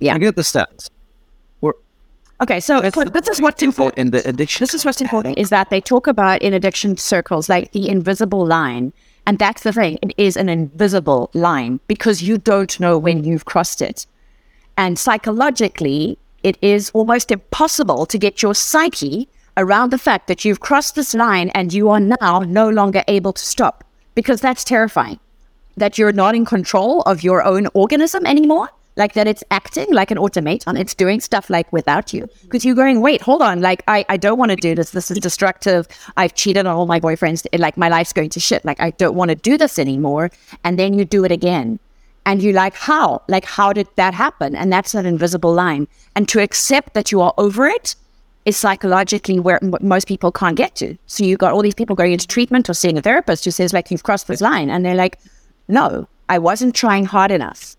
Yeah. 0.00 0.16
I 0.16 0.18
get 0.18 0.34
the 0.34 0.42
stats. 0.42 0.90
Okay. 2.42 2.58
So 2.58 2.90
so 2.90 3.04
this 3.04 3.28
is 3.28 3.40
what's 3.40 3.62
important. 3.62 3.98
in 3.98 4.10
the 4.10 4.28
addiction. 4.28 4.62
This 4.62 4.74
is 4.74 4.84
what's 4.84 5.00
important 5.00 5.38
is 5.38 5.50
that 5.50 5.70
they 5.70 5.80
talk 5.80 6.06
about 6.08 6.42
in 6.42 6.52
addiction 6.52 6.96
circles 6.96 7.48
like 7.48 7.70
the 7.72 7.88
invisible 7.88 8.44
line. 8.44 8.92
And 9.26 9.38
that's 9.38 9.62
the 9.62 9.72
thing. 9.72 9.98
It 10.02 10.12
is 10.16 10.36
an 10.36 10.48
invisible 10.48 11.30
line 11.32 11.78
because 11.86 12.22
you 12.22 12.38
don't 12.38 12.78
know 12.80 12.98
when 12.98 13.22
you've 13.22 13.44
crossed 13.44 13.80
it. 13.80 14.06
And 14.76 14.98
psychologically, 14.98 16.18
it 16.42 16.58
is 16.60 16.90
almost 16.90 17.30
impossible 17.30 18.04
to 18.06 18.18
get 18.18 18.42
your 18.42 18.54
psyche 18.54 19.28
around 19.56 19.92
the 19.92 19.98
fact 19.98 20.26
that 20.26 20.44
you've 20.44 20.58
crossed 20.58 20.96
this 20.96 21.14
line 21.14 21.50
and 21.50 21.72
you 21.72 21.88
are 21.90 22.00
now 22.00 22.40
no 22.40 22.68
longer 22.68 23.04
able 23.06 23.32
to 23.34 23.44
stop 23.44 23.84
because 24.16 24.40
that's 24.40 24.64
terrifying. 24.64 25.20
That 25.76 25.98
you're 25.98 26.12
not 26.12 26.34
in 26.34 26.44
control 26.44 27.02
of 27.02 27.22
your 27.22 27.44
own 27.44 27.68
organism 27.74 28.26
anymore. 28.26 28.70
Like 28.96 29.14
that 29.14 29.26
it's 29.26 29.42
acting 29.50 29.92
like 29.92 30.10
an 30.10 30.18
automaton. 30.18 30.76
It's 30.76 30.94
doing 30.94 31.20
stuff 31.20 31.48
like 31.48 31.72
without 31.72 32.12
you. 32.12 32.28
Because 32.42 32.64
you're 32.64 32.74
going, 32.74 33.00
wait, 33.00 33.22
hold 33.22 33.40
on. 33.40 33.60
Like, 33.60 33.82
I, 33.88 34.04
I 34.08 34.16
don't 34.16 34.38
want 34.38 34.50
to 34.50 34.56
do 34.56 34.74
this. 34.74 34.90
This 34.90 35.10
is 35.10 35.18
destructive. 35.18 35.88
I've 36.16 36.34
cheated 36.34 36.66
on 36.66 36.76
all 36.76 36.86
my 36.86 37.00
boyfriends. 37.00 37.46
Like, 37.58 37.76
my 37.76 37.88
life's 37.88 38.12
going 38.12 38.28
to 38.30 38.40
shit. 38.40 38.64
Like, 38.64 38.80
I 38.80 38.90
don't 38.90 39.14
want 39.14 39.30
to 39.30 39.34
do 39.34 39.56
this 39.56 39.78
anymore. 39.78 40.30
And 40.62 40.78
then 40.78 40.92
you 40.94 41.04
do 41.04 41.24
it 41.24 41.32
again. 41.32 41.78
And 42.26 42.42
you're 42.42 42.52
like, 42.52 42.74
how? 42.74 43.22
Like, 43.28 43.44
how 43.44 43.72
did 43.72 43.88
that 43.96 44.14
happen? 44.14 44.54
And 44.54 44.72
that's 44.72 44.94
an 44.94 45.06
invisible 45.06 45.52
line. 45.52 45.88
And 46.14 46.28
to 46.28 46.40
accept 46.40 46.94
that 46.94 47.10
you 47.10 47.20
are 47.20 47.34
over 47.38 47.66
it 47.66 47.96
is 48.44 48.56
psychologically 48.56 49.40
where 49.40 49.58
m- 49.62 49.74
most 49.80 50.06
people 50.06 50.30
can't 50.30 50.56
get 50.56 50.76
to. 50.76 50.96
So 51.06 51.24
you 51.24 51.36
got 51.36 51.52
all 51.52 51.62
these 51.62 51.74
people 51.74 51.96
going 51.96 52.12
into 52.12 52.26
treatment 52.26 52.68
or 52.68 52.74
seeing 52.74 52.98
a 52.98 53.02
therapist 53.02 53.44
who 53.44 53.50
says, 53.50 53.72
like, 53.72 53.90
you've 53.90 54.02
crossed 54.02 54.28
this 54.28 54.40
line. 54.40 54.68
And 54.68 54.84
they're 54.84 54.94
like, 54.94 55.18
no, 55.66 56.06
I 56.28 56.38
wasn't 56.38 56.74
trying 56.74 57.06
hard 57.06 57.30
enough. 57.30 57.76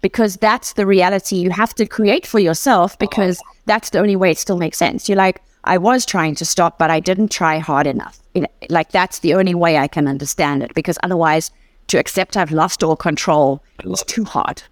Because 0.00 0.36
that's 0.36 0.72
the 0.72 0.86
reality 0.86 1.36
you 1.36 1.50
have 1.50 1.74
to 1.74 1.86
create 1.86 2.26
for 2.26 2.38
yourself 2.38 2.98
because 2.98 3.40
that's 3.66 3.90
the 3.90 3.98
only 3.98 4.16
way 4.16 4.30
it 4.30 4.38
still 4.38 4.56
makes 4.56 4.78
sense. 4.78 5.08
You're 5.08 5.16
like, 5.16 5.42
I 5.64 5.76
was 5.76 6.06
trying 6.06 6.34
to 6.36 6.44
stop, 6.44 6.78
but 6.78 6.90
I 6.90 7.00
didn't 7.00 7.30
try 7.30 7.58
hard 7.58 7.86
enough. 7.86 8.18
You 8.34 8.42
know, 8.42 8.48
like, 8.70 8.92
that's 8.92 9.18
the 9.18 9.34
only 9.34 9.54
way 9.54 9.76
I 9.76 9.88
can 9.88 10.08
understand 10.08 10.62
it 10.62 10.74
because 10.74 10.98
otherwise, 11.02 11.50
to 11.88 11.98
accept 11.98 12.36
I've 12.36 12.52
lost 12.52 12.82
all 12.82 12.96
control 12.96 13.62
is 13.84 14.02
too 14.04 14.24
hard. 14.24 14.62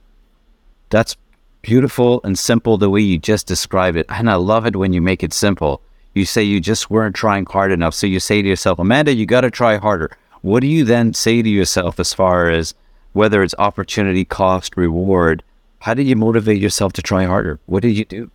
That's 0.91 1.17
beautiful 1.63 2.21
and 2.25 2.39
simple 2.39 2.79
the 2.79 2.89
way 2.89 3.01
you 3.01 3.19
just 3.19 3.47
describe 3.47 3.97
it. 3.97 4.07
And 4.09 4.31
I 4.31 4.37
love 4.37 4.67
it 4.67 4.77
when 4.77 4.93
you 4.93 5.03
make 5.03 5.23
it 5.23 5.33
simple. 5.33 5.83
You 6.15 6.25
say 6.25 6.43
you 6.43 6.61
just 6.61 6.91
weren't 6.91 7.17
trying 7.17 7.45
hard 7.47 7.73
enough. 7.73 7.95
So 7.95 8.07
you 8.07 8.21
say 8.21 8.41
to 8.41 8.49
yourself, 8.49 8.79
Amanda, 8.79 9.13
you 9.13 9.27
got 9.27 9.43
to 9.43 9.51
try 9.51 9.77
harder. 9.77 10.17
What 10.43 10.61
do 10.61 10.69
you 10.69 10.85
then 10.85 11.13
say 11.13 11.43
to 11.43 11.49
yourself 11.49 11.99
as 11.99 12.15
far 12.15 12.49
as 12.49 12.75
whether 13.19 13.43
it's 13.43 13.55
opportunity, 13.59 14.25
cost, 14.25 14.77
reward? 14.77 15.43
How 15.81 15.93
did 15.93 16.07
you 16.07 16.15
motivate 16.15 16.63
yourself 16.63 16.93
to 16.93 17.03
try 17.03 17.25
harder? 17.25 17.59
What 17.67 17.83
did 17.83 17.97
you 17.99 18.05
do? 18.05 18.31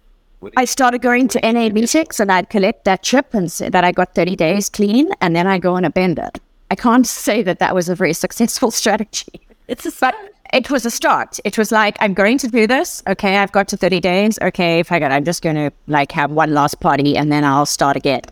I 0.58 0.65
started 0.65 1.02
going 1.02 1.30
to 1.30 1.39
NA 1.39 1.69
meetings 1.69 2.19
and 2.19 2.30
I'd 2.30 2.50
collect 2.50 2.84
that 2.84 3.02
chip 3.02 3.34
and 3.34 3.50
say 3.50 3.69
that 3.69 3.86
I 3.86 3.93
got 3.93 4.13
30 4.13 4.36
days 4.36 4.67
clean 4.67 5.10
and 5.22 5.34
then 5.38 5.48
I 5.48 5.58
go 5.58 5.76
on 5.76 5.86
a 5.86 5.89
bender. 5.89 6.30
I 6.69 6.76
can't 6.76 7.08
say 7.26 7.41
that 7.43 7.60
that 7.60 7.74
was 7.74 7.88
a 7.88 7.96
very 7.96 8.12
successful 8.12 8.72
strategy. 8.82 9.39
It's 9.69 9.86
a, 9.86 9.91
but 10.02 10.15
it 10.52 10.69
was 10.69 10.86
a 10.86 10.91
start. 10.91 11.39
It 11.46 11.58
was 11.58 11.72
like, 11.72 11.96
I'm 12.02 12.13
going 12.13 12.38
to 12.39 12.50
do 12.50 12.67
this. 12.67 13.02
Okay, 13.08 13.38
I've 13.38 13.54
got 13.54 13.69
to 13.69 13.78
30 13.78 14.02
days. 14.02 14.38
Okay, 14.41 14.82
if 14.82 14.91
I 14.91 15.00
got, 15.00 15.13
I'm 15.13 15.24
just 15.24 15.41
going 15.41 15.56
to 15.56 15.72
like 15.88 16.12
have 16.12 16.30
one 16.30 16.54
last 16.54 16.82
party 16.82 17.15
and 17.15 17.32
then 17.32 17.46
I'll 17.46 17.65
start 17.65 17.96
again. 17.96 18.24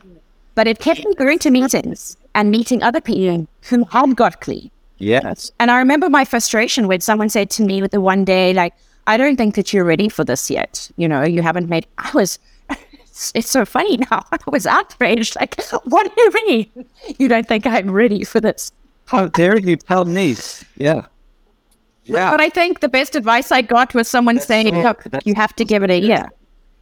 But 0.56 0.68
it 0.68 0.80
kept 0.80 1.06
me 1.06 1.16
going 1.16 1.40
to 1.40 1.50
meetings 1.50 2.18
and 2.36 2.52
meeting 2.52 2.84
other 2.84 3.00
people 3.00 3.48
who 3.70 3.86
had 3.86 4.18
got 4.18 4.42
clean. 4.42 4.70
Yes. 5.02 5.52
And 5.60 5.72
I 5.72 5.78
remember 5.80 6.10
my 6.10 6.26
frustration 6.26 6.88
when 6.88 7.02
someone 7.02 7.30
said 7.30 7.50
to 7.52 7.64
me 7.64 7.82
with 7.82 7.92
the 7.92 8.02
one 8.02 8.24
day, 8.24 8.54
like, 8.54 8.74
I 9.08 9.18
don't 9.18 9.36
think 9.36 9.56
that 9.56 9.74
you're 9.74 9.84
ready 9.84 10.10
for 10.10 10.24
this 10.24 10.50
yet. 10.50 10.90
You 10.96 11.08
know, 11.08 11.24
you 11.24 11.42
haven't 11.42 11.70
made. 11.70 11.88
I 11.98 12.12
was. 12.14 12.40
It's, 13.14 13.32
it's 13.36 13.50
so 13.50 13.66
funny 13.66 13.98
now. 13.98 14.24
I 14.32 14.38
was 14.48 14.66
outraged. 14.66 15.36
Like, 15.36 15.62
what 15.84 16.16
do 16.16 16.22
you 16.22 16.32
mean? 16.48 16.86
You 17.20 17.28
don't 17.28 17.46
think 17.46 17.68
I'm 17.68 17.92
ready 17.92 18.24
for 18.24 18.40
this? 18.40 18.72
How 19.06 19.28
dare 19.28 19.60
you 19.60 19.76
tell 19.76 20.06
me? 20.06 20.38
Yeah. 20.78 21.08
Yeah. 22.06 22.32
But 22.32 22.40
I 22.40 22.48
think 22.50 22.80
the 22.80 22.88
best 22.88 23.16
advice 23.18 23.52
I 23.52 23.62
got 23.64 23.94
was 23.94 24.08
someone 24.08 24.40
saying, 24.40 24.74
so- 24.74 24.82
"Look, 24.82 25.04
you 25.26 25.34
have 25.36 25.54
to 25.58 25.66
give 25.66 25.84
it 25.84 25.92
a 25.92 26.00
year. 26.00 26.30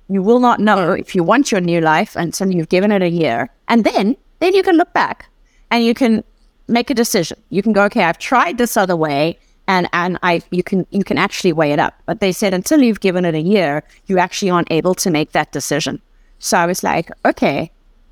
You 0.07 0.21
will 0.21 0.39
not 0.39 0.59
know 0.59 0.91
if 0.91 1.15
you 1.15 1.23
want 1.23 1.51
your 1.51 1.61
new 1.61 1.81
life 1.81 2.15
until 2.15 2.51
you've 2.51 2.69
given 2.69 2.91
it 2.91 3.01
a 3.01 3.09
year, 3.09 3.49
and 3.67 3.83
then 3.83 4.15
then 4.39 4.53
you 4.53 4.61
can 4.63 4.77
look 4.77 4.93
back 4.93 5.29
and 5.71 5.83
you 5.83 5.93
can 5.95 6.23
make 6.69 6.89
a 6.89 6.93
decision. 6.93 7.37
You 7.49 7.61
can 7.61 7.73
go, 7.73 7.83
okay, 7.85 8.03
I've 8.03 8.19
tried 8.19 8.57
this 8.57 8.77
other 8.77 8.95
way, 8.95 9.37
And 9.69 9.87
and 9.93 10.17
I 10.23 10.41
you 10.49 10.63
can 10.63 10.87
you 10.89 11.03
can 11.03 11.17
actually 11.17 11.53
weigh 11.53 11.71
it 11.71 11.79
up. 11.79 11.93
But 12.07 12.19
they 12.19 12.31
said 12.31 12.53
until 12.53 12.81
you've 12.81 13.01
given 13.01 13.23
it 13.23 13.35
a 13.35 13.39
year, 13.39 13.83
you 14.07 14.17
actually 14.17 14.49
aren't 14.51 14.71
able 14.71 14.95
to 14.95 15.11
make 15.11 15.31
that 15.31 15.51
decision. 15.51 16.01
So 16.39 16.57
I 16.57 16.65
was 16.65 16.81
like, 16.83 17.11
okay, 17.23 17.69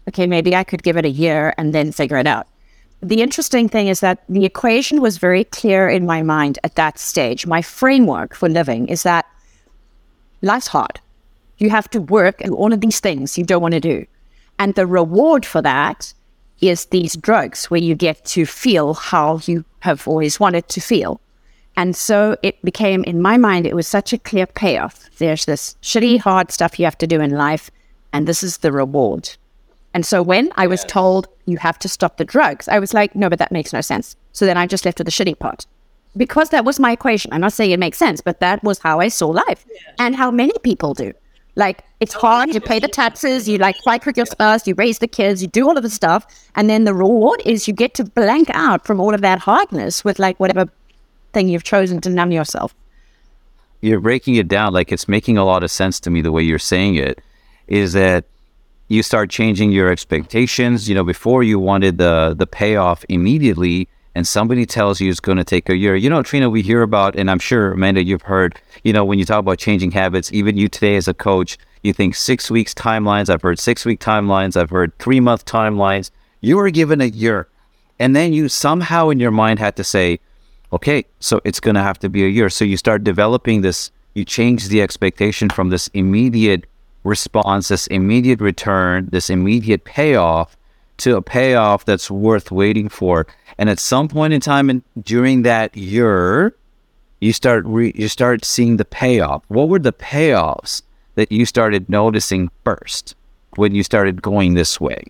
okay, 0.07 0.27
maybe 0.27 0.55
I 0.55 0.63
could 0.63 0.83
give 0.83 0.97
it 0.97 1.05
a 1.05 1.09
year 1.09 1.53
and 1.57 1.73
then 1.73 1.91
figure 1.91 2.17
it 2.17 2.27
out. 2.27 2.45
The 3.01 3.21
interesting 3.21 3.69
thing 3.69 3.87
is 3.87 3.99
that 4.01 4.19
the 4.29 4.45
equation 4.45 5.01
was 5.01 5.17
very 5.17 5.45
clear 5.45 5.89
in 5.89 6.05
my 6.05 6.21
mind 6.21 6.59
at 6.63 6.75
that 6.75 6.99
stage. 6.99 7.47
My 7.47 7.61
framework 7.63 8.35
for 8.35 8.49
living 8.49 8.87
is 8.87 9.01
that 9.03 9.25
life's 10.41 10.67
hard. 10.67 10.99
You 11.57 11.69
have 11.71 11.89
to 11.89 11.99
work 12.01 12.41
and 12.41 12.53
all 12.53 12.73
of 12.73 12.81
these 12.81 12.99
things 12.99 13.37
you 13.37 13.45
don't 13.45 13.61
want 13.61 13.73
to 13.73 13.79
do. 13.79 14.05
And 14.59 14.75
the 14.75 14.85
reward 14.85 15.45
for 15.45 15.61
that 15.61 16.13
is 16.61 16.85
these 16.85 17.15
drugs 17.15 17.65
where 17.65 17.79
you 17.79 17.95
get 17.95 18.23
to 18.25 18.45
feel 18.45 18.93
how 18.93 19.39
you 19.45 19.63
have 19.79 20.07
always 20.07 20.39
wanted 20.39 20.67
to 20.69 20.81
feel. 20.81 21.21
And 21.75 21.95
so 21.95 22.35
it 22.41 22.59
became, 22.63 23.03
in 23.03 23.21
my 23.21 23.37
mind, 23.37 23.67
it 23.67 23.75
was 23.75 23.87
such 23.87 24.11
a 24.11 24.17
clear 24.17 24.47
payoff. 24.47 25.09
There's 25.19 25.45
this 25.45 25.75
shitty, 25.83 26.19
hard 26.19 26.51
stuff 26.51 26.79
you 26.79 26.85
have 26.85 26.97
to 26.97 27.07
do 27.07 27.21
in 27.21 27.31
life, 27.31 27.69
and 28.11 28.27
this 28.27 28.41
is 28.41 28.57
the 28.57 28.71
reward. 28.71 29.29
And 29.93 30.05
so 30.05 30.23
when 30.23 30.51
I 30.55 30.67
was 30.67 30.83
told 30.83 31.27
you 31.45 31.57
have 31.57 31.79
to 31.79 31.87
stop 31.87 32.17
the 32.17 32.25
drugs, 32.25 32.67
I 32.67 32.79
was 32.79 32.93
like, 32.93 33.15
no, 33.15 33.29
but 33.29 33.39
that 33.39 33.51
makes 33.51 33.73
no 33.73 33.81
sense. 33.81 34.15
So 34.31 34.45
then 34.45 34.57
I 34.57 34.67
just 34.67 34.85
left 34.85 34.97
with 34.97 35.05
the 35.05 35.11
shitty 35.11 35.37
part 35.37 35.65
because 36.15 36.49
that 36.49 36.65
was 36.65 36.79
my 36.79 36.91
equation. 36.91 37.31
I'm 37.31 37.41
not 37.41 37.53
saying 37.53 37.71
it 37.71 37.79
makes 37.79 37.97
sense, 37.97 38.21
but 38.21 38.39
that 38.39 38.63
was 38.63 38.79
how 38.79 38.99
I 38.99 39.07
saw 39.07 39.27
life 39.27 39.65
and 39.99 40.15
how 40.15 40.31
many 40.31 40.53
people 40.63 40.93
do. 40.93 41.13
Like 41.57 41.83
it's 41.99 42.15
oh, 42.15 42.19
hard, 42.19 42.53
you 42.53 42.61
pay 42.61 42.79
the 42.79 42.87
taxes, 42.87 43.49
you 43.49 43.57
like 43.57 43.75
fight 43.83 44.03
for 44.03 44.13
your 44.15 44.27
spouse, 44.27 44.67
you 44.67 44.75
raise 44.75 44.99
the 44.99 45.07
kids, 45.07 45.41
you 45.41 45.47
do 45.47 45.67
all 45.67 45.75
of 45.75 45.81
the 45.81 45.89
stuff, 45.89 46.25
and 46.55 46.69
then 46.69 46.83
the 46.83 46.93
reward 46.93 47.41
is 47.45 47.67
you 47.67 47.73
get 47.73 47.95
to 47.95 48.03
blank 48.03 48.49
out 48.53 48.85
from 48.85 48.99
all 48.99 49.13
of 49.13 49.21
that 49.21 49.39
hardness 49.39 50.05
with 50.05 50.19
like 50.19 50.39
whatever 50.39 50.69
thing 51.33 51.49
you've 51.49 51.63
chosen 51.63 51.99
to 52.01 52.09
numb 52.11 52.31
yourself. 52.31 52.75
You're 53.81 53.99
breaking 53.99 54.35
it 54.35 54.47
down 54.47 54.71
like 54.71 54.91
it's 54.91 55.07
making 55.07 55.39
a 55.39 55.43
lot 55.43 55.63
of 55.63 55.71
sense 55.71 55.99
to 56.01 56.11
me 56.11 56.21
the 56.21 56.31
way 56.31 56.43
you're 56.43 56.59
saying 56.59 56.95
it. 56.95 57.19
Is 57.67 57.93
that 57.93 58.25
you 58.87 59.01
start 59.01 59.31
changing 59.31 59.71
your 59.71 59.89
expectations. 59.89 60.87
You 60.87 60.93
know, 60.93 61.03
before 61.03 61.41
you 61.41 61.57
wanted 61.59 61.97
the 61.97 62.35
the 62.37 62.47
payoff 62.47 63.03
immediately, 63.09 63.89
and 64.17 64.27
somebody 64.27 64.65
tells 64.65 64.99
you 64.99 65.11
it's 65.11 65.19
going 65.19 65.37
to 65.37 65.43
take 65.43 65.69
a 65.69 65.77
year. 65.77 65.95
You 65.95 66.09
know, 66.09 66.23
Trina, 66.23 66.49
we 66.49 66.63
hear 66.63 66.81
about, 66.81 67.15
and 67.15 67.29
I'm 67.29 67.37
sure 67.37 67.73
Amanda, 67.73 68.03
you've 68.03 68.23
heard. 68.23 68.59
You 68.83 68.91
know, 68.91 69.05
when 69.05 69.19
you 69.19 69.25
talk 69.25 69.37
about 69.37 69.59
changing 69.59 69.91
habits, 69.91 70.33
even 70.33 70.57
you 70.57 70.67
today 70.67 70.95
as 70.95 71.07
a 71.07 71.13
coach, 71.13 71.55
you 71.83 71.93
think 71.93 72.15
six 72.15 72.49
weeks 72.49 72.73
timelines. 72.73 73.29
I've 73.29 73.43
heard 73.43 73.59
six 73.59 73.85
week 73.85 73.99
timelines. 73.99 74.59
I've 74.59 74.71
heard 74.71 74.97
three 74.97 75.19
month 75.19 75.45
timelines. 75.45 76.09
You 76.41 76.57
were 76.57 76.71
given 76.71 76.99
a 76.99 77.05
year, 77.05 77.47
and 77.99 78.15
then 78.15 78.33
you 78.33 78.49
somehow 78.49 79.09
in 79.09 79.19
your 79.19 79.29
mind 79.29 79.59
had 79.59 79.75
to 79.75 79.83
say, 79.83 80.19
okay, 80.73 81.05
so 81.19 81.39
it's 81.43 81.59
going 81.59 81.75
to 81.75 81.83
have 81.83 81.99
to 81.99 82.09
be 82.09 82.25
a 82.25 82.27
year. 82.27 82.49
So 82.49 82.65
you 82.65 82.75
start 82.75 83.03
developing 83.03 83.61
this. 83.61 83.91
You 84.15 84.25
change 84.25 84.69
the 84.69 84.81
expectation 84.81 85.47
from 85.51 85.69
this 85.69 85.89
immediate 85.89 86.65
response, 87.03 87.67
this 87.67 87.85
immediate 87.85 88.41
return, 88.41 89.09
this 89.11 89.29
immediate 89.29 89.85
payoff 89.85 90.57
to 90.97 91.15
a 91.15 91.21
payoff 91.21 91.85
that's 91.85 92.09
worth 92.09 92.51
waiting 92.51 92.89
for. 92.89 93.27
And 93.57 93.69
at 93.69 93.79
some 93.79 94.07
point 94.07 94.33
in 94.33 94.41
time 94.41 94.69
and 94.69 94.83
during 95.01 95.43
that 95.43 95.75
year, 95.75 96.55
you 97.19 97.33
start 97.33 97.65
re- 97.65 97.93
you 97.95 98.07
start 98.07 98.45
seeing 98.45 98.77
the 98.77 98.85
payoff. 98.85 99.43
What 99.47 99.69
were 99.69 99.79
the 99.79 99.93
payoffs 99.93 100.81
that 101.15 101.31
you 101.31 101.45
started 101.45 101.89
noticing 101.89 102.49
first 102.63 103.15
when 103.55 103.73
you 103.73 103.83
started 103.83 104.21
going 104.21 104.53
this 104.53 104.79
way? 104.79 105.03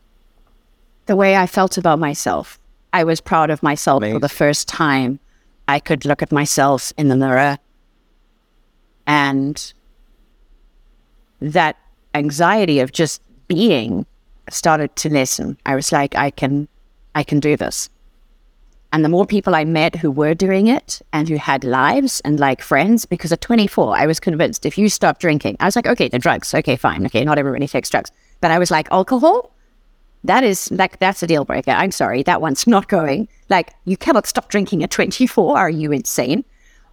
The 1.05 1.15
way 1.15 1.35
I 1.35 1.47
felt 1.47 1.77
about 1.77 1.99
myself. 1.99 2.59
I 2.93 3.03
was 3.03 3.19
proud 3.19 3.49
of 3.49 3.61
myself 3.61 3.97
Amazing. 3.97 4.15
for 4.15 4.19
the 4.21 4.29
first 4.29 4.67
time. 4.67 5.19
I 5.67 5.79
could 5.79 6.05
look 6.05 6.21
at 6.21 6.31
myself 6.31 6.93
in 6.97 7.09
the 7.09 7.17
mirror 7.17 7.57
and 9.05 9.73
that 11.41 11.77
anxiety 12.15 12.79
of 12.79 12.91
just 12.91 13.21
being 13.47 14.05
started 14.49 14.95
to 14.97 15.09
listen. 15.09 15.57
I 15.65 15.75
was 15.75 15.91
like, 15.91 16.15
I 16.15 16.31
can, 16.31 16.67
I 17.15 17.23
can 17.23 17.39
do 17.39 17.57
this. 17.57 17.89
And 18.93 19.03
the 19.03 19.09
more 19.09 19.25
people 19.25 19.53
I 19.53 19.65
met 19.65 19.95
who 19.95 20.09
were 20.09 20.33
doing 20.33 20.67
it 20.67 21.01
and 21.11 21.27
who 21.27 21.35
had 21.35 21.63
lives 21.63 22.21
and 22.21 22.39
like 22.39 22.61
friends, 22.61 23.05
because 23.05 23.31
at 23.31 23.41
24, 23.41 23.97
I 23.97 24.05
was 24.05 24.19
convinced 24.19 24.65
if 24.65 24.77
you 24.77 24.87
stop 24.87 25.19
drinking, 25.19 25.57
I 25.59 25.65
was 25.65 25.75
like, 25.75 25.87
okay, 25.87 26.07
the 26.07 26.19
drugs, 26.19 26.53
okay, 26.53 26.77
fine, 26.77 27.05
okay, 27.05 27.25
not 27.25 27.37
everybody 27.37 27.67
takes 27.67 27.89
drugs. 27.89 28.11
But 28.39 28.51
I 28.51 28.59
was 28.59 28.71
like, 28.71 28.87
alcohol, 28.91 29.51
that 30.23 30.43
is 30.43 30.71
like, 30.71 30.99
that's 30.99 31.21
a 31.21 31.27
deal 31.27 31.43
breaker. 31.43 31.71
I'm 31.71 31.91
sorry, 31.91 32.23
that 32.23 32.41
one's 32.41 32.65
not 32.65 32.87
going. 32.87 33.27
Like, 33.49 33.73
you 33.85 33.97
cannot 33.97 34.25
stop 34.25 34.49
drinking 34.49 34.83
at 34.83 34.91
24. 34.91 35.57
Are 35.57 35.69
you 35.69 35.91
insane? 35.91 36.45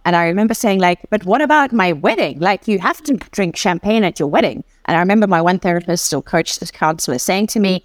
And 0.03 0.15
I 0.15 0.27
remember 0.27 0.53
saying, 0.53 0.79
like, 0.79 0.99
but 1.09 1.25
what 1.25 1.41
about 1.41 1.73
my 1.73 1.93
wedding? 1.93 2.39
Like, 2.39 2.67
you 2.67 2.79
have 2.79 3.01
to 3.03 3.15
drink 3.31 3.55
champagne 3.55 4.03
at 4.03 4.19
your 4.19 4.27
wedding. 4.27 4.63
And 4.85 4.97
I 4.97 4.99
remember 4.99 5.27
my 5.27 5.41
one 5.41 5.59
therapist 5.59 6.13
or 6.13 6.21
coach, 6.21 6.59
this 6.59 6.71
counselor, 6.71 7.19
saying 7.19 7.47
to 7.47 7.59
me, 7.59 7.83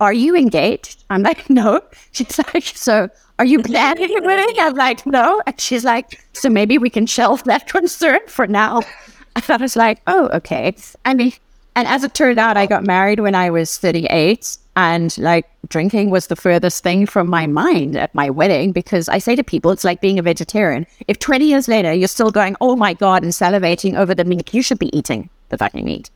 Are 0.00 0.12
you 0.12 0.36
engaged? 0.36 1.04
I'm 1.10 1.22
like, 1.22 1.48
No. 1.48 1.80
She's 2.12 2.38
like, 2.38 2.64
So 2.64 3.08
are 3.38 3.44
you 3.44 3.60
planning 3.60 4.16
a 4.16 4.22
wedding? 4.22 4.54
I'm 4.58 4.74
like, 4.74 5.04
No. 5.06 5.42
And 5.46 5.60
she's 5.60 5.84
like, 5.84 6.24
So 6.32 6.48
maybe 6.48 6.78
we 6.78 6.90
can 6.90 7.06
shelve 7.06 7.44
that 7.44 7.66
concern 7.76 8.20
for 8.28 8.46
now. 8.46 8.82
And 9.34 9.44
I 9.48 9.56
was 9.56 9.76
like, 9.76 10.02
Oh, 10.06 10.28
okay. 10.34 10.76
I 11.06 11.14
mean, 11.14 11.32
and 11.74 11.88
as 11.88 12.04
it 12.04 12.12
turned 12.14 12.38
out, 12.38 12.58
I 12.58 12.66
got 12.66 12.84
married 12.84 13.20
when 13.20 13.34
I 13.34 13.48
was 13.48 13.78
38. 13.78 14.58
And 14.76 15.16
like 15.18 15.46
drinking 15.68 16.10
was 16.10 16.26
the 16.26 16.36
furthest 16.36 16.82
thing 16.82 17.06
from 17.06 17.28
my 17.28 17.46
mind 17.46 17.96
at 17.96 18.14
my 18.14 18.30
wedding 18.30 18.72
because 18.72 19.08
I 19.08 19.18
say 19.18 19.34
to 19.36 19.42
people, 19.42 19.70
it's 19.70 19.84
like 19.84 20.00
being 20.00 20.18
a 20.18 20.22
vegetarian. 20.22 20.86
If 21.08 21.18
20 21.18 21.46
years 21.46 21.68
later 21.68 21.92
you're 21.92 22.08
still 22.08 22.30
going, 22.30 22.56
oh 22.60 22.76
my 22.76 22.94
God, 22.94 23.22
and 23.22 23.32
salivating 23.32 23.96
over 23.96 24.14
the 24.14 24.24
meat, 24.24 24.52
you 24.52 24.62
should 24.62 24.78
be 24.78 24.96
eating 24.96 25.30
the 25.48 25.58
fucking 25.58 25.84
meat. 25.84 26.10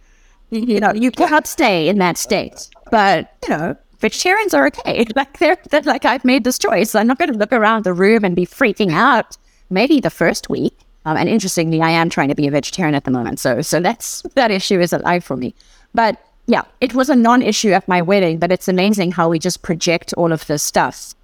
You 0.50 0.80
know, 0.80 0.92
you 0.92 1.10
cannot 1.10 1.46
stay 1.46 1.88
in 1.88 1.98
that 1.98 2.16
state. 2.16 2.68
But, 2.90 3.34
you 3.42 3.48
know, 3.48 3.76
vegetarians 3.98 4.54
are 4.54 4.66
okay. 4.68 5.04
Like 5.16 5.38
they're, 5.38 5.58
they're 5.70 5.82
like, 5.82 6.04
I've 6.04 6.24
made 6.24 6.44
this 6.44 6.58
choice. 6.58 6.94
I'm 6.94 7.06
not 7.06 7.18
going 7.18 7.32
to 7.32 7.38
look 7.38 7.52
around 7.52 7.84
the 7.84 7.92
room 7.92 8.24
and 8.24 8.36
be 8.36 8.46
freaking 8.46 8.92
out 8.92 9.36
maybe 9.70 10.00
the 10.00 10.10
first 10.10 10.48
week. 10.48 10.78
Um, 11.04 11.16
and 11.16 11.28
interestingly, 11.28 11.80
I 11.82 11.90
am 11.90 12.10
trying 12.10 12.28
to 12.28 12.34
be 12.34 12.46
a 12.46 12.50
vegetarian 12.50 12.94
at 12.94 13.04
the 13.04 13.10
moment. 13.10 13.38
So, 13.38 13.62
so 13.62 13.80
that's, 13.80 14.22
that 14.34 14.50
issue 14.50 14.80
is 14.80 14.92
alive 14.92 15.24
for 15.24 15.36
me. 15.36 15.54
But 15.94 16.20
yeah, 16.46 16.62
it 16.80 16.94
was 16.94 17.08
a 17.08 17.16
non 17.16 17.42
issue 17.42 17.72
at 17.72 17.88
my 17.88 18.02
wedding, 18.02 18.38
but 18.38 18.52
it's 18.52 18.68
amazing 18.68 19.12
how 19.12 19.28
we 19.28 19.38
just 19.38 19.62
project 19.62 20.12
all 20.14 20.32
of 20.32 20.46
this 20.46 20.62
stuff. 20.62 21.14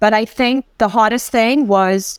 But 0.00 0.12
I 0.12 0.24
think 0.24 0.66
the 0.78 0.88
hardest 0.88 1.30
thing 1.30 1.66
was 1.68 2.18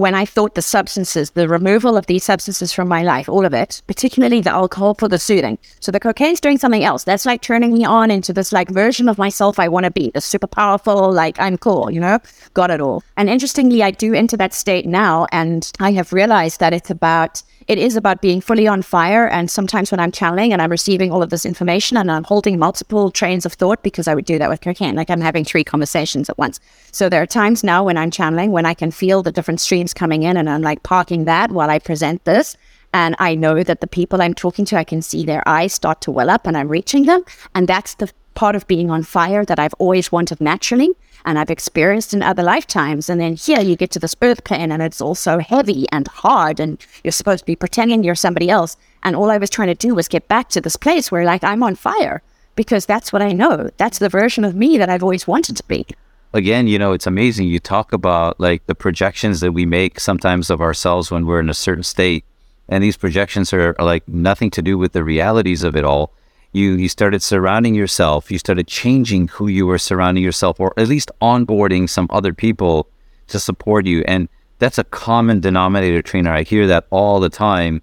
when 0.00 0.14
I 0.14 0.24
thought 0.24 0.54
the 0.54 0.62
substances, 0.62 1.30
the 1.30 1.48
removal 1.48 1.96
of 1.96 2.06
these 2.06 2.24
substances 2.24 2.72
from 2.72 2.88
my 2.88 3.02
life, 3.02 3.28
all 3.28 3.44
of 3.44 3.54
it, 3.54 3.82
particularly 3.86 4.40
the 4.40 4.50
alcohol 4.50 4.94
for 4.94 5.08
the 5.08 5.18
soothing. 5.18 5.58
So 5.80 5.92
the 5.92 6.00
cocaine's 6.00 6.40
doing 6.40 6.58
something 6.58 6.82
else. 6.84 7.04
That's 7.04 7.26
like 7.26 7.42
turning 7.42 7.74
me 7.74 7.84
on 7.84 8.10
into 8.10 8.32
this 8.32 8.52
like 8.52 8.70
version 8.70 9.08
of 9.08 9.18
myself 9.18 9.58
I 9.58 9.68
want 9.68 9.84
to 9.84 9.90
be, 9.90 10.10
the 10.12 10.20
super 10.20 10.46
powerful, 10.46 11.12
like 11.12 11.38
I'm 11.38 11.58
cool, 11.58 11.90
you 11.90 12.00
know, 12.00 12.18
got 12.54 12.70
it 12.70 12.80
all. 12.80 13.02
And 13.16 13.28
interestingly, 13.28 13.82
I 13.82 13.90
do 13.90 14.14
enter 14.14 14.36
that 14.38 14.54
state 14.54 14.86
now, 14.86 15.26
and 15.32 15.70
I 15.80 15.92
have 15.92 16.12
realized 16.12 16.60
that 16.60 16.72
it's 16.72 16.90
about 16.90 17.42
it 17.70 17.78
is 17.78 17.94
about 17.94 18.20
being 18.20 18.40
fully 18.40 18.66
on 18.66 18.82
fire. 18.82 19.28
And 19.28 19.48
sometimes 19.48 19.92
when 19.92 20.00
I'm 20.00 20.10
channeling 20.10 20.52
and 20.52 20.60
I'm 20.60 20.72
receiving 20.72 21.12
all 21.12 21.22
of 21.22 21.30
this 21.30 21.46
information 21.46 21.96
and 21.96 22.10
I'm 22.10 22.24
holding 22.24 22.58
multiple 22.58 23.12
trains 23.12 23.46
of 23.46 23.52
thought, 23.52 23.84
because 23.84 24.08
I 24.08 24.14
would 24.16 24.24
do 24.24 24.40
that 24.40 24.50
with 24.50 24.60
cocaine, 24.60 24.96
like 24.96 25.08
I'm 25.08 25.20
having 25.20 25.44
three 25.44 25.62
conversations 25.62 26.28
at 26.28 26.36
once. 26.36 26.58
So 26.90 27.08
there 27.08 27.22
are 27.22 27.26
times 27.26 27.62
now 27.62 27.84
when 27.84 27.96
I'm 27.96 28.10
channeling 28.10 28.50
when 28.50 28.66
I 28.66 28.74
can 28.74 28.90
feel 28.90 29.22
the 29.22 29.30
different 29.30 29.60
streams 29.60 29.94
coming 29.94 30.24
in 30.24 30.36
and 30.36 30.50
I'm 30.50 30.62
like 30.62 30.82
parking 30.82 31.26
that 31.26 31.52
while 31.52 31.70
I 31.70 31.78
present 31.78 32.24
this. 32.24 32.56
And 32.92 33.14
I 33.20 33.36
know 33.36 33.62
that 33.62 33.80
the 33.80 33.86
people 33.86 34.20
I'm 34.20 34.34
talking 34.34 34.64
to, 34.64 34.76
I 34.76 34.82
can 34.82 35.00
see 35.00 35.24
their 35.24 35.46
eyes 35.46 35.72
start 35.72 36.00
to 36.00 36.10
well 36.10 36.28
up 36.28 36.48
and 36.48 36.56
I'm 36.56 36.66
reaching 36.66 37.06
them. 37.06 37.22
And 37.54 37.68
that's 37.68 37.94
the 37.94 38.10
part 38.34 38.56
of 38.56 38.66
being 38.66 38.90
on 38.90 39.04
fire 39.04 39.44
that 39.44 39.60
I've 39.60 39.74
always 39.78 40.10
wanted 40.10 40.40
naturally 40.40 40.90
and 41.24 41.38
I've 41.38 41.50
experienced 41.50 42.14
in 42.14 42.22
other 42.22 42.42
lifetimes. 42.42 43.08
And 43.08 43.20
then 43.20 43.36
here 43.36 43.60
you 43.60 43.76
get 43.76 43.90
to 43.92 43.98
this 43.98 44.16
earth 44.22 44.44
plane 44.44 44.72
and 44.72 44.82
it's 44.82 45.00
also 45.00 45.38
heavy 45.38 45.86
and 45.92 46.08
hard 46.08 46.60
and 46.60 46.84
you're 47.04 47.12
supposed 47.12 47.40
to 47.40 47.46
be 47.46 47.56
pretending 47.56 48.02
you're 48.02 48.14
somebody 48.14 48.50
else. 48.50 48.76
And 49.02 49.16
all 49.16 49.30
I 49.30 49.38
was 49.38 49.50
trying 49.50 49.68
to 49.68 49.74
do 49.74 49.94
was 49.94 50.08
get 50.08 50.28
back 50.28 50.48
to 50.50 50.60
this 50.60 50.76
place 50.76 51.10
where 51.10 51.24
like 51.24 51.44
I'm 51.44 51.62
on 51.62 51.74
fire 51.74 52.22
because 52.56 52.86
that's 52.86 53.12
what 53.12 53.22
I 53.22 53.32
know. 53.32 53.70
That's 53.76 53.98
the 53.98 54.08
version 54.08 54.44
of 54.44 54.54
me 54.54 54.78
that 54.78 54.90
I've 54.90 55.02
always 55.02 55.26
wanted 55.26 55.56
to 55.56 55.64
be. 55.64 55.86
Again, 56.32 56.68
you 56.68 56.78
know, 56.78 56.92
it's 56.92 57.06
amazing. 57.06 57.48
You 57.48 57.58
talk 57.58 57.92
about 57.92 58.38
like 58.38 58.66
the 58.66 58.74
projections 58.74 59.40
that 59.40 59.52
we 59.52 59.66
make 59.66 59.98
sometimes 59.98 60.50
of 60.50 60.60
ourselves 60.60 61.10
when 61.10 61.26
we're 61.26 61.40
in 61.40 61.50
a 61.50 61.54
certain 61.54 61.82
state. 61.82 62.24
And 62.68 62.84
these 62.84 62.96
projections 62.96 63.52
are, 63.52 63.74
are 63.78 63.84
like 63.84 64.06
nothing 64.06 64.50
to 64.52 64.62
do 64.62 64.78
with 64.78 64.92
the 64.92 65.02
realities 65.02 65.64
of 65.64 65.74
it 65.74 65.84
all 65.84 66.12
you 66.52 66.72
you 66.72 66.88
started 66.88 67.22
surrounding 67.22 67.74
yourself 67.74 68.30
you 68.30 68.38
started 68.38 68.66
changing 68.66 69.28
who 69.28 69.46
you 69.46 69.66
were 69.66 69.78
surrounding 69.78 70.22
yourself 70.22 70.58
or 70.58 70.72
at 70.76 70.88
least 70.88 71.10
onboarding 71.20 71.88
some 71.88 72.06
other 72.10 72.32
people 72.32 72.88
to 73.28 73.38
support 73.38 73.86
you 73.86 74.02
and 74.06 74.28
that's 74.58 74.78
a 74.78 74.84
common 74.84 75.40
denominator 75.40 76.02
Trina 76.02 76.30
i 76.30 76.42
hear 76.42 76.66
that 76.66 76.86
all 76.90 77.20
the 77.20 77.30
time 77.30 77.82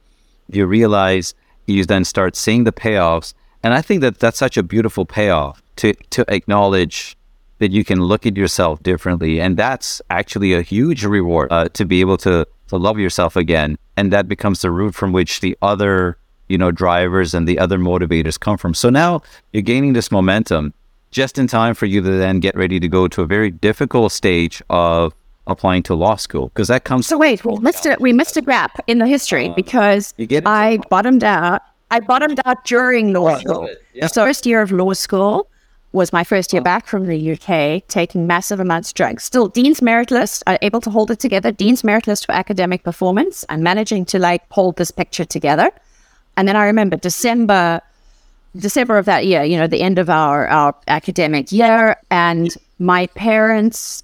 you 0.50 0.66
realize 0.66 1.34
you 1.66 1.84
then 1.86 2.04
start 2.04 2.36
seeing 2.36 2.64
the 2.64 2.72
payoffs 2.72 3.34
and 3.64 3.74
i 3.74 3.82
think 3.82 4.02
that 4.02 4.20
that's 4.20 4.40
such 4.40 4.58
a 4.58 4.64
beautiful 4.64 5.06
payoff 5.06 5.62
to 5.78 5.94
to 6.10 6.26
acknowledge 6.28 7.18
that 7.60 7.72
you 7.72 7.84
can 7.84 8.02
look 8.02 8.26
at 8.26 8.38
yourself 8.38 8.82
differently. 8.84 9.42
And 9.42 9.58
that's 9.58 10.02
actually 10.10 10.54
a 10.54 10.62
huge 10.62 11.04
reward 11.04 11.52
uh, 11.52 11.70
to 11.70 11.86
be 11.86 12.02
able 12.02 12.18
to, 12.18 12.46
to 12.68 12.78
love 12.78 13.00
yourself 13.00 13.36
again. 13.36 13.78
And 13.96 14.14
that 14.14 14.28
becomes 14.28 14.62
the 14.62 14.72
root 14.72 14.94
from 14.94 15.12
which 15.12 15.40
the 15.40 15.58
other, 15.62 16.18
you 16.50 16.58
know, 16.58 16.72
drivers 16.72 17.34
and 17.34 17.48
the 17.48 17.60
other 17.60 17.78
motivators 17.78 18.40
come 18.40 18.58
from. 18.58 18.74
So 18.74 18.90
now 18.90 19.22
you're 19.54 19.62
gaining 19.62 19.94
this 19.94 20.12
momentum 20.12 20.74
just 21.12 21.38
in 21.38 21.48
time 21.48 21.74
for 21.74 21.86
you 21.86 22.02
to 22.02 22.10
then 22.10 22.40
get 22.40 22.56
ready 22.56 22.80
to 22.80 22.88
go 22.88 23.08
to 23.08 23.22
a 23.22 23.26
very 23.26 23.52
difficult 23.52 24.12
stage 24.12 24.62
of 24.70 25.14
applying 25.48 25.82
to 25.84 25.96
law 25.96 26.16
school 26.16 26.50
because 26.50 26.68
that 26.68 26.84
comes. 26.84 27.08
So 27.08 27.18
wait, 27.18 27.44
we 27.44 27.58
missed 27.60 27.86
it. 27.86 28.00
We 28.02 28.14
missed 28.14 28.38
a 28.38 28.42
gap 28.42 28.80
in 28.88 29.00
the 29.00 29.08
history 29.08 29.50
because 29.56 30.14
You 30.18 30.26
get? 30.26 30.46
I 30.46 30.78
bottomed 30.90 31.24
out. 31.24 31.62
I 31.90 32.02
bottomed 32.02 32.42
out 32.46 32.66
during 32.66 33.14
law 33.14 33.38
school. 33.40 33.70
Yeah. 33.94 34.08
So 34.08 34.26
first 34.26 34.46
year 34.46 34.62
of 34.62 34.72
law 34.72 34.94
school 34.94 35.50
was 35.94 36.12
my 36.12 36.24
first 36.24 36.52
year 36.52 36.62
back 36.62 36.86
from 36.86 37.06
the 37.06 37.32
UK, 37.32 37.88
taking 37.88 38.28
massive 38.28 38.60
amounts 38.60 38.90
of 38.90 38.96
drugs. 38.96 39.24
Still 39.24 39.48
Dean's 39.48 39.82
Merit 39.82 40.12
List, 40.12 40.44
uh, 40.46 40.58
able 40.62 40.82
to 40.82 40.90
hold 40.90 41.12
it 41.12 41.20
together. 41.20 41.52
Dean's 41.52 41.84
Merit 41.84 42.08
List 42.08 42.26
for 42.26 42.34
academic 42.34 42.84
performance. 42.84 43.46
I'm 43.48 43.64
managing 43.64 44.04
to 44.08 44.20
like 44.20 44.44
hold 44.52 44.76
this 44.76 44.92
picture 44.92 45.26
together. 45.26 45.72
And 46.38 46.48
then 46.48 46.56
I 46.56 46.66
remember 46.66 46.96
December, 46.96 47.82
December 48.56 48.98
of 48.98 49.06
that 49.06 49.26
year, 49.26 49.44
you 49.44 49.58
know, 49.58 49.68
the 49.68 49.82
end 49.82 50.00
of 50.00 50.10
our, 50.10 50.48
our 50.48 50.76
academic 50.88 51.52
year, 51.52 51.98
and 52.10 52.56
my 52.80 53.08
parents 53.08 54.04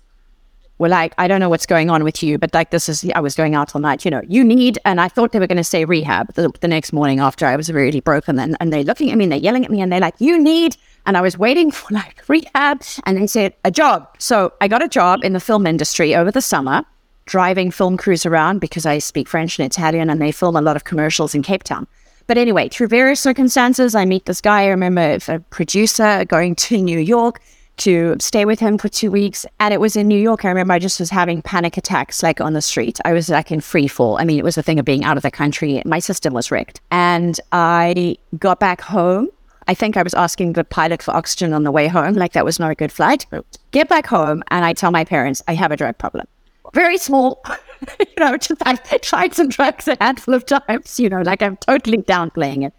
were 0.80 0.90
like, 0.90 1.14
I 1.20 1.28
don't 1.28 1.40
know 1.40 1.50
what's 1.50 1.68
going 1.68 1.92
on 1.92 2.04
with 2.04 2.24
you, 2.24 2.40
but 2.40 2.54
like 2.54 2.72
this 2.72 2.90
is, 2.90 3.10
I 3.16 3.20
was 3.20 3.36
going 3.36 3.54
out 3.54 3.76
all 3.76 3.82
night, 3.82 4.04
you 4.04 4.12
know, 4.12 4.22
you 4.28 4.44
need, 4.44 4.80
and 4.84 5.00
I 5.00 5.08
thought 5.08 5.32
they 5.32 5.40
were 5.40 5.48
going 5.48 5.58
to 5.58 5.64
say 5.64 5.86
rehab 5.86 6.34
the, 6.34 6.52
the 6.60 6.68
next 6.68 6.92
morning 6.92 7.20
after 7.20 7.46
I 7.46 7.56
was 7.56 7.72
really 7.72 8.00
broken. 8.00 8.40
And, 8.40 8.58
and 8.60 8.74
they're 8.74 8.84
looking 8.84 9.12
at 9.12 9.18
me 9.18 9.26
and 9.26 9.32
they're 9.32 9.40
yelling 9.40 9.64
at 9.64 9.72
me 9.72 9.80
and 9.80 9.92
they're 9.92 10.00
like, 10.00 10.16
you 10.18 10.42
need, 10.42 10.76
and 11.06 11.16
I 11.16 11.22
was 11.22 11.38
waiting 11.38 11.70
for 11.72 11.94
like 11.94 12.28
rehab 12.28 12.82
and 13.06 13.18
they 13.18 13.28
said 13.28 13.54
a 13.64 13.72
job. 13.72 14.10
So 14.18 14.52
I 14.60 14.68
got 14.68 14.84
a 14.84 14.88
job 14.88 15.24
in 15.24 15.34
the 15.34 15.40
film 15.40 15.68
industry 15.68 16.16
over 16.16 16.32
the 16.32 16.42
summer, 16.42 16.84
driving 17.28 17.70
film 17.70 17.96
crews 17.96 18.26
around 18.26 18.60
because 18.60 18.86
I 18.88 18.98
speak 18.98 19.30
French 19.30 19.60
and 19.60 19.66
Italian 19.66 20.10
and 20.10 20.20
they 20.20 20.32
film 20.32 20.56
a 20.56 20.62
lot 20.62 20.76
of 20.76 20.84
commercials 20.84 21.36
in 21.36 21.44
Cape 21.44 21.64
Town. 21.64 21.88
But 22.28 22.38
anyway, 22.38 22.70
through 22.70 22.88
various 22.88 23.20
circumstances, 23.20 23.96
I 23.96 24.06
meet 24.06 24.26
this 24.26 24.42
guy. 24.42 24.64
I 24.64 24.68
remember 24.68 25.18
a 25.28 25.40
producer 25.40 26.26
going 26.26 26.56
to 26.56 26.78
New 26.82 27.00
York 27.00 27.42
to 27.78 28.16
stay 28.20 28.46
with 28.46 28.60
him 28.60 28.78
for 28.78 28.88
two 28.88 29.10
weeks. 29.12 29.46
And 29.60 29.74
it 29.74 29.80
was 29.80 29.96
in 29.96 30.08
New 30.08 30.20
York. 30.20 30.46
I 30.46 30.50
remember 30.50 30.74
I 30.74 30.80
just 30.80 31.00
was 31.00 31.10
having 31.10 31.42
panic 31.42 31.76
attacks 31.76 32.22
like 32.22 32.40
on 32.40 32.54
the 32.54 32.62
street. 32.62 33.00
I 33.04 33.14
was 33.14 33.30
like 33.30 33.52
in 33.52 33.62
free 33.62 33.88
fall. 33.88 34.18
I 34.20 34.26
mean, 34.26 34.38
it 34.38 34.44
was 34.44 34.58
a 34.58 34.64
thing 34.64 34.80
of 34.80 34.86
being 34.86 35.04
out 35.04 35.18
of 35.18 35.24
the 35.24 35.32
country. 35.32 35.82
My 35.86 36.00
system 36.00 36.34
was 36.34 36.52
wrecked. 36.52 36.82
And 36.92 37.40
I 37.52 38.18
got 38.38 38.60
back 38.60 38.82
home. 38.82 39.30
I 39.68 39.74
think 39.74 39.98
I 39.98 40.04
was 40.04 40.14
asking 40.14 40.54
the 40.54 40.64
pilot 40.64 41.02
for 41.02 41.16
oxygen 41.16 41.54
on 41.54 41.64
the 41.64 41.72
way 41.72 41.88
home. 41.88 42.14
Like 42.14 42.34
that 42.34 42.46
was 42.46 42.60
not 42.60 42.70
a 42.70 42.76
good 42.76 42.92
flight. 42.92 43.26
Get 43.72 43.90
back 43.90 44.08
home 44.08 44.44
and 44.50 44.66
I 44.66 44.74
tell 44.74 44.92
my 44.92 45.06
parents 45.06 45.42
I 45.48 45.56
have 45.56 45.72
a 45.72 45.78
drug 45.78 45.98
problem. 45.98 46.28
Very 46.74 46.98
small, 46.98 47.44
you 48.00 48.06
know, 48.20 48.38
just 48.38 48.62
I 48.66 48.76
tried 48.76 49.34
some 49.34 49.50
drugs 49.50 49.88
a 49.88 49.98
handful 50.02 50.34
of 50.34 50.46
times, 50.46 51.00
you 51.00 51.10
know, 51.10 51.22
like 51.22 51.42
I'm 51.42 51.58
totally 51.58 51.98
downplaying 52.00 52.66
it. 52.68 52.74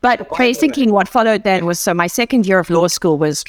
But 0.00 0.28
basically, 0.36 0.90
what 0.90 1.08
followed 1.08 1.44
then 1.44 1.66
was 1.66 1.80
so 1.80 1.92
my 1.92 2.06
second 2.06 2.46
year 2.46 2.58
of 2.58 2.70
law 2.70 2.86
school 2.86 3.18
was 3.18 3.44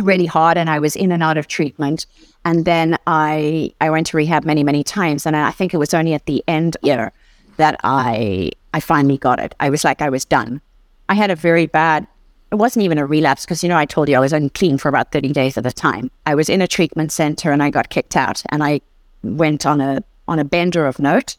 really 0.00 0.26
hard, 0.26 0.56
and 0.56 0.70
I 0.70 0.78
was 0.78 0.96
in 0.96 1.12
and 1.12 1.22
out 1.22 1.36
of 1.36 1.48
treatment. 1.48 2.06
And 2.44 2.64
then 2.64 2.96
I 3.06 3.72
I 3.80 3.90
went 3.90 4.06
to 4.08 4.16
rehab 4.16 4.44
many 4.44 4.64
many 4.64 4.82
times, 4.82 5.26
and 5.26 5.36
I 5.36 5.50
think 5.50 5.74
it 5.74 5.78
was 5.78 5.92
only 5.94 6.14
at 6.14 6.26
the 6.26 6.42
end 6.48 6.76
year 6.82 7.12
that 7.56 7.78
I 7.84 8.50
I 8.72 8.80
finally 8.80 9.18
got 9.18 9.38
it. 9.38 9.54
I 9.60 9.70
was 9.70 9.84
like 9.84 10.00
I 10.00 10.08
was 10.08 10.24
done. 10.24 10.60
I 11.08 11.14
had 11.14 11.30
a 11.30 11.36
very 11.36 11.66
bad. 11.66 12.06
It 12.50 12.54
wasn't 12.54 12.84
even 12.84 12.98
a 12.98 13.06
relapse 13.06 13.44
because 13.44 13.62
you 13.62 13.68
know 13.68 13.76
I 13.76 13.84
told 13.84 14.08
you 14.08 14.16
I 14.16 14.20
was 14.20 14.32
unclean 14.32 14.78
for 14.78 14.88
about 14.88 15.12
thirty 15.12 15.32
days 15.32 15.58
at 15.58 15.66
a 15.66 15.72
time. 15.72 16.10
I 16.26 16.34
was 16.34 16.48
in 16.48 16.62
a 16.62 16.68
treatment 16.68 17.12
center 17.12 17.52
and 17.52 17.62
I 17.62 17.70
got 17.70 17.90
kicked 17.90 18.16
out, 18.16 18.42
and 18.50 18.62
I 18.62 18.80
went 19.22 19.66
on 19.66 19.80
a 19.80 20.02
on 20.26 20.38
a 20.38 20.44
bender 20.44 20.86
of 20.86 20.98
note. 20.98 21.36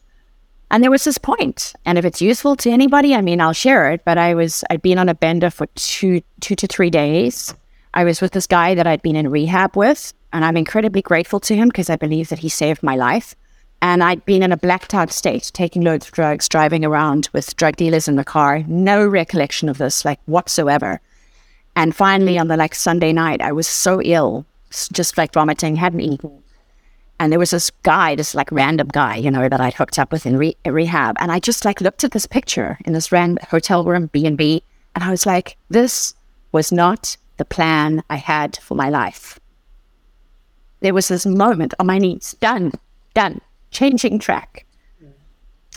And 0.72 0.84
there 0.84 0.92
was 0.92 1.04
this 1.04 1.18
point, 1.18 1.74
and 1.84 1.98
if 1.98 2.06
it's 2.06 2.22
useful 2.22 2.56
to 2.58 2.70
anybody, 2.70 3.16
I 3.16 3.22
mean, 3.22 3.42
I'll 3.42 3.54
share 3.54 3.92
it. 3.92 4.06
But 4.06 4.20
I 4.20 4.36
was 4.36 4.64
I'd 4.70 4.84
been 4.84 5.00
on 5.00 5.10
a 5.10 5.16
bender 5.16 5.50
for 5.50 5.66
two 5.76 6.22
two 6.42 6.56
to 6.56 6.68
three 6.68 6.92
days. 6.92 7.56
I 7.96 8.04
was 8.04 8.22
with 8.22 8.34
this 8.34 8.46
guy 8.46 8.76
that 8.76 8.86
I'd 8.86 9.02
been 9.02 9.16
in 9.16 9.32
rehab 9.32 9.76
with, 9.76 10.14
and 10.32 10.46
I'm 10.46 10.58
incredibly 10.58 11.02
grateful 11.02 11.40
to 11.42 11.56
him 11.56 11.70
because 11.70 11.90
I 11.90 11.96
believe 11.96 12.30
that 12.30 12.40
he 12.40 12.50
saved 12.50 12.84
my 12.84 12.96
life. 12.96 13.36
And 13.82 14.04
I'd 14.04 14.26
been 14.26 14.44
in 14.44 14.52
a 14.52 14.58
blacked 14.58 14.94
out 14.94 15.12
state, 15.12 15.52
taking 15.54 15.84
loads 15.84 16.08
of 16.08 16.12
drugs, 16.12 16.50
driving 16.50 16.84
around 16.84 17.30
with 17.32 17.56
drug 17.56 17.78
dealers 17.78 18.08
in 18.08 18.18
the 18.18 18.26
car, 18.26 18.64
no 18.68 19.08
recollection 19.08 19.70
of 19.70 19.78
this, 19.78 20.04
like 20.04 20.20
whatsoever. 20.26 21.00
And 21.76 21.96
finally, 21.96 22.38
on 22.38 22.50
the 22.50 22.58
like 22.58 22.76
Sunday 22.76 23.14
night, 23.14 23.42
I 23.42 23.54
was 23.54 23.68
so 23.68 24.02
ill, 24.02 24.46
just 24.70 25.18
like 25.18 25.34
vomiting, 25.34 25.78
hadn't 25.78 26.02
eaten. 26.02 26.44
And 27.22 27.32
there 27.32 27.40
was 27.40 27.52
this 27.52 27.70
guy, 27.84 28.16
this 28.16 28.36
like 28.36 28.52
random 28.52 28.90
guy, 28.90 29.16
you 29.16 29.32
know, 29.32 29.48
that 29.48 29.62
I'd 29.62 29.74
hooked 29.74 30.00
up 30.00 30.12
with 30.12 30.26
in 30.26 30.38
re- 30.38 30.58
rehab. 30.66 31.16
And 31.20 31.32
I 31.32 31.40
just 31.40 31.64
like 31.64 31.82
looked 31.82 32.04
at 32.04 32.12
this 32.12 32.26
picture 32.26 32.78
in 32.86 32.94
this 32.94 33.12
random 33.12 33.46
hotel 33.50 33.84
room, 33.84 34.08
B 34.08 34.26
and 34.26 34.38
B, 34.38 34.64
and 34.96 35.04
I 35.04 35.12
was 35.12 35.26
like, 35.26 35.58
this 35.70 36.14
was 36.52 36.72
not 36.72 37.16
the 37.38 37.46
plan 37.46 38.04
I 38.10 38.18
had 38.18 38.58
for 38.58 38.76
my 38.76 38.90
life. 38.90 39.40
There 40.82 40.94
was 40.94 41.08
this 41.08 41.26
moment 41.26 41.74
on 41.80 41.88
my 41.88 41.98
knees, 41.98 42.36
done, 42.40 42.74
done, 43.14 43.42
changing 43.72 44.20
track. 44.20 44.66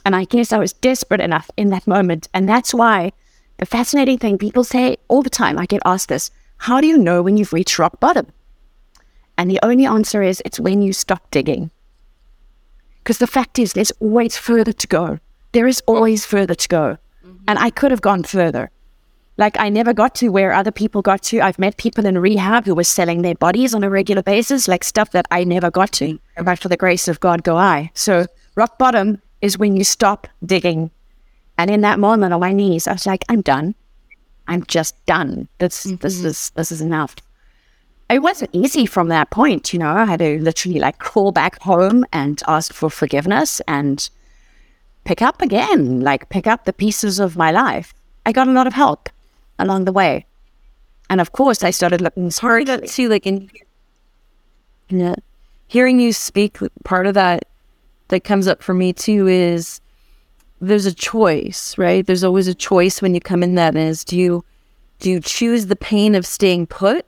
And 0.04 0.16
I 0.16 0.24
guess 0.24 0.52
I 0.52 0.58
was 0.58 0.72
desperate 0.72 1.20
enough 1.20 1.50
in 1.56 1.70
that 1.70 1.86
moment. 1.86 2.28
And 2.34 2.48
that's 2.48 2.74
why 2.74 3.12
the 3.58 3.66
fascinating 3.66 4.18
thing 4.18 4.38
people 4.38 4.64
say 4.64 4.96
all 5.06 5.22
the 5.22 5.30
time, 5.30 5.58
I 5.58 5.66
get 5.66 5.82
asked 5.84 6.08
this 6.08 6.30
how 6.58 6.80
do 6.80 6.86
you 6.86 6.98
know 6.98 7.22
when 7.22 7.36
you've 7.36 7.52
reached 7.52 7.78
rock 7.78 8.00
bottom? 8.00 8.26
And 9.38 9.50
the 9.50 9.60
only 9.62 9.86
answer 9.86 10.22
is 10.22 10.42
it's 10.44 10.58
when 10.58 10.82
you 10.82 10.92
stop 10.92 11.30
digging. 11.30 11.70
Because 12.98 13.18
the 13.18 13.26
fact 13.26 13.58
is, 13.58 13.72
there's 13.72 13.92
always 14.00 14.36
further 14.36 14.72
to 14.72 14.86
go. 14.86 15.18
There 15.52 15.66
is 15.66 15.82
always 15.86 16.24
further 16.24 16.54
to 16.54 16.68
go. 16.68 16.98
Mm-hmm. 17.24 17.44
And 17.48 17.58
I 17.58 17.70
could 17.70 17.90
have 17.90 18.00
gone 18.00 18.24
further. 18.24 18.70
Like, 19.42 19.58
I 19.58 19.70
never 19.70 19.92
got 19.92 20.14
to 20.20 20.28
where 20.28 20.52
other 20.52 20.70
people 20.70 21.02
got 21.02 21.20
to. 21.24 21.40
I've 21.40 21.58
met 21.58 21.76
people 21.76 22.06
in 22.06 22.16
rehab 22.16 22.64
who 22.64 22.76
were 22.76 22.84
selling 22.84 23.22
their 23.22 23.34
bodies 23.34 23.74
on 23.74 23.82
a 23.82 23.90
regular 23.90 24.22
basis, 24.22 24.68
like 24.68 24.84
stuff 24.84 25.10
that 25.10 25.26
I 25.32 25.42
never 25.42 25.68
got 25.68 25.90
to. 25.94 26.20
But 26.36 26.60
for 26.60 26.68
the 26.68 26.76
grace 26.76 27.08
of 27.08 27.18
God, 27.18 27.42
go 27.42 27.56
I. 27.56 27.90
So, 27.94 28.26
rock 28.54 28.78
bottom 28.78 29.20
is 29.40 29.58
when 29.58 29.74
you 29.74 29.82
stop 29.82 30.28
digging. 30.46 30.92
And 31.58 31.72
in 31.72 31.80
that 31.80 31.98
moment 31.98 32.32
on 32.32 32.38
my 32.38 32.52
knees, 32.52 32.86
I 32.86 32.92
was 32.92 33.04
like, 33.04 33.24
I'm 33.28 33.40
done. 33.40 33.74
I'm 34.46 34.62
just 34.66 34.94
done. 35.06 35.48
This, 35.58 35.82
this 35.82 36.18
mm-hmm. 36.18 36.26
is, 36.28 36.50
this 36.54 36.70
is 36.70 36.80
enough 36.80 37.16
it 38.08 38.22
wasn't 38.22 38.50
easy 38.52 38.84
from 38.84 39.08
that 39.08 39.30
point. 39.30 39.72
You 39.72 39.78
know, 39.78 39.90
I 39.90 40.04
had 40.04 40.18
to 40.18 40.38
literally 40.38 40.78
like 40.78 40.98
crawl 40.98 41.32
back 41.32 41.60
home 41.62 42.04
and 42.12 42.40
ask 42.46 42.72
for 42.74 42.90
forgiveness 42.90 43.60
and 43.66 44.08
pick 45.04 45.22
up 45.22 45.40
again, 45.40 46.00
like 46.00 46.28
pick 46.28 46.46
up 46.46 46.64
the 46.64 46.74
pieces 46.74 47.18
of 47.18 47.36
my 47.36 47.50
life. 47.50 47.94
I 48.26 48.32
got 48.32 48.48
a 48.48 48.52
lot 48.52 48.66
of 48.66 48.74
help 48.74 49.08
along 49.62 49.84
the 49.84 49.92
way. 49.92 50.26
And 51.10 51.20
of 51.20 51.32
course, 51.32 51.62
I 51.62 51.70
started 51.70 52.00
looking 52.00 52.26
of 52.26 52.66
that 52.66 52.86
too, 52.88 53.08
like 53.08 53.26
in 53.26 53.50
yeah, 54.88 55.12
uh, 55.12 55.14
hearing 55.66 56.00
you 56.00 56.12
speak, 56.12 56.58
part 56.84 57.06
of 57.06 57.14
that 57.14 57.44
that 58.08 58.24
comes 58.24 58.46
up 58.46 58.62
for 58.62 58.74
me 58.74 58.92
too 58.92 59.26
is 59.26 59.80
there's 60.60 60.86
a 60.86 60.94
choice, 60.94 61.76
right? 61.78 62.06
There's 62.06 62.24
always 62.24 62.46
a 62.48 62.54
choice 62.54 63.02
when 63.02 63.14
you 63.14 63.20
come 63.20 63.42
in 63.42 63.54
that 63.56 63.76
is 63.76 64.04
do 64.04 64.16
you 64.16 64.44
do 65.00 65.10
you 65.10 65.20
choose 65.20 65.66
the 65.66 65.76
pain 65.76 66.14
of 66.14 66.24
staying 66.26 66.66
put 66.68 67.04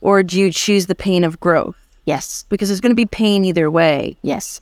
or 0.00 0.22
do 0.22 0.38
you 0.38 0.50
choose 0.52 0.86
the 0.86 0.94
pain 0.94 1.24
of 1.24 1.38
growth? 1.40 1.76
Yes, 2.04 2.46
Because 2.48 2.68
there's 2.68 2.80
going 2.80 2.92
to 2.92 2.96
be 2.96 3.04
pain 3.04 3.44
either 3.44 3.70
way. 3.70 4.16
yes, 4.22 4.60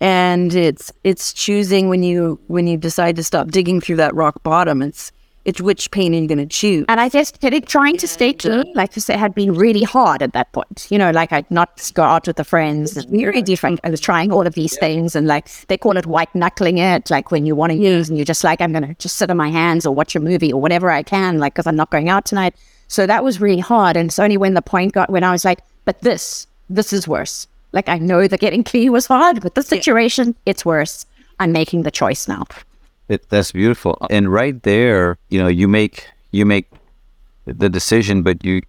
and 0.00 0.54
it's 0.54 0.90
it's 1.04 1.32
choosing 1.32 1.88
when 1.88 2.02
you 2.02 2.40
when 2.46 2.66
you 2.66 2.76
decide 2.76 3.16
to 3.16 3.22
stop 3.22 3.48
digging 3.48 3.80
through 3.80 3.96
that 3.96 4.14
rock 4.14 4.42
bottom 4.42 4.80
it's 4.82 5.12
it's 5.44 5.60
which 5.60 5.90
pain 5.90 6.14
are 6.14 6.18
you 6.18 6.26
going 6.26 6.38
to 6.38 6.46
choose 6.46 6.84
And 6.88 7.00
I 7.00 7.08
just 7.08 7.40
kept 7.40 7.68
trying 7.68 7.96
to 7.98 8.08
stay 8.08 8.32
clean, 8.32 8.60
uh, 8.60 8.64
like 8.74 8.92
to 8.92 9.00
say, 9.00 9.16
had 9.16 9.34
been 9.34 9.52
really 9.54 9.82
hard 9.82 10.22
at 10.22 10.32
that 10.32 10.52
point. 10.52 10.86
You 10.90 10.98
know, 10.98 11.10
like 11.10 11.32
I'd 11.32 11.50
not 11.50 11.90
go 11.94 12.02
out 12.02 12.26
with 12.26 12.36
the 12.36 12.44
friends. 12.44 12.96
It's 12.96 13.06
very 13.06 13.42
different. 13.42 13.80
I 13.84 13.90
was 13.90 14.00
trying 14.00 14.32
all 14.32 14.46
of 14.46 14.54
these 14.54 14.78
things, 14.78 15.14
and 15.14 15.26
like 15.26 15.50
they 15.66 15.76
call 15.76 15.96
it 15.96 16.06
white 16.06 16.34
knuckling 16.34 16.78
it, 16.78 17.10
like 17.10 17.30
when 17.30 17.46
you 17.46 17.54
want 17.54 17.72
to 17.72 17.78
use 17.78 18.08
and 18.08 18.16
you're 18.16 18.24
just 18.24 18.44
like, 18.44 18.60
I'm 18.60 18.72
going 18.72 18.86
to 18.86 18.94
just 18.94 19.16
sit 19.16 19.30
on 19.30 19.36
my 19.36 19.50
hands 19.50 19.86
or 19.86 19.94
watch 19.94 20.16
a 20.16 20.20
movie 20.20 20.52
or 20.52 20.60
whatever 20.60 20.90
I 20.90 21.02
can, 21.02 21.38
like, 21.38 21.54
because 21.54 21.66
I'm 21.66 21.76
not 21.76 21.90
going 21.90 22.08
out 22.08 22.24
tonight. 22.24 22.54
So 22.88 23.06
that 23.06 23.24
was 23.24 23.40
really 23.40 23.60
hard. 23.60 23.96
And 23.96 24.08
it's 24.08 24.18
only 24.18 24.36
when 24.36 24.54
the 24.54 24.62
point 24.62 24.92
got 24.92 25.10
when 25.10 25.24
I 25.24 25.32
was 25.32 25.44
like, 25.44 25.60
but 25.84 26.00
this, 26.02 26.46
this 26.70 26.92
is 26.92 27.08
worse. 27.08 27.46
Like 27.72 27.88
I 27.88 27.98
know 27.98 28.28
that 28.28 28.40
getting 28.40 28.64
clean 28.70 28.92
was 28.92 29.06
hard, 29.06 29.40
but 29.42 29.54
the 29.54 29.62
situation, 29.62 30.34
it's 30.46 30.64
worse. 30.64 31.06
I'm 31.40 31.52
making 31.52 31.82
the 31.82 31.90
choice 31.90 32.28
now. 32.28 32.44
It, 33.08 33.28
that's 33.28 33.52
beautiful. 33.52 33.98
And 34.10 34.32
right 34.32 34.62
there, 34.62 35.18
you 35.28 35.38
know, 35.42 35.48
you 35.48 35.68
make 35.68 36.08
you 36.30 36.46
make 36.46 36.70
the 37.44 37.68
decision, 37.68 38.22
but 38.22 38.44
you 38.44 38.62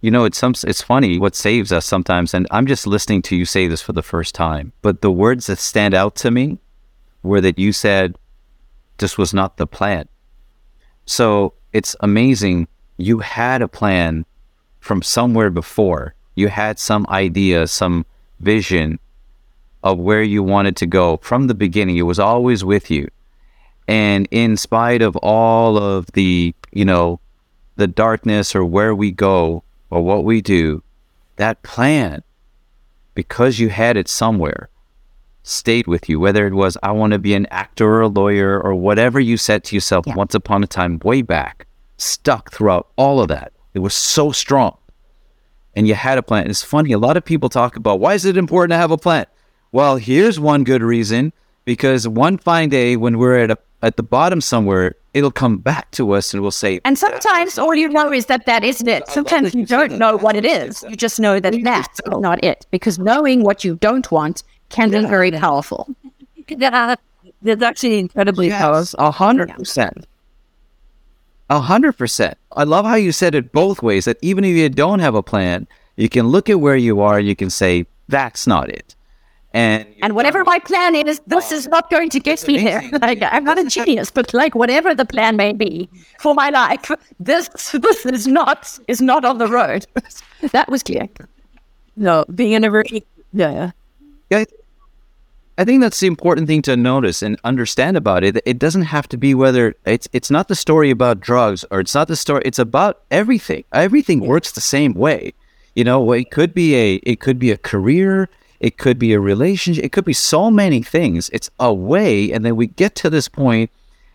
you 0.00 0.10
know, 0.10 0.24
it's 0.24 0.38
some 0.38 0.54
it's 0.66 0.82
funny 0.82 1.18
what 1.18 1.34
saves 1.34 1.72
us 1.72 1.86
sometimes. 1.86 2.34
And 2.34 2.46
I'm 2.50 2.66
just 2.66 2.86
listening 2.86 3.22
to 3.22 3.36
you 3.36 3.44
say 3.44 3.68
this 3.68 3.80
for 3.80 3.92
the 3.92 4.02
first 4.02 4.34
time. 4.34 4.72
But 4.82 5.00
the 5.00 5.10
words 5.10 5.46
that 5.46 5.58
stand 5.58 5.94
out 5.94 6.14
to 6.16 6.30
me 6.30 6.58
were 7.22 7.40
that 7.40 7.58
you 7.58 7.72
said 7.72 8.16
this 8.98 9.18
was 9.18 9.34
not 9.34 9.56
the 9.56 9.66
plan. 9.66 10.08
So 11.06 11.54
it's 11.72 11.96
amazing. 12.00 12.68
You 12.98 13.18
had 13.18 13.62
a 13.62 13.68
plan 13.68 14.26
from 14.80 15.02
somewhere 15.02 15.50
before. 15.50 16.14
You 16.34 16.48
had 16.48 16.78
some 16.78 17.06
idea, 17.08 17.66
some 17.66 18.06
vision 18.40 18.98
of 19.82 19.98
where 19.98 20.22
you 20.22 20.42
wanted 20.42 20.76
to 20.76 20.86
go 20.86 21.18
from 21.22 21.46
the 21.46 21.54
beginning. 21.54 21.96
It 21.96 22.02
was 22.02 22.18
always 22.18 22.64
with 22.64 22.90
you. 22.90 23.08
And 23.86 24.26
in 24.30 24.56
spite 24.56 25.02
of 25.02 25.16
all 25.16 25.76
of 25.76 26.06
the, 26.12 26.54
you 26.72 26.84
know, 26.84 27.20
the 27.76 27.86
darkness 27.86 28.54
or 28.54 28.64
where 28.64 28.94
we 28.94 29.10
go 29.10 29.62
or 29.90 30.02
what 30.02 30.24
we 30.24 30.40
do, 30.40 30.82
that 31.36 31.62
plan, 31.62 32.22
because 33.14 33.58
you 33.58 33.68
had 33.68 33.96
it 33.96 34.08
somewhere, 34.08 34.68
stayed 35.42 35.86
with 35.86 36.08
you, 36.08 36.18
whether 36.18 36.46
it 36.46 36.54
was, 36.54 36.78
I 36.82 36.92
want 36.92 37.12
to 37.12 37.18
be 37.18 37.34
an 37.34 37.46
actor 37.50 37.86
or 37.96 38.00
a 38.02 38.08
lawyer 38.08 38.58
or 38.60 38.74
whatever 38.74 39.20
you 39.20 39.36
said 39.36 39.64
to 39.64 39.76
yourself 39.76 40.06
Yeah. 40.06 40.14
once 40.14 40.34
upon 40.34 40.64
a 40.64 40.66
time, 40.66 40.98
way 41.04 41.20
back, 41.20 41.66
stuck 41.98 42.50
throughout 42.52 42.88
all 42.96 43.20
of 43.20 43.28
that. 43.28 43.52
It 43.74 43.80
was 43.80 43.94
so 43.94 44.32
strong. 44.32 44.76
And 45.76 45.86
you 45.88 45.94
had 45.94 46.16
a 46.18 46.22
plan. 46.22 46.48
It's 46.48 46.62
funny, 46.62 46.92
a 46.92 46.98
lot 46.98 47.16
of 47.16 47.24
people 47.24 47.48
talk 47.48 47.76
about 47.76 48.00
why 48.00 48.14
is 48.14 48.24
it 48.24 48.36
important 48.36 48.70
to 48.70 48.76
have 48.76 48.92
a 48.92 48.96
plan? 48.96 49.26
Well, 49.72 49.96
here's 49.96 50.38
one 50.38 50.62
good 50.64 50.82
reason 50.82 51.32
because 51.64 52.06
one 52.06 52.38
fine 52.38 52.68
day 52.68 52.96
when 52.96 53.18
we're 53.18 53.38
at 53.38 53.50
a, 53.50 53.58
at 53.84 53.96
the 53.96 54.02
bottom 54.02 54.40
somewhere, 54.40 54.94
it'll 55.12 55.30
come 55.30 55.58
back 55.58 55.90
to 55.92 56.12
us 56.12 56.32
and 56.32 56.42
we'll 56.42 56.50
say, 56.50 56.80
And 56.84 56.98
sometimes 56.98 57.58
all 57.58 57.74
you 57.74 57.88
know 57.88 58.12
is 58.12 58.26
that 58.26 58.46
that 58.46 58.64
isn't 58.64 58.88
it. 58.88 59.06
Sometimes 59.08 59.54
you 59.54 59.66
don't 59.66 59.92
know 59.92 60.16
what 60.16 60.36
it 60.36 60.44
is. 60.44 60.84
You 60.88 60.96
just 60.96 61.20
know 61.20 61.38
that 61.38 61.54
that's 61.62 62.00
not 62.06 62.42
it. 62.42 62.66
Because 62.70 62.98
knowing 62.98 63.42
what 63.42 63.62
you 63.64 63.76
don't 63.76 64.10
want 64.10 64.42
can 64.70 64.90
be 64.90 65.00
very 65.06 65.30
powerful. 65.30 65.88
Yeah, 66.48 66.96
that's 67.42 67.62
actually 67.62 67.98
incredibly 67.98 68.50
powerful. 68.50 68.98
a 68.98 69.10
hundred 69.10 69.50
percent. 69.50 70.06
A 71.50 71.60
hundred 71.60 71.92
percent. 71.92 72.38
I 72.52 72.64
love 72.64 72.86
how 72.86 72.96
you 72.96 73.12
said 73.12 73.34
it 73.34 73.52
both 73.52 73.82
ways. 73.82 74.06
That 74.06 74.18
even 74.22 74.44
if 74.44 74.56
you 74.56 74.68
don't 74.68 75.00
have 75.00 75.14
a 75.14 75.22
plan, 75.22 75.66
you 75.96 76.08
can 76.08 76.28
look 76.28 76.48
at 76.48 76.60
where 76.60 76.76
you 76.76 77.00
are. 77.00 77.20
You 77.20 77.36
can 77.36 77.50
say 77.50 77.86
that's 78.08 78.46
not 78.46 78.68
it, 78.70 78.94
and 79.54 79.86
And 80.02 80.14
whatever 80.16 80.44
my 80.44 80.58
plan 80.58 80.96
is, 80.96 81.20
this 81.28 81.52
is 81.52 81.68
not 81.68 81.88
going 81.88 82.10
to 82.10 82.20
get 82.20 82.46
me 82.46 82.58
there. 82.58 82.82
Like 83.00 83.22
I'm 83.22 83.44
not 83.44 83.58
a 83.58 83.64
genius, 83.64 84.10
but 84.10 84.34
like 84.34 84.54
whatever 84.54 84.94
the 84.94 85.04
plan 85.04 85.36
may 85.36 85.52
be 85.52 85.88
for 86.18 86.34
my 86.34 86.50
life, 86.50 86.90
this 87.20 87.48
this 87.72 88.04
is 88.04 88.26
not 88.26 88.78
is 88.88 89.00
not 89.00 89.24
on 89.24 89.38
the 89.38 89.48
road. 89.48 89.86
That 90.52 90.68
was 90.68 90.82
clear. 90.82 91.08
No, 91.96 92.24
being 92.34 92.52
in 92.52 92.64
a 92.64 92.70
very 92.70 93.06
yeah, 93.32 93.70
yeah. 94.30 94.38
I, 94.40 94.46
I 95.56 95.64
think 95.64 95.80
that's 95.80 96.00
the 96.00 96.08
important 96.08 96.48
thing 96.48 96.62
to 96.62 96.76
notice 96.76 97.22
and 97.22 97.38
understand 97.44 97.96
about 97.96 98.24
it. 98.24 98.42
It 98.44 98.58
doesn't 98.58 98.82
have 98.94 99.08
to 99.10 99.16
be 99.16 99.34
whether 99.34 99.74
it's 99.86 100.08
it's 100.12 100.30
not 100.30 100.48
the 100.48 100.56
story 100.56 100.90
about 100.90 101.20
drugs 101.20 101.64
or 101.70 101.78
it's 101.78 101.94
not 101.94 102.08
the 102.08 102.16
story. 102.16 102.42
It's 102.44 102.58
about 102.58 103.02
everything. 103.10 103.62
Everything 103.72 104.20
works 104.20 104.50
the 104.50 104.60
same 104.60 104.94
way. 104.94 105.32
You 105.76 105.84
know, 105.84 106.12
it 106.12 106.32
could 106.32 106.52
be 106.54 106.74
a 106.74 106.94
it 107.12 107.20
could 107.20 107.38
be 107.38 107.52
a 107.52 107.56
career. 107.56 108.28
It 108.64 108.78
could 108.78 108.98
be 108.98 109.12
a 109.12 109.20
relationship. 109.20 109.84
It 109.84 109.92
could 109.92 110.04
be 110.04 110.12
so 110.34 110.50
many 110.50 110.82
things. 110.82 111.30
It's 111.32 111.50
a 111.60 111.72
way, 111.72 112.32
and 112.32 112.44
then 112.44 112.56
we 112.56 112.66
get 112.66 112.94
to 112.96 113.10
this 113.10 113.28
point, 113.28 113.70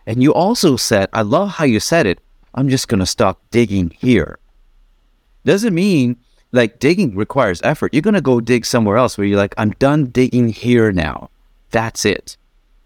and 0.06 0.22
you 0.22 0.34
also 0.34 0.76
said, 0.76 1.08
I 1.12 1.22
love 1.22 1.50
how 1.50 1.64
you 1.64 1.80
said 1.80 2.06
it. 2.06 2.18
I'm 2.54 2.68
just 2.68 2.88
gonna 2.88 3.06
stop 3.06 3.40
digging 3.50 3.90
here 3.90 4.40
doesn't 5.44 5.74
mean 5.74 6.16
like 6.52 6.78
digging 6.80 7.14
requires 7.14 7.60
effort. 7.62 7.94
You're 7.94 8.02
gonna 8.02 8.20
go 8.20 8.40
dig 8.40 8.66
somewhere 8.66 8.96
else 8.96 9.16
where 9.16 9.26
you're 9.26 9.38
like, 9.38 9.54
I'm 9.56 9.70
done 9.72 10.06
digging 10.06 10.48
here 10.48 10.92
now. 10.92 11.30
That's 11.70 12.04
it. 12.04 12.36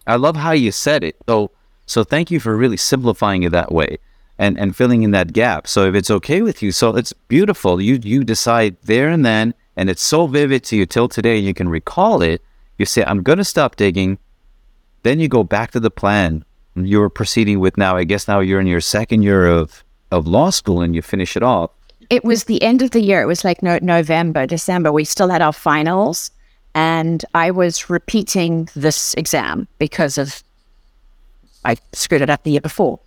I 0.07 0.17
love 0.17 0.37
how 0.37 0.53
you 0.53 0.71
said 0.71 1.03
it. 1.03 1.17
So 1.27 1.51
so 1.87 2.05
thank 2.05 2.31
you 2.31 2.41
for 2.41 2.57
really 2.57 2.77
simplifying 2.77 3.43
it 3.43 3.53
that 3.53 3.73
way 3.73 3.99
and, 4.39 4.59
and 4.59 4.75
filling 4.75 5.03
in 5.03 5.11
that 5.13 5.33
gap. 5.33 5.67
So 5.67 5.87
if 5.87 5.95
it's 5.95 6.11
okay 6.11 6.43
with 6.43 6.63
you, 6.63 6.73
so 6.73 6.97
it's 6.97 7.13
beautiful. 7.13 7.81
You 7.81 7.99
you 8.03 8.25
decide 8.25 8.77
there 8.83 9.09
and 9.09 9.25
then, 9.25 9.55
and 9.77 9.91
it's 9.91 10.03
so 10.03 10.27
vivid 10.27 10.65
to 10.65 10.77
you 10.77 10.87
till 10.87 11.09
today, 11.09 11.39
you 11.39 11.55
can 11.55 11.69
recall 11.69 12.23
it. 12.23 12.43
You 12.79 12.87
say, 12.87 13.05
I'm 13.05 13.23
gonna 13.23 13.45
stop 13.45 13.77
digging. 13.77 14.19
Then 15.03 15.21
you 15.21 15.29
go 15.29 15.45
back 15.45 15.71
to 15.73 15.81
the 15.81 15.91
plan 15.91 16.45
you're 16.77 17.09
proceeding 17.09 17.61
with 17.61 17.77
now. 17.77 17.97
I 17.97 18.05
guess 18.05 18.27
now 18.27 18.41
you're 18.41 18.61
in 18.61 18.67
your 18.67 18.81
second 18.81 19.23
year 19.23 19.47
of, 19.47 19.85
of 20.11 20.27
law 20.27 20.51
school 20.51 20.81
and 20.81 20.95
you 20.95 21.03
finish 21.03 21.37
it 21.37 21.43
off. 21.43 21.71
It 22.11 22.25
was 22.25 22.45
the 22.45 22.63
end 22.63 22.83
of 22.83 22.91
the 22.91 23.01
year. 23.01 23.23
It 23.23 23.27
was 23.27 23.45
like 23.45 23.63
no, 23.63 23.79
November, 23.81 24.47
December. 24.47 24.93
We 24.93 25.05
still 25.05 25.29
had 25.29 25.41
our 25.41 25.53
finals, 25.53 26.31
and 26.75 27.25
I 27.35 27.51
was 27.51 27.89
repeating 27.89 28.69
this 28.77 29.15
exam 29.15 29.69
because 29.79 30.19
of 30.19 30.43
I 31.65 31.77
screwed 31.93 32.21
it 32.21 32.29
up 32.29 32.43
the 32.43 32.51
year 32.51 32.61
before. 32.61 33.01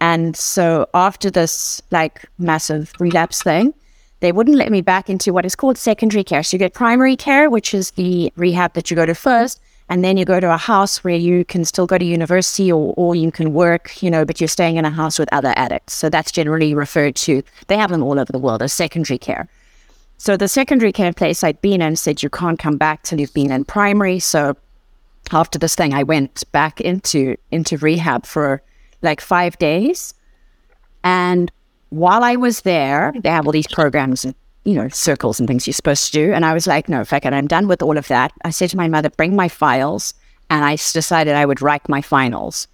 And 0.00 0.36
so 0.36 0.88
after 0.92 1.30
this 1.30 1.80
like 1.92 2.28
massive 2.38 2.92
relapse 2.98 3.44
thing, 3.44 3.74
they 4.22 4.30
wouldn't 4.30 4.56
let 4.56 4.70
me 4.70 4.80
back 4.80 5.10
into 5.10 5.32
what 5.32 5.44
is 5.44 5.56
called 5.56 5.76
secondary 5.76 6.22
care. 6.22 6.44
So 6.44 6.54
you 6.54 6.58
get 6.60 6.74
primary 6.74 7.16
care, 7.16 7.50
which 7.50 7.74
is 7.74 7.90
the 7.90 8.32
rehab 8.36 8.74
that 8.74 8.88
you 8.88 8.94
go 8.94 9.04
to 9.04 9.16
first, 9.16 9.60
and 9.88 10.04
then 10.04 10.16
you 10.16 10.24
go 10.24 10.38
to 10.38 10.54
a 10.54 10.56
house 10.56 11.02
where 11.02 11.16
you 11.16 11.44
can 11.44 11.64
still 11.64 11.88
go 11.88 11.98
to 11.98 12.04
university 12.04 12.70
or, 12.70 12.94
or 12.96 13.16
you 13.16 13.32
can 13.32 13.52
work, 13.52 14.00
you 14.00 14.10
know, 14.12 14.24
but 14.24 14.40
you're 14.40 14.46
staying 14.46 14.76
in 14.76 14.84
a 14.84 14.90
house 14.90 15.18
with 15.18 15.28
other 15.32 15.52
addicts. 15.56 15.94
So 15.94 16.08
that's 16.08 16.30
generally 16.30 16.72
referred 16.72 17.16
to, 17.16 17.42
they 17.66 17.76
have 17.76 17.90
them 17.90 18.02
all 18.02 18.18
over 18.20 18.30
the 18.30 18.38
world 18.38 18.62
as 18.62 18.72
secondary 18.72 19.18
care. 19.18 19.48
So 20.18 20.36
the 20.36 20.46
secondary 20.46 20.92
care 20.92 21.12
place 21.12 21.42
I'd 21.42 21.60
been 21.60 21.82
in 21.82 21.96
said 21.96 22.22
you 22.22 22.30
can't 22.30 22.60
come 22.60 22.76
back 22.76 23.02
till 23.02 23.18
you've 23.18 23.34
been 23.34 23.50
in 23.50 23.64
primary. 23.64 24.20
So 24.20 24.56
after 25.32 25.58
this 25.58 25.74
thing, 25.74 25.94
I 25.94 26.04
went 26.04 26.44
back 26.52 26.80
into 26.80 27.36
into 27.50 27.76
rehab 27.76 28.24
for 28.24 28.62
like 29.02 29.20
five 29.20 29.58
days. 29.58 30.14
And 31.02 31.50
while 31.92 32.24
I 32.24 32.36
was 32.36 32.62
there, 32.62 33.12
they 33.14 33.28
have 33.28 33.46
all 33.46 33.52
these 33.52 33.66
programs 33.66 34.24
and 34.24 34.34
you 34.64 34.74
know 34.74 34.88
circles 34.88 35.38
and 35.38 35.46
things 35.46 35.66
you're 35.66 35.74
supposed 35.74 36.06
to 36.06 36.12
do. 36.12 36.32
And 36.32 36.44
I 36.44 36.54
was 36.54 36.66
like, 36.66 36.88
no, 36.88 37.04
fuck 37.04 37.26
it, 37.26 37.32
I'm 37.32 37.46
done 37.46 37.68
with 37.68 37.82
all 37.82 37.98
of 37.98 38.08
that. 38.08 38.32
I 38.44 38.50
said 38.50 38.70
to 38.70 38.76
my 38.76 38.88
mother, 38.88 39.10
bring 39.10 39.36
my 39.36 39.48
files, 39.48 40.14
and 40.48 40.64
I 40.64 40.76
decided 40.76 41.34
I 41.34 41.46
would 41.46 41.60
write 41.60 41.88
my 41.88 42.00
finals. 42.00 42.66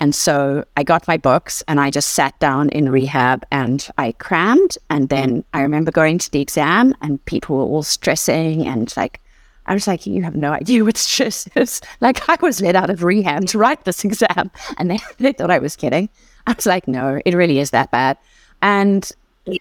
And 0.00 0.14
so 0.14 0.64
I 0.76 0.84
got 0.84 1.08
my 1.08 1.16
books 1.16 1.64
and 1.66 1.80
I 1.80 1.90
just 1.90 2.10
sat 2.10 2.38
down 2.38 2.68
in 2.68 2.88
rehab 2.88 3.44
and 3.50 3.88
I 3.98 4.12
crammed. 4.12 4.78
And 4.90 5.08
then 5.08 5.44
I 5.54 5.62
remember 5.62 5.90
going 5.90 6.18
to 6.18 6.30
the 6.30 6.40
exam 6.40 6.94
and 7.02 7.24
people 7.24 7.56
were 7.56 7.64
all 7.64 7.82
stressing 7.82 8.64
and 8.64 8.94
like, 8.96 9.20
I 9.66 9.74
was 9.74 9.88
like, 9.88 10.06
you 10.06 10.22
have 10.22 10.36
no 10.36 10.52
idea 10.52 10.84
what 10.84 10.96
stress 10.96 11.48
is. 11.56 11.80
Like 12.00 12.28
I 12.28 12.38
was 12.40 12.60
let 12.60 12.76
out 12.76 12.90
of 12.90 13.02
rehab 13.02 13.46
to 13.46 13.58
write 13.58 13.84
this 13.84 14.04
exam 14.04 14.52
and 14.76 14.90
they, 14.90 15.00
they 15.18 15.32
thought 15.32 15.50
I 15.50 15.58
was 15.58 15.74
kidding. 15.74 16.08
I 16.46 16.52
was 16.52 16.66
like, 16.66 16.86
no, 16.86 17.20
it 17.24 17.34
really 17.34 17.58
is 17.58 17.70
that 17.70 17.90
bad. 17.90 18.18
And 18.62 19.10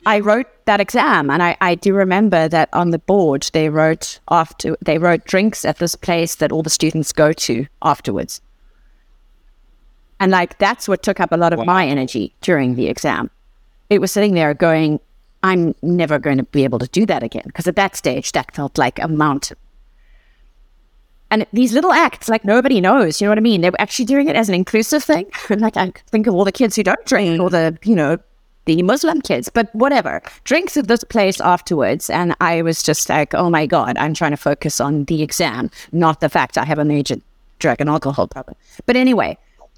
I 0.05 0.19
wrote 0.19 0.47
that 0.65 0.81
exam 0.81 1.29
and 1.29 1.41
I, 1.41 1.55
I 1.61 1.75
do 1.75 1.93
remember 1.93 2.49
that 2.49 2.69
on 2.73 2.89
the 2.89 2.99
board 2.99 3.49
they 3.53 3.69
wrote 3.69 4.19
after 4.29 4.75
they 4.81 4.97
wrote 4.97 5.25
drinks 5.25 5.63
at 5.63 5.77
this 5.77 5.95
place 5.95 6.35
that 6.35 6.51
all 6.51 6.63
the 6.63 6.69
students 6.69 7.13
go 7.13 7.31
to 7.31 7.67
afterwards. 7.81 8.41
And 10.19 10.31
like 10.31 10.57
that's 10.57 10.87
what 10.87 11.03
took 11.03 11.19
up 11.19 11.31
a 11.31 11.37
lot 11.37 11.53
of 11.53 11.65
my 11.65 11.87
energy 11.87 12.33
during 12.41 12.75
the 12.75 12.87
exam. 12.87 13.29
It 13.89 14.01
was 14.01 14.11
sitting 14.11 14.33
there 14.33 14.53
going, 14.53 14.99
I'm 15.43 15.75
never 15.81 16.19
going 16.19 16.37
to 16.37 16.43
be 16.43 16.63
able 16.63 16.79
to 16.79 16.87
do 16.87 17.05
that 17.05 17.23
again. 17.23 17.43
Because 17.45 17.67
at 17.67 17.75
that 17.77 17.95
stage, 17.95 18.31
that 18.33 18.53
felt 18.53 18.77
like 18.77 18.99
a 18.99 19.07
mountain. 19.07 19.57
And 21.29 21.45
these 21.53 21.73
little 21.73 21.91
acts, 21.91 22.29
like 22.29 22.43
nobody 22.43 22.81
knows, 22.81 23.21
you 23.21 23.25
know 23.25 23.31
what 23.31 23.37
I 23.37 23.41
mean? 23.41 23.61
They 23.61 23.69
were 23.69 23.81
actually 23.81 24.05
doing 24.05 24.27
it 24.27 24.35
as 24.35 24.49
an 24.49 24.55
inclusive 24.55 25.03
thing. 25.03 25.29
like 25.49 25.77
I 25.77 25.91
think 26.07 26.27
of 26.27 26.33
all 26.33 26.45
the 26.45 26.51
kids 26.51 26.75
who 26.75 26.83
don't 26.83 27.05
drink, 27.05 27.39
or 27.39 27.49
the, 27.49 27.77
you 27.83 27.95
know, 27.95 28.17
the 28.67 28.83
Muslim 28.83 29.21
kids, 29.21 29.49
but 29.49 29.73
whatever. 29.73 30.21
Drinks 30.43 30.77
at 30.77 30.87
this 30.87 31.03
place 31.03 31.41
afterwards. 31.41 32.09
And 32.09 32.35
I 32.39 32.61
was 32.61 32.83
just 32.83 33.09
like, 33.09 33.33
oh 33.33 33.49
my 33.49 33.65
God, 33.65 33.97
I'm 33.97 34.13
trying 34.13 34.31
to 34.31 34.37
focus 34.37 34.79
on 34.79 35.05
the 35.05 35.23
exam, 35.23 35.71
not 35.91 36.21
the 36.21 36.29
fact 36.29 36.57
I 36.57 36.65
have 36.65 36.77
a 36.77 36.85
major 36.85 37.15
drug 37.57 37.81
and 37.81 37.89
alcohol 37.89 38.27
problem. 38.27 38.55
But 38.85 38.95
anyway, 38.95 39.37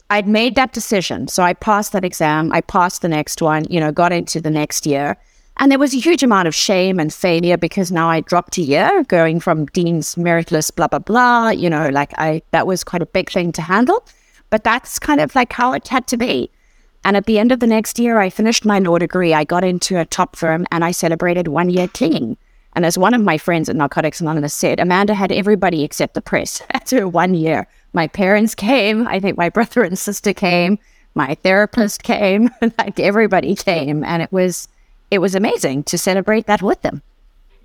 I'd 0.09 0.27
made 0.27 0.55
that 0.55 0.73
decision. 0.73 1.27
So 1.27 1.43
I 1.43 1.53
passed 1.53 1.93
that 1.93 2.03
exam. 2.03 2.51
I 2.51 2.61
passed 2.61 3.01
the 3.01 3.07
next 3.07 3.41
one, 3.41 3.65
you 3.69 3.79
know, 3.79 3.91
got 3.91 4.11
into 4.11 4.41
the 4.41 4.49
next 4.49 4.85
year. 4.85 5.17
And 5.57 5.71
there 5.71 5.79
was 5.79 5.93
a 5.93 5.99
huge 5.99 6.23
amount 6.23 6.47
of 6.47 6.55
shame 6.55 6.99
and 6.99 7.13
failure 7.13 7.57
because 7.57 7.91
now 7.91 8.09
I 8.09 8.21
dropped 8.21 8.57
a 8.57 8.61
year 8.61 9.03
going 9.03 9.39
from 9.39 9.65
Dean's 9.67 10.17
Merit 10.17 10.51
List, 10.51 10.75
blah, 10.75 10.87
blah, 10.87 10.99
blah. 10.99 11.49
You 11.49 11.69
know, 11.69 11.89
like 11.89 12.13
I, 12.17 12.41
that 12.51 12.65
was 12.65 12.83
quite 12.83 13.01
a 13.01 13.05
big 13.05 13.29
thing 13.29 13.51
to 13.51 13.61
handle. 13.61 14.03
But 14.49 14.63
that's 14.63 14.97
kind 14.97 15.21
of 15.21 15.35
like 15.35 15.53
how 15.53 15.73
it 15.73 15.87
had 15.87 16.07
to 16.07 16.17
be. 16.17 16.49
And 17.03 17.15
at 17.15 17.25
the 17.25 17.39
end 17.39 17.51
of 17.51 17.59
the 17.59 17.67
next 17.67 17.97
year, 17.97 18.19
I 18.19 18.29
finished 18.29 18.65
my 18.65 18.79
law 18.79 18.97
degree. 18.97 19.33
I 19.33 19.43
got 19.43 19.63
into 19.63 19.99
a 19.99 20.05
top 20.05 20.35
firm 20.35 20.65
and 20.71 20.83
I 20.83 20.91
celebrated 20.91 21.47
one 21.47 21.69
year 21.69 21.87
clean. 21.87 22.37
And 22.73 22.85
as 22.85 22.97
one 22.97 23.13
of 23.13 23.21
my 23.21 23.37
friends 23.37 23.67
at 23.67 23.75
Narcotics 23.75 24.21
Anonymous 24.21 24.53
said, 24.53 24.79
Amanda 24.79 25.13
had 25.13 25.31
everybody 25.31 25.83
except 25.83 26.13
the 26.13 26.21
press 26.21 26.61
after 26.71 27.07
one 27.07 27.33
year. 27.33 27.67
My 27.93 28.07
parents 28.07 28.53
came. 28.53 29.07
I 29.07 29.19
think 29.19 29.37
my 29.37 29.49
brother 29.49 29.83
and 29.83 29.97
sister 29.97 30.33
came. 30.33 30.77
My 31.15 31.35
therapist 31.35 32.03
came. 32.03 32.49
like 32.77 32.99
everybody 32.99 33.55
came. 33.55 34.03
And 34.03 34.21
it 34.21 34.31
was, 34.31 34.67
it 35.09 35.19
was 35.19 35.35
amazing 35.35 35.83
to 35.83 35.97
celebrate 35.97 36.45
that 36.47 36.61
with 36.61 36.81
them. 36.81 37.01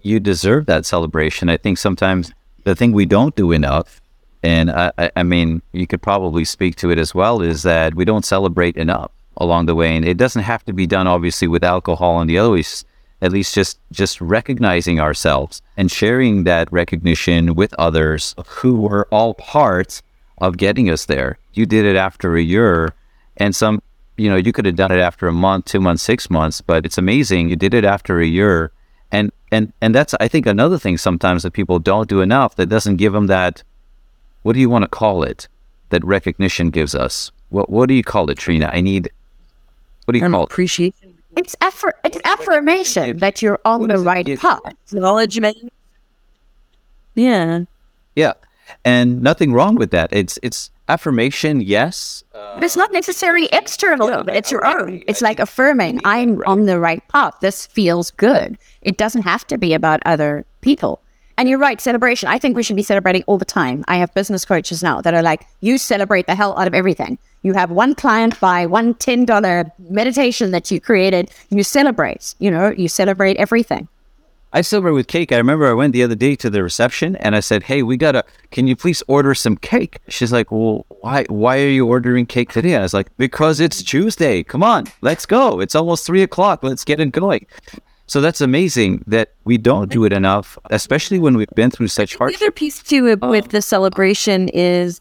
You 0.02 0.20
deserve 0.20 0.66
that 0.66 0.86
celebration. 0.86 1.48
I 1.48 1.56
think 1.56 1.78
sometimes 1.78 2.32
the 2.64 2.74
thing 2.74 2.92
we 2.92 3.06
don't 3.06 3.34
do 3.36 3.52
enough, 3.52 4.00
and 4.42 4.70
I, 4.70 4.92
I, 4.98 5.10
I 5.16 5.22
mean, 5.22 5.60
you 5.72 5.86
could 5.86 6.02
probably 6.02 6.44
speak 6.44 6.76
to 6.76 6.90
it 6.90 6.98
as 6.98 7.14
well, 7.14 7.42
is 7.42 7.62
that 7.62 7.94
we 7.94 8.04
don't 8.04 8.24
celebrate 8.24 8.76
enough 8.76 9.10
along 9.36 9.66
the 9.66 9.74
way. 9.74 9.96
And 9.96 10.04
it 10.04 10.16
doesn't 10.16 10.42
have 10.42 10.64
to 10.64 10.72
be 10.72 10.86
done, 10.86 11.06
obviously, 11.06 11.48
with 11.48 11.64
alcohol 11.64 12.20
and 12.20 12.28
the 12.30 12.38
other 12.38 12.50
ways. 12.50 12.84
at 13.20 13.32
least 13.32 13.54
just 13.54 13.78
just 13.90 14.20
recognizing 14.20 15.00
ourselves 15.00 15.62
and 15.76 15.90
sharing 15.90 16.44
that 16.44 16.70
recognition 16.72 17.54
with 17.54 17.72
others 17.78 18.34
who 18.46 18.80
were 18.80 19.08
all 19.10 19.34
part 19.34 20.02
of 20.38 20.56
getting 20.58 20.90
us 20.90 21.06
there. 21.06 21.38
You 21.54 21.64
did 21.66 21.84
it 21.86 21.96
after 21.96 22.36
a 22.36 22.42
year, 22.42 22.92
and 23.38 23.56
some, 23.56 23.80
you 24.18 24.28
know, 24.28 24.36
you 24.36 24.52
could 24.52 24.66
have 24.66 24.76
done 24.76 24.92
it 24.92 24.98
after 25.00 25.26
a 25.28 25.32
month, 25.32 25.64
two 25.66 25.80
months, 25.80 26.02
six 26.02 26.28
months, 26.28 26.60
but 26.60 26.84
it's 26.84 26.98
amazing 26.98 27.48
you 27.48 27.56
did 27.56 27.72
it 27.74 27.84
after 27.84 28.20
a 28.20 28.26
year. 28.26 28.72
And 29.10 29.32
and 29.50 29.72
and 29.80 29.94
that's 29.94 30.14
I 30.20 30.28
think 30.28 30.46
another 30.46 30.78
thing 30.78 30.98
sometimes 30.98 31.44
that 31.44 31.52
people 31.52 31.78
don't 31.78 32.08
do 32.08 32.20
enough 32.20 32.56
that 32.56 32.68
doesn't 32.68 32.96
give 32.96 33.12
them 33.14 33.28
that. 33.28 33.62
What 34.42 34.52
do 34.54 34.60
you 34.60 34.68
want 34.68 34.82
to 34.82 34.88
call 34.88 35.22
it? 35.22 35.48
That 35.90 36.04
recognition 36.04 36.70
gives 36.70 36.94
us. 36.94 37.30
What 37.50 37.70
what 37.70 37.88
do 37.88 37.94
you 37.94 38.02
call 38.02 38.28
it, 38.30 38.38
Trina? 38.38 38.70
I 38.72 38.80
need. 38.82 39.08
What 40.04 40.12
do 40.12 40.18
you 40.18 40.28
call 40.28 40.42
it? 40.42 40.44
appreciation, 40.52 41.18
It's 41.36 41.56
effort. 41.60 41.96
It's 42.04 42.18
affirmation 42.24 43.18
that 43.18 43.40
you're 43.42 43.60
on 43.64 43.88
the 43.88 43.98
right 43.98 44.26
path. 44.38 44.60
acknowledgement. 44.92 45.72
Yeah. 47.14 47.64
Yeah, 48.16 48.32
and 48.84 49.22
nothing 49.22 49.52
wrong 49.52 49.74
with 49.76 49.90
that. 49.90 50.12
It's 50.12 50.38
it's 50.42 50.70
affirmation, 50.88 51.60
yes. 51.60 52.22
Uh, 52.34 52.54
But 52.54 52.64
it's 52.64 52.76
not 52.76 52.92
necessarily 52.92 53.48
external. 53.52 54.08
It's 54.28 54.50
your 54.52 54.64
own. 54.66 55.02
It's 55.08 55.22
like 55.22 55.38
affirming, 55.40 56.00
I'm 56.04 56.42
on 56.46 56.66
the 56.66 56.78
right 56.78 57.02
path. 57.08 57.34
This 57.40 57.66
feels 57.66 58.10
good. 58.12 58.58
It 58.82 58.96
doesn't 58.96 59.22
have 59.22 59.46
to 59.48 59.58
be 59.58 59.72
about 59.74 60.00
other 60.04 60.44
people. 60.60 61.00
And 61.36 61.48
you're 61.48 61.58
right, 61.58 61.80
celebration. 61.80 62.28
I 62.28 62.38
think 62.38 62.54
we 62.56 62.62
should 62.62 62.76
be 62.76 62.82
celebrating 62.84 63.24
all 63.26 63.38
the 63.38 63.44
time. 63.44 63.82
I 63.88 63.96
have 63.96 64.12
business 64.14 64.44
coaches 64.44 64.82
now 64.82 65.00
that 65.00 65.14
are 65.14 65.22
like, 65.22 65.46
you 65.60 65.78
celebrate 65.78 66.26
the 66.26 66.34
hell 66.36 66.56
out 66.58 66.66
of 66.68 66.74
everything. 66.74 67.18
You 67.44 67.52
have 67.52 67.70
one 67.70 67.94
client 67.94 68.40
buy 68.40 68.64
one 68.64 68.94
$10 68.94 69.70
meditation 69.90 70.50
that 70.50 70.70
you 70.70 70.80
created. 70.80 71.30
You 71.50 71.62
celebrate, 71.62 72.34
you 72.38 72.50
know, 72.50 72.70
you 72.70 72.88
celebrate 72.88 73.36
everything. 73.36 73.86
I 74.54 74.62
celebrate 74.62 74.92
with 74.92 75.08
cake. 75.08 75.30
I 75.30 75.36
remember 75.36 75.68
I 75.68 75.74
went 75.74 75.92
the 75.92 76.02
other 76.02 76.14
day 76.14 76.36
to 76.36 76.48
the 76.48 76.62
reception 76.62 77.16
and 77.16 77.34
I 77.36 77.40
said, 77.40 77.64
"Hey, 77.64 77.82
we 77.82 77.96
gotta. 77.96 78.24
Can 78.52 78.68
you 78.68 78.76
please 78.76 79.02
order 79.08 79.34
some 79.34 79.56
cake?" 79.56 79.98
She's 80.08 80.32
like, 80.32 80.52
"Well, 80.52 80.86
why? 81.00 81.24
Why 81.28 81.60
are 81.60 81.68
you 81.78 81.88
ordering 81.88 82.24
cake 82.24 82.52
today?" 82.52 82.76
I 82.76 82.82
was 82.82 82.94
like, 82.94 83.08
"Because 83.18 83.58
it's 83.58 83.82
Tuesday. 83.82 84.44
Come 84.44 84.62
on, 84.62 84.84
let's 85.02 85.26
go. 85.26 85.58
It's 85.58 85.74
almost 85.74 86.06
three 86.06 86.22
o'clock. 86.22 86.62
Let's 86.62 86.84
get 86.84 87.00
it 87.00 87.10
going." 87.10 87.46
So 88.06 88.20
that's 88.20 88.40
amazing 88.40 89.02
that 89.08 89.32
we 89.44 89.58
don't 89.58 89.90
do 89.90 90.04
it 90.04 90.12
enough, 90.12 90.56
especially 90.70 91.18
when 91.18 91.36
we've 91.36 91.56
been 91.56 91.72
through 91.72 91.88
such 91.88 92.14
hard 92.16 92.30
The 92.32 92.36
other 92.36 92.52
piece 92.52 92.80
too 92.80 93.02
with- 93.02 93.22
with 93.22 93.48
the 93.48 93.60
celebration 93.60 94.48
is 94.50 95.00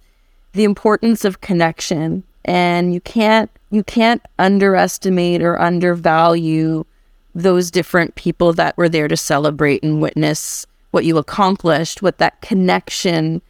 the 0.53 0.63
importance 0.63 1.25
of 1.25 1.41
connection, 1.41 2.23
and 2.45 2.93
you 2.93 3.01
can't 3.01 3.49
you 3.71 3.83
can't 3.83 4.21
underestimate 4.37 5.41
or 5.41 5.59
undervalue 5.59 6.85
those 7.33 7.71
different 7.71 8.13
people 8.15 8.53
that 8.53 8.77
were 8.77 8.89
there 8.89 9.07
to 9.07 9.17
celebrate 9.17 9.83
and 9.83 10.01
witness 10.01 10.67
what 10.91 11.05
you 11.05 11.17
accomplished, 11.17 12.03
what 12.03 12.19
that 12.19 12.39
connection 12.41 13.41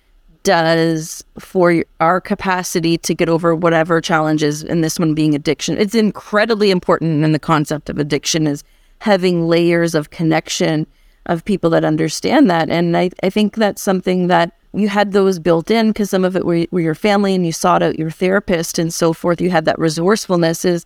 does 0.44 1.24
for 1.40 1.84
our 2.00 2.22
capacity 2.22 2.98
to 2.98 3.14
get 3.14 3.28
over 3.28 3.54
whatever 3.54 4.00
challenges, 4.00 4.64
and 4.64 4.84
this 4.84 4.98
one 4.98 5.14
being 5.14 5.36
addiction. 5.36 5.78
It's 5.78 5.96
incredibly 5.96 6.72
important 6.72 7.24
in 7.24 7.34
the 7.34 7.40
concept 7.40 7.90
of 7.90 7.98
addiction 7.98 8.48
is 8.48 8.64
having 9.00 9.48
layers 9.48 9.96
of 9.96 10.10
connection 10.10 10.88
of 11.26 11.44
people 11.44 11.70
that 11.72 11.84
understand 11.84 12.50
that. 12.50 12.70
And 12.70 12.96
I, 12.96 13.10
I 13.22 13.30
think 13.30 13.56
that's 13.56 13.82
something 13.82 14.28
that 14.28 14.58
you 14.74 14.90
had 14.90 15.12
those 15.12 15.40
built 15.40 15.70
in 15.70 15.90
because 15.90 16.10
some 16.10 16.26
of 16.26 16.36
it 16.36 16.46
were, 16.46 16.66
were 16.72 16.80
your 16.80 16.96
family 16.96 17.36
and 17.36 17.46
you 17.46 17.52
sought 17.52 17.84
out 17.84 18.00
your 18.00 18.10
therapist 18.10 18.80
and 18.80 18.94
so 18.94 19.14
forth. 19.14 19.40
You 19.40 19.52
had 19.52 19.66
that 19.66 19.78
resourcefulness 19.78 20.66
is, 20.66 20.84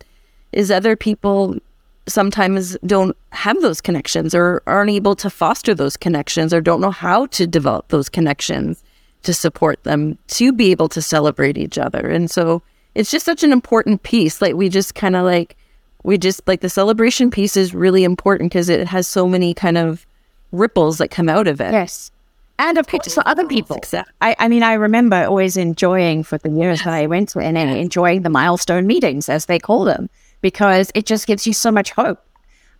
is 0.52 0.70
other 0.70 0.94
people 0.94 1.56
sometimes 2.06 2.76
don't 2.86 3.16
have 3.30 3.60
those 3.60 3.80
connections 3.80 4.34
or 4.34 4.62
aren't 4.66 4.90
able 4.90 5.14
to 5.16 5.30
foster 5.30 5.74
those 5.74 5.96
connections 5.96 6.52
or 6.52 6.60
don't 6.60 6.80
know 6.80 6.90
how 6.90 7.26
to 7.26 7.46
develop 7.46 7.88
those 7.88 8.08
connections 8.08 8.82
to 9.22 9.34
support 9.34 9.82
them 9.84 10.16
to 10.28 10.52
be 10.52 10.70
able 10.70 10.88
to 10.88 11.02
celebrate 11.02 11.58
each 11.58 11.78
other. 11.78 12.08
And 12.08 12.30
so 12.30 12.62
it's 12.94 13.10
just 13.10 13.26
such 13.26 13.42
an 13.42 13.52
important 13.52 14.02
piece. 14.02 14.40
Like 14.40 14.54
we 14.54 14.68
just 14.68 14.94
kind 14.94 15.16
of 15.16 15.24
like, 15.24 15.56
we 16.04 16.16
just 16.18 16.46
like 16.46 16.60
the 16.60 16.70
celebration 16.70 17.30
piece 17.30 17.56
is 17.56 17.74
really 17.74 18.04
important 18.04 18.50
because 18.50 18.68
it 18.68 18.86
has 18.86 19.06
so 19.06 19.26
many 19.26 19.54
kind 19.54 19.76
of 19.76 20.06
ripples 20.52 20.98
that 20.98 21.08
come 21.08 21.28
out 21.28 21.46
of 21.46 21.60
it. 21.60 21.72
Yes. 21.72 22.10
And 22.58 22.76
of 22.76 22.88
course, 22.88 23.14
for 23.14 23.26
other 23.26 23.46
people. 23.46 23.80
I, 24.20 24.34
I 24.38 24.48
mean, 24.48 24.64
I 24.64 24.74
remember 24.74 25.24
always 25.24 25.56
enjoying 25.56 26.24
for 26.24 26.38
the 26.38 26.50
years 26.50 26.82
that 26.82 26.92
I 26.92 27.06
went 27.06 27.28
to 27.30 27.38
NA, 27.38 27.76
enjoying 27.76 28.22
the 28.22 28.30
milestone 28.30 28.86
meetings, 28.86 29.28
as 29.28 29.46
they 29.46 29.60
call 29.60 29.84
them, 29.84 30.10
because 30.40 30.90
it 30.94 31.06
just 31.06 31.26
gives 31.26 31.46
you 31.46 31.52
so 31.52 31.70
much 31.70 31.92
hope. 31.92 32.20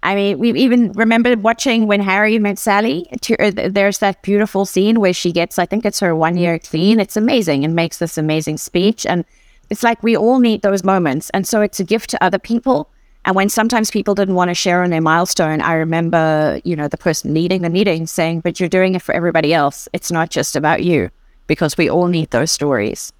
I 0.02 0.14
mean, 0.14 0.38
we 0.38 0.52
even 0.52 0.92
remember 0.92 1.36
watching 1.36 1.86
when 1.86 2.00
Harry 2.00 2.38
met 2.38 2.58
Sally. 2.58 3.06
Uh, 3.38 3.50
there's 3.54 3.98
that 3.98 4.22
beautiful 4.22 4.64
scene 4.64 5.00
where 5.00 5.12
she 5.12 5.32
gets, 5.32 5.58
I 5.58 5.66
think 5.66 5.84
it's 5.84 6.00
her 6.00 6.14
one 6.14 6.36
year 6.36 6.58
clean. 6.58 7.00
It's 7.00 7.16
amazing 7.16 7.64
and 7.64 7.74
makes 7.74 7.98
this 7.98 8.16
amazing 8.16 8.58
speech. 8.58 9.06
And 9.06 9.24
it's 9.70 9.82
like 9.82 10.02
we 10.02 10.16
all 10.16 10.38
need 10.38 10.62
those 10.62 10.84
moments. 10.84 11.30
And 11.30 11.46
so 11.46 11.60
it's 11.62 11.80
a 11.80 11.84
gift 11.84 12.10
to 12.10 12.22
other 12.22 12.38
people. 12.38 12.90
And 13.24 13.34
when 13.36 13.48
sometimes 13.48 13.90
people 13.90 14.14
didn't 14.14 14.36
want 14.36 14.48
to 14.48 14.54
share 14.54 14.82
on 14.82 14.90
their 14.90 15.00
milestone, 15.02 15.60
I 15.60 15.74
remember, 15.74 16.60
you 16.64 16.74
know, 16.74 16.88
the 16.88 16.96
person 16.96 17.34
leading 17.34 17.62
the 17.62 17.68
meeting 17.70 18.06
saying, 18.06 18.40
but 18.40 18.58
you're 18.58 18.68
doing 18.68 18.94
it 18.94 19.02
for 19.02 19.14
everybody 19.14 19.52
else. 19.52 19.88
It's 19.92 20.10
not 20.10 20.30
just 20.30 20.56
about 20.56 20.82
you 20.82 21.10
because 21.46 21.76
we 21.76 21.90
all 21.90 22.06
need 22.06 22.30
those 22.30 22.50
stories. 22.50 23.12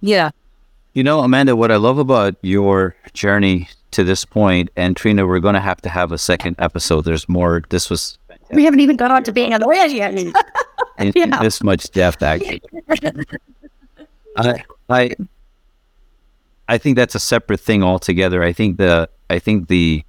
Yeah. 0.00 0.30
You 0.92 1.02
know, 1.02 1.20
Amanda, 1.20 1.54
what 1.56 1.70
I 1.70 1.76
love 1.76 1.98
about 1.98 2.34
your 2.42 2.94
journey 3.14 3.68
to 3.92 4.04
this 4.04 4.24
point, 4.24 4.68
and 4.76 4.96
Trina, 4.96 5.26
we're 5.26 5.38
going 5.40 5.54
to 5.54 5.60
have 5.60 5.80
to 5.82 5.88
have 5.88 6.12
a 6.12 6.18
second 6.18 6.56
episode. 6.58 7.02
There's 7.04 7.28
more. 7.28 7.62
This 7.70 7.88
was 7.88 8.18
We 8.50 8.64
haven't 8.64 8.80
even 8.80 8.96
got 8.96 9.10
on 9.10 9.22
to 9.24 9.32
being 9.32 9.54
a 9.54 9.58
lawyer 9.58 9.86
yet. 9.86 10.14
in, 10.14 10.32
in 10.98 11.12
Yeah. 11.14 11.40
this 11.42 11.62
much 11.62 11.90
depth, 11.92 12.22
actually. 12.22 12.60
I, 14.36 14.62
I, 14.90 15.10
I 16.68 16.78
think 16.78 16.96
that's 16.96 17.14
a 17.14 17.20
separate 17.20 17.60
thing 17.60 17.82
altogether. 17.82 18.42
I 18.42 18.52
think 18.52 18.76
the, 18.76 19.08
I 19.30 19.38
think 19.38 19.68
the, 19.68 20.04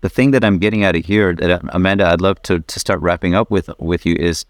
the 0.00 0.08
thing 0.08 0.32
that 0.32 0.44
I'm 0.44 0.58
getting 0.58 0.82
out 0.82 0.96
of 0.96 1.04
here, 1.04 1.34
that 1.34 1.50
um, 1.50 1.70
Amanda, 1.72 2.06
I'd 2.06 2.20
love 2.20 2.42
to 2.42 2.58
to 2.60 2.80
start 2.80 3.00
wrapping 3.00 3.34
up 3.34 3.50
with 3.50 3.70
with 3.78 4.04
you 4.04 4.16
is, 4.18 4.44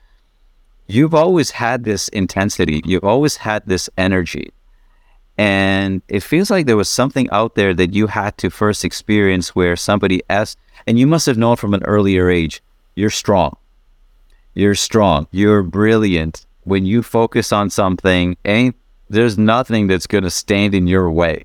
you've 0.87 1.15
always 1.15 1.51
had 1.51 1.85
this 1.85 2.09
intensity. 2.09 2.81
You've 2.87 3.05
always 3.05 3.37
had 3.37 3.63
this 3.67 3.91
energy, 3.99 4.53
and 5.37 6.01
it 6.09 6.23
feels 6.23 6.51
like 6.51 6.67
there 6.67 6.77
was 6.79 6.89
something 6.89 7.29
out 7.31 7.55
there 7.55 7.75
that 7.75 7.93
you 7.93 8.07
had 8.07 8.39
to 8.39 8.49
first 8.49 8.83
experience 8.83 9.55
where 9.55 9.77
somebody 9.77 10.23
asked, 10.31 10.59
and 10.87 10.99
you 10.99 11.07
must 11.07 11.27
have 11.27 11.37
known 11.37 11.57
from 11.57 11.75
an 11.75 11.85
earlier 11.85 12.31
age, 12.31 12.63
you're 12.95 13.11
strong. 13.11 13.57
You're 14.55 14.75
strong. 14.75 15.27
You're 15.33 15.63
brilliant. 15.63 16.47
When 16.65 16.87
you 16.87 17.03
focus 17.03 17.53
on 17.53 17.71
something, 17.71 18.37
ain't 18.45 18.77
there's 19.13 19.37
nothing 19.37 19.87
that's 19.87 20.07
going 20.07 20.25
to 20.25 20.31
stand 20.31 20.75
in 20.75 20.87
your 20.87 21.11
way 21.11 21.45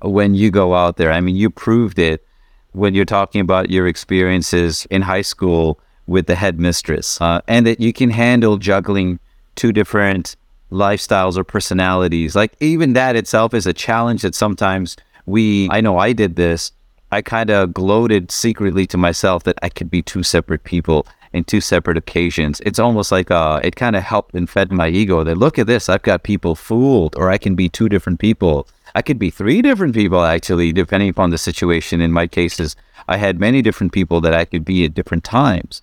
when 0.00 0.34
you 0.34 0.50
go 0.50 0.74
out 0.74 0.96
there. 0.96 1.12
I 1.12 1.20
mean, 1.20 1.36
you 1.36 1.48
proved 1.48 1.98
it 1.98 2.26
when 2.72 2.94
you're 2.94 3.04
talking 3.04 3.40
about 3.40 3.70
your 3.70 3.86
experiences 3.86 4.86
in 4.90 5.02
high 5.02 5.22
school 5.22 5.78
with 6.08 6.26
the 6.26 6.34
headmistress, 6.34 7.20
uh, 7.20 7.40
and 7.46 7.64
that 7.66 7.80
you 7.80 7.92
can 7.92 8.10
handle 8.10 8.56
juggling 8.56 9.20
two 9.54 9.72
different 9.72 10.34
lifestyles 10.72 11.36
or 11.36 11.44
personalities. 11.44 12.34
Like 12.34 12.54
even 12.58 12.94
that 12.94 13.14
itself 13.14 13.54
is 13.54 13.66
a 13.66 13.72
challenge 13.72 14.22
that 14.22 14.34
sometimes 14.34 14.96
we. 15.24 15.68
I 15.70 15.80
know 15.80 15.98
I 15.98 16.12
did 16.12 16.34
this. 16.34 16.72
I 17.12 17.22
kind 17.22 17.50
of 17.50 17.72
gloated 17.74 18.32
secretly 18.32 18.86
to 18.86 18.96
myself 18.96 19.44
that 19.44 19.58
I 19.62 19.68
could 19.68 19.90
be 19.90 20.02
two 20.02 20.22
separate 20.22 20.64
people 20.64 21.06
in 21.32 21.44
two 21.44 21.60
separate 21.60 21.96
occasions. 21.96 22.60
It's 22.66 22.78
almost 22.78 23.10
like 23.10 23.30
uh, 23.30 23.60
it 23.64 23.76
kind 23.76 23.96
of 23.96 24.02
helped 24.02 24.34
and 24.34 24.48
fed 24.48 24.70
my 24.70 24.88
ego 24.88 25.24
that 25.24 25.38
look 25.38 25.58
at 25.58 25.66
this, 25.66 25.88
I've 25.88 26.02
got 26.02 26.22
people 26.22 26.54
fooled, 26.54 27.16
or 27.16 27.30
I 27.30 27.38
can 27.38 27.54
be 27.54 27.68
two 27.68 27.88
different 27.88 28.20
people. 28.20 28.68
I 28.94 29.02
could 29.02 29.18
be 29.18 29.30
three 29.30 29.62
different 29.62 29.94
people 29.94 30.22
actually, 30.22 30.72
depending 30.72 31.08
upon 31.08 31.30
the 31.30 31.38
situation. 31.38 32.00
In 32.00 32.12
my 32.12 32.26
cases, 32.26 32.76
I 33.08 33.16
had 33.16 33.40
many 33.40 33.62
different 33.62 33.92
people 33.92 34.20
that 34.20 34.34
I 34.34 34.44
could 34.44 34.64
be 34.64 34.84
at 34.84 34.94
different 34.94 35.24
times. 35.24 35.82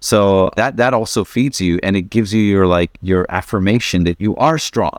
So 0.00 0.50
that 0.56 0.76
that 0.76 0.94
also 0.94 1.24
feeds 1.24 1.60
you, 1.60 1.80
and 1.82 1.96
it 1.96 2.02
gives 2.02 2.32
you 2.32 2.42
your 2.42 2.66
like 2.66 2.90
your 3.02 3.26
affirmation 3.28 4.04
that 4.04 4.20
you 4.20 4.36
are 4.36 4.58
strong. 4.58 4.98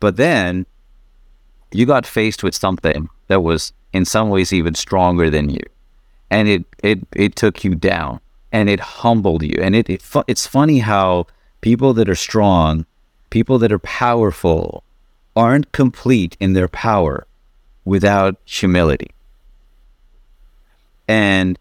But 0.00 0.16
then 0.16 0.66
you 1.70 1.86
got 1.86 2.06
faced 2.06 2.42
with 2.42 2.54
something 2.54 3.08
that 3.28 3.42
was 3.42 3.72
in 3.92 4.04
some 4.04 4.28
ways 4.28 4.52
even 4.52 4.74
stronger 4.74 5.30
than 5.30 5.50
you, 5.50 5.62
and 6.30 6.48
it 6.48 6.64
it 6.82 7.06
it 7.14 7.36
took 7.36 7.62
you 7.62 7.76
down, 7.76 8.20
and 8.52 8.68
it 8.68 8.80
humbled 8.80 9.42
you, 9.42 9.56
and 9.60 9.74
it, 9.74 9.88
it 9.88 10.02
fu- 10.02 10.24
it's 10.28 10.46
funny 10.46 10.78
how 10.78 11.26
people 11.60 11.94
that 11.94 12.08
are 12.08 12.14
strong, 12.14 12.86
people 13.30 13.58
that 13.58 13.72
are 13.72 13.78
powerful, 13.78 14.84
aren't 15.34 15.72
complete 15.72 16.36
in 16.38 16.52
their 16.52 16.68
power 16.68 17.26
without 17.84 18.36
humility. 18.44 19.10
And 21.08 21.58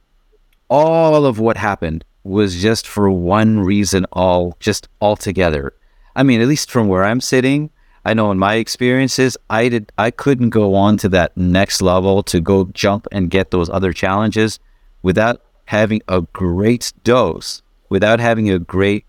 all 0.69 1.25
of 1.25 1.39
what 1.39 1.57
happened 1.57 2.03
was 2.23 2.61
just 2.61 2.87
for 2.87 3.09
one 3.09 3.59
reason 3.59 4.05
all 4.11 4.55
just 4.59 4.87
altogether. 4.99 5.73
I 6.15 6.23
mean, 6.23 6.41
at 6.41 6.47
least 6.47 6.69
from 6.69 6.87
where 6.87 7.03
I'm 7.03 7.21
sitting, 7.21 7.71
I 8.05 8.13
know 8.13 8.31
in 8.31 8.37
my 8.39 8.55
experiences, 8.55 9.37
I 9.49 9.69
did 9.69 9.91
I 9.97 10.11
couldn't 10.11 10.49
go 10.49 10.75
on 10.75 10.97
to 10.97 11.09
that 11.09 11.35
next 11.37 11.81
level 11.81 12.23
to 12.23 12.39
go 12.39 12.65
jump 12.73 13.07
and 13.11 13.29
get 13.29 13.51
those 13.51 13.69
other 13.69 13.93
challenges 13.93 14.59
without 15.03 15.41
having 15.71 16.01
a 16.09 16.21
great 16.33 16.91
dose, 17.05 17.61
without 17.87 18.19
having 18.19 18.49
a 18.49 18.59
great 18.59 19.05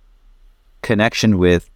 connection 0.80 1.36
with 1.36 1.68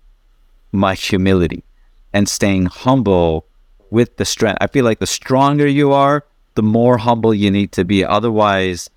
my 0.70 0.94
humility 0.94 1.64
and 2.12 2.28
staying 2.28 2.66
humble 2.66 3.44
with 3.90 4.16
the 4.16 4.24
strength. 4.24 4.58
I 4.60 4.68
feel 4.68 4.84
like 4.84 5.00
the 5.00 5.06
stronger 5.06 5.66
you 5.66 5.92
are, 5.92 6.24
the 6.54 6.62
more 6.62 6.98
humble 6.98 7.34
you 7.34 7.50
need 7.50 7.72
to 7.72 7.84
be. 7.84 8.04
Otherwise, 8.04 8.88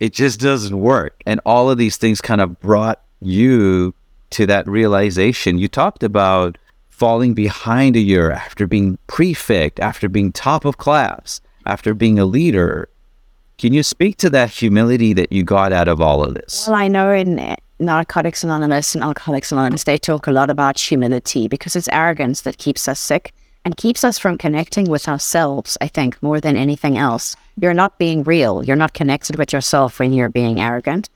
it 0.00 0.14
just 0.14 0.40
doesn't 0.40 0.80
work. 0.80 1.22
And 1.26 1.38
all 1.44 1.70
of 1.70 1.76
these 1.76 1.98
things 1.98 2.22
kind 2.22 2.40
of 2.40 2.58
brought 2.58 3.02
you 3.20 3.94
to 4.30 4.46
that 4.46 4.66
realization. 4.66 5.58
You 5.58 5.68
talked 5.68 6.02
about 6.02 6.56
falling 6.88 7.34
behind 7.34 7.94
a 7.94 8.00
year 8.00 8.30
after 8.30 8.66
being 8.66 8.96
prefect, 9.06 9.80
after 9.80 10.08
being 10.08 10.32
top 10.32 10.64
of 10.64 10.78
class, 10.78 11.42
after 11.66 11.92
being 11.92 12.18
a 12.18 12.24
leader. 12.24 12.88
Can 13.58 13.72
you 13.72 13.82
speak 13.82 14.18
to 14.18 14.28
that 14.30 14.50
humility 14.50 15.14
that 15.14 15.32
you 15.32 15.42
got 15.42 15.72
out 15.72 15.88
of 15.88 16.00
all 16.00 16.22
of 16.22 16.34
this? 16.34 16.66
Well, 16.66 16.76
I 16.76 16.88
know 16.88 17.10
in 17.10 17.38
eh, 17.38 17.56
Narcotics 17.78 18.44
Anonymous 18.44 18.94
and 18.94 19.02
Alcoholics 19.02 19.50
Anonymous, 19.50 19.84
they 19.84 19.96
talk 19.96 20.26
a 20.26 20.32
lot 20.32 20.50
about 20.50 20.78
humility 20.78 21.48
because 21.48 21.74
it's 21.74 21.88
arrogance 21.88 22.42
that 22.42 22.58
keeps 22.58 22.86
us 22.86 23.00
sick 23.00 23.32
and 23.64 23.74
keeps 23.78 24.04
us 24.04 24.18
from 24.18 24.36
connecting 24.36 24.90
with 24.90 25.08
ourselves, 25.08 25.78
I 25.80 25.88
think, 25.88 26.22
more 26.22 26.38
than 26.38 26.56
anything 26.56 26.98
else. 26.98 27.34
You're 27.58 27.72
not 27.72 27.98
being 27.98 28.24
real. 28.24 28.62
You're 28.62 28.76
not 28.76 28.92
connected 28.92 29.36
with 29.36 29.54
yourself 29.54 29.98
when 30.00 30.12
you're 30.12 30.28
being 30.28 30.60
arrogant. 30.60 31.08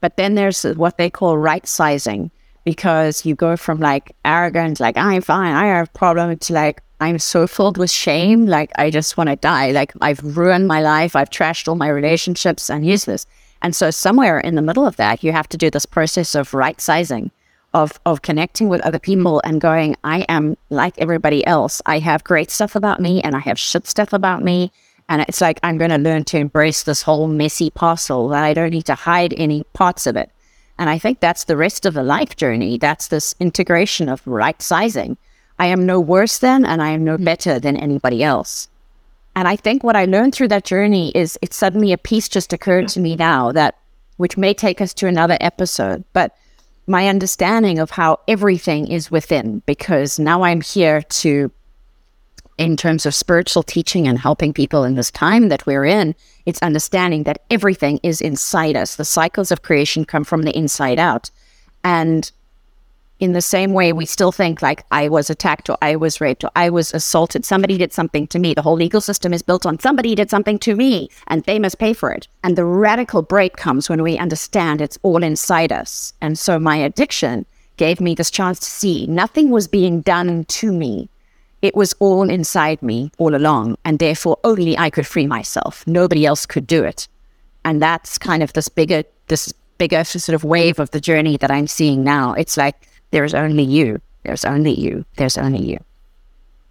But 0.00 0.16
then 0.16 0.36
there's 0.36 0.62
what 0.62 0.98
they 0.98 1.10
call 1.10 1.36
right 1.36 1.66
sizing 1.66 2.30
because 2.64 3.26
you 3.26 3.34
go 3.34 3.56
from 3.56 3.80
like 3.80 4.14
arrogant, 4.24 4.78
like 4.78 4.96
I'm 4.96 5.20
fine, 5.20 5.54
I 5.56 5.66
have 5.66 5.88
a 5.88 5.98
problem, 5.98 6.36
to 6.38 6.52
like 6.52 6.80
I'm 7.00 7.18
so 7.18 7.46
filled 7.46 7.78
with 7.78 7.90
shame, 7.90 8.46
like 8.46 8.72
I 8.76 8.90
just 8.90 9.16
want 9.16 9.30
to 9.30 9.36
die. 9.36 9.70
Like 9.70 9.92
I've 10.00 10.36
ruined 10.36 10.66
my 10.66 10.80
life, 10.80 11.14
I've 11.14 11.30
trashed 11.30 11.68
all 11.68 11.76
my 11.76 11.88
relationships, 11.88 12.68
and 12.68 12.84
useless. 12.86 13.26
And 13.62 13.74
so 13.74 13.90
somewhere 13.90 14.38
in 14.40 14.54
the 14.54 14.62
middle 14.62 14.86
of 14.86 14.96
that, 14.96 15.22
you 15.22 15.32
have 15.32 15.48
to 15.50 15.56
do 15.56 15.70
this 15.70 15.86
process 15.86 16.34
of 16.34 16.54
right 16.54 16.80
sizing 16.80 17.30
of 17.74 18.00
of 18.06 18.22
connecting 18.22 18.68
with 18.68 18.80
other 18.82 18.98
people 18.98 19.40
and 19.44 19.60
going, 19.60 19.96
I 20.04 20.20
am 20.28 20.56
like 20.70 20.94
everybody 20.98 21.46
else. 21.46 21.82
I 21.86 21.98
have 21.98 22.24
great 22.24 22.50
stuff 22.50 22.74
about 22.74 23.00
me 23.00 23.22
and 23.22 23.36
I 23.36 23.40
have 23.40 23.58
shit 23.58 23.86
stuff 23.86 24.12
about 24.12 24.42
me. 24.42 24.72
And 25.08 25.22
it's 25.22 25.40
like 25.40 25.60
I'm 25.62 25.78
going 25.78 25.90
to 25.90 25.98
learn 25.98 26.24
to 26.24 26.38
embrace 26.38 26.82
this 26.82 27.02
whole 27.02 27.28
messy 27.28 27.70
parcel 27.70 28.28
that 28.28 28.44
I 28.44 28.54
don't 28.54 28.70
need 28.70 28.86
to 28.86 28.94
hide 28.94 29.34
any 29.36 29.64
parts 29.72 30.06
of 30.06 30.16
it. 30.16 30.30
And 30.78 30.88
I 30.88 30.98
think 30.98 31.20
that's 31.20 31.44
the 31.44 31.56
rest 31.56 31.86
of 31.86 31.94
the 31.94 32.02
life 32.02 32.36
journey. 32.36 32.78
That's 32.78 33.08
this 33.08 33.34
integration 33.40 34.08
of 34.08 34.26
right 34.26 34.60
sizing. 34.62 35.16
I 35.58 35.66
am 35.66 35.86
no 35.86 36.00
worse 36.00 36.38
than 36.38 36.64
and 36.64 36.82
I 36.82 36.90
am 36.90 37.04
no 37.04 37.14
mm-hmm. 37.14 37.24
better 37.24 37.58
than 37.58 37.76
anybody 37.76 38.22
else. 38.22 38.68
And 39.34 39.46
I 39.46 39.56
think 39.56 39.84
what 39.84 39.96
I 39.96 40.04
learned 40.04 40.34
through 40.34 40.48
that 40.48 40.64
journey 40.64 41.10
is 41.14 41.38
it 41.42 41.54
suddenly 41.54 41.92
a 41.92 41.98
piece 41.98 42.28
just 42.28 42.52
occurred 42.52 42.88
to 42.88 43.00
me 43.00 43.14
now 43.14 43.52
that 43.52 43.76
which 44.16 44.36
may 44.36 44.52
take 44.52 44.80
us 44.80 44.92
to 44.94 45.06
another 45.06 45.38
episode, 45.40 46.04
but 46.12 46.36
my 46.88 47.06
understanding 47.06 47.78
of 47.78 47.90
how 47.90 48.18
everything 48.26 48.88
is 48.88 49.10
within, 49.10 49.62
because 49.66 50.18
now 50.18 50.42
I'm 50.42 50.60
here 50.60 51.02
to, 51.02 51.52
in 52.56 52.76
terms 52.76 53.06
of 53.06 53.14
spiritual 53.14 53.62
teaching 53.62 54.08
and 54.08 54.18
helping 54.18 54.52
people 54.52 54.82
in 54.82 54.96
this 54.96 55.10
time 55.10 55.50
that 55.50 55.66
we're 55.66 55.84
in, 55.84 56.16
it's 56.46 56.62
understanding 56.62 57.22
that 57.24 57.42
everything 57.50 58.00
is 58.02 58.20
inside 58.20 58.76
us. 58.76 58.96
The 58.96 59.04
cycles 59.04 59.52
of 59.52 59.62
creation 59.62 60.04
come 60.04 60.24
from 60.24 60.42
the 60.42 60.56
inside 60.56 60.98
out. 60.98 61.30
And 61.84 62.32
in 63.20 63.32
the 63.32 63.42
same 63.42 63.72
way, 63.72 63.92
we 63.92 64.06
still 64.06 64.30
think 64.30 64.62
like 64.62 64.84
I 64.90 65.08
was 65.08 65.28
attacked 65.28 65.68
or 65.68 65.76
I 65.82 65.96
was 65.96 66.20
raped 66.20 66.44
or 66.44 66.50
I 66.54 66.70
was 66.70 66.94
assaulted. 66.94 67.44
Somebody 67.44 67.76
did 67.76 67.92
something 67.92 68.26
to 68.28 68.38
me. 68.38 68.54
The 68.54 68.62
whole 68.62 68.76
legal 68.76 69.00
system 69.00 69.32
is 69.32 69.42
built 69.42 69.66
on 69.66 69.80
somebody 69.80 70.14
did 70.14 70.30
something 70.30 70.58
to 70.60 70.76
me 70.76 71.10
and 71.26 71.42
they 71.44 71.58
must 71.58 71.78
pay 71.78 71.92
for 71.92 72.12
it. 72.12 72.28
And 72.44 72.56
the 72.56 72.64
radical 72.64 73.22
break 73.22 73.56
comes 73.56 73.88
when 73.88 74.02
we 74.02 74.18
understand 74.18 74.80
it's 74.80 74.98
all 75.02 75.22
inside 75.22 75.72
us. 75.72 76.12
And 76.20 76.38
so 76.38 76.58
my 76.58 76.76
addiction 76.76 77.44
gave 77.76 78.00
me 78.00 78.14
this 78.14 78.30
chance 78.30 78.60
to 78.60 78.66
see 78.66 79.06
nothing 79.06 79.50
was 79.50 79.66
being 79.66 80.00
done 80.00 80.44
to 80.44 80.72
me. 80.72 81.08
It 81.60 81.74
was 81.74 81.94
all 81.98 82.30
inside 82.30 82.82
me 82.82 83.10
all 83.18 83.34
along. 83.34 83.78
And 83.84 83.98
therefore, 83.98 84.38
only 84.44 84.78
I 84.78 84.90
could 84.90 85.06
free 85.06 85.26
myself. 85.26 85.84
Nobody 85.88 86.24
else 86.24 86.46
could 86.46 86.68
do 86.68 86.84
it. 86.84 87.08
And 87.64 87.82
that's 87.82 88.16
kind 88.16 88.44
of 88.44 88.52
this 88.52 88.68
bigger, 88.68 89.02
this 89.26 89.52
bigger 89.76 90.04
sort 90.04 90.34
of 90.34 90.44
wave 90.44 90.78
of 90.78 90.92
the 90.92 91.00
journey 91.00 91.36
that 91.38 91.50
I'm 91.50 91.66
seeing 91.66 92.04
now. 92.04 92.32
It's 92.32 92.56
like, 92.56 92.76
there's 93.10 93.34
only 93.34 93.62
you. 93.62 94.00
There's 94.24 94.44
only 94.44 94.72
you. 94.72 95.04
There's 95.16 95.38
only 95.38 95.62
you. 95.62 95.78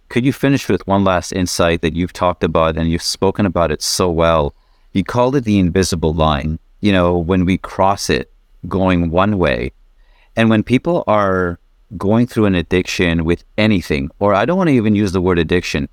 Could 0.08 0.24
you 0.24 0.32
finish 0.32 0.68
with 0.68 0.86
one 0.86 1.04
last 1.04 1.32
insight 1.32 1.82
that 1.82 1.94
you've 1.94 2.12
talked 2.12 2.42
about 2.42 2.76
and 2.76 2.90
you've 2.90 3.02
spoken 3.02 3.44
about 3.44 3.70
it 3.70 3.82
so 3.82 4.10
well? 4.10 4.54
You 4.92 5.04
called 5.04 5.36
it 5.36 5.44
the 5.44 5.58
invisible 5.58 6.14
line. 6.14 6.58
You 6.80 6.92
know, 6.92 7.18
when 7.18 7.44
we 7.44 7.58
cross 7.58 8.08
it 8.08 8.32
going 8.68 9.10
one 9.10 9.38
way, 9.38 9.72
and 10.36 10.48
when 10.48 10.62
people 10.62 11.04
are 11.06 11.58
going 11.96 12.26
through 12.26 12.46
an 12.46 12.54
addiction 12.54 13.24
with 13.24 13.44
anything, 13.56 14.10
or 14.18 14.34
I 14.34 14.44
don't 14.44 14.56
want 14.56 14.68
to 14.68 14.74
even 14.74 14.94
use 14.94 15.12
the 15.12 15.20
word 15.20 15.38
addiction, 15.38 15.88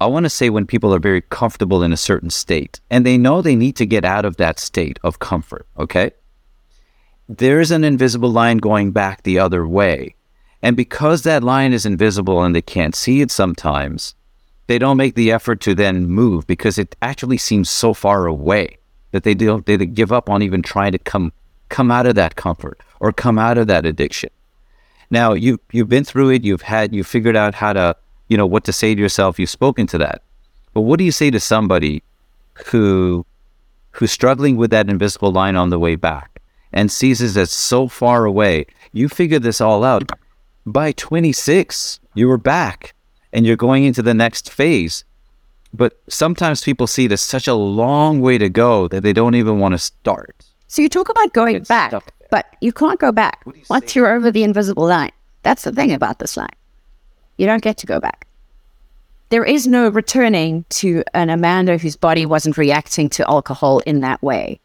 I 0.00 0.06
want 0.06 0.24
to 0.24 0.30
say 0.30 0.50
when 0.50 0.66
people 0.66 0.94
are 0.94 0.98
very 0.98 1.22
comfortable 1.22 1.82
in 1.82 1.92
a 1.92 1.96
certain 1.96 2.30
state 2.30 2.80
and 2.90 3.06
they 3.06 3.16
know 3.16 3.40
they 3.40 3.56
need 3.56 3.76
to 3.76 3.86
get 3.86 4.04
out 4.04 4.26
of 4.26 4.36
that 4.36 4.58
state 4.58 4.98
of 5.02 5.18
comfort, 5.18 5.66
okay? 5.78 6.10
There's 7.28 7.70
an 7.70 7.84
invisible 7.84 8.30
line 8.30 8.58
going 8.58 8.92
back 8.92 9.22
the 9.22 9.38
other 9.38 9.66
way. 9.66 10.14
And 10.62 10.76
because 10.76 11.22
that 11.22 11.42
line 11.42 11.72
is 11.72 11.86
invisible 11.86 12.42
and 12.42 12.54
they 12.54 12.62
can't 12.62 12.94
see 12.94 13.20
it 13.20 13.30
sometimes, 13.30 14.14
they 14.66 14.78
don't 14.78 14.96
make 14.96 15.14
the 15.14 15.32
effort 15.32 15.60
to 15.62 15.74
then 15.74 16.06
move 16.06 16.46
because 16.46 16.78
it 16.78 16.96
actually 17.02 17.38
seems 17.38 17.70
so 17.70 17.94
far 17.94 18.26
away 18.26 18.78
that 19.12 19.22
they 19.22 19.34
don't 19.34 19.64
they 19.66 19.76
give 19.78 20.12
up 20.12 20.28
on 20.28 20.42
even 20.42 20.62
trying 20.62 20.92
to 20.92 20.98
come 20.98 21.32
come 21.68 21.90
out 21.90 22.06
of 22.06 22.14
that 22.14 22.36
comfort 22.36 22.80
or 23.00 23.12
come 23.12 23.38
out 23.38 23.58
of 23.58 23.66
that 23.68 23.86
addiction. 23.86 24.30
Now 25.10 25.34
you 25.34 25.60
you've 25.72 25.88
been 25.88 26.04
through 26.04 26.30
it, 26.30 26.44
you've 26.44 26.62
had 26.62 26.94
you 26.94 27.04
figured 27.04 27.36
out 27.36 27.54
how 27.54 27.72
to, 27.72 27.96
you 28.28 28.36
know, 28.36 28.46
what 28.46 28.64
to 28.64 28.72
say 28.72 28.94
to 28.94 29.00
yourself, 29.00 29.38
you've 29.38 29.50
spoken 29.50 29.86
to 29.88 29.98
that. 29.98 30.22
But 30.74 30.82
what 30.82 30.98
do 30.98 31.04
you 31.04 31.12
say 31.12 31.30
to 31.30 31.40
somebody 31.40 32.02
who 32.66 33.24
who's 33.92 34.12
struggling 34.12 34.56
with 34.56 34.70
that 34.70 34.88
invisible 34.88 35.32
line 35.32 35.56
on 35.56 35.70
the 35.70 35.78
way 35.78 35.96
back? 35.96 36.36
And 36.76 36.92
sees 36.92 37.22
it 37.22 37.40
as 37.40 37.50
so 37.50 37.88
far 37.88 38.26
away. 38.26 38.66
You 38.92 39.08
figured 39.08 39.42
this 39.42 39.62
all 39.62 39.82
out. 39.82 40.12
By 40.66 40.92
26, 40.92 42.00
you 42.14 42.28
were 42.28 42.36
back 42.36 42.94
and 43.32 43.46
you're 43.46 43.56
going 43.56 43.84
into 43.84 44.02
the 44.02 44.12
next 44.12 44.52
phase. 44.52 45.02
But 45.72 45.98
sometimes 46.08 46.62
people 46.62 46.86
see 46.86 47.06
it 47.06 47.12
as 47.12 47.22
such 47.22 47.48
a 47.48 47.54
long 47.54 48.20
way 48.20 48.36
to 48.36 48.50
go 48.50 48.88
that 48.88 49.02
they 49.02 49.14
don't 49.14 49.34
even 49.34 49.58
want 49.58 49.72
to 49.72 49.78
start. 49.78 50.44
So 50.68 50.82
you 50.82 50.90
talk 50.90 51.08
about 51.08 51.32
going 51.32 51.56
It's 51.56 51.68
back, 51.68 51.94
but 52.30 52.44
you 52.60 52.72
can't 52.72 53.00
go 53.00 53.10
back 53.10 53.42
you 53.46 53.54
once 53.70 53.94
say? 53.94 54.00
you're 54.00 54.12
over 54.12 54.30
the 54.30 54.44
invisible 54.44 54.86
line. 54.86 55.12
That's 55.44 55.64
the 55.64 55.72
thing 55.72 55.92
about 55.92 56.18
this 56.18 56.36
line. 56.36 56.56
You 57.38 57.46
don't 57.46 57.62
get 57.62 57.78
to 57.78 57.86
go 57.86 58.00
back. 58.00 58.26
There 59.30 59.44
is 59.44 59.66
no 59.66 59.88
returning 59.88 60.66
to 60.80 61.04
an 61.14 61.30
Amanda 61.30 61.78
whose 61.78 61.96
body 61.96 62.26
wasn't 62.26 62.58
reacting 62.58 63.08
to 63.10 63.28
alcohol 63.30 63.78
in 63.80 64.00
that 64.00 64.22
way. 64.22 64.60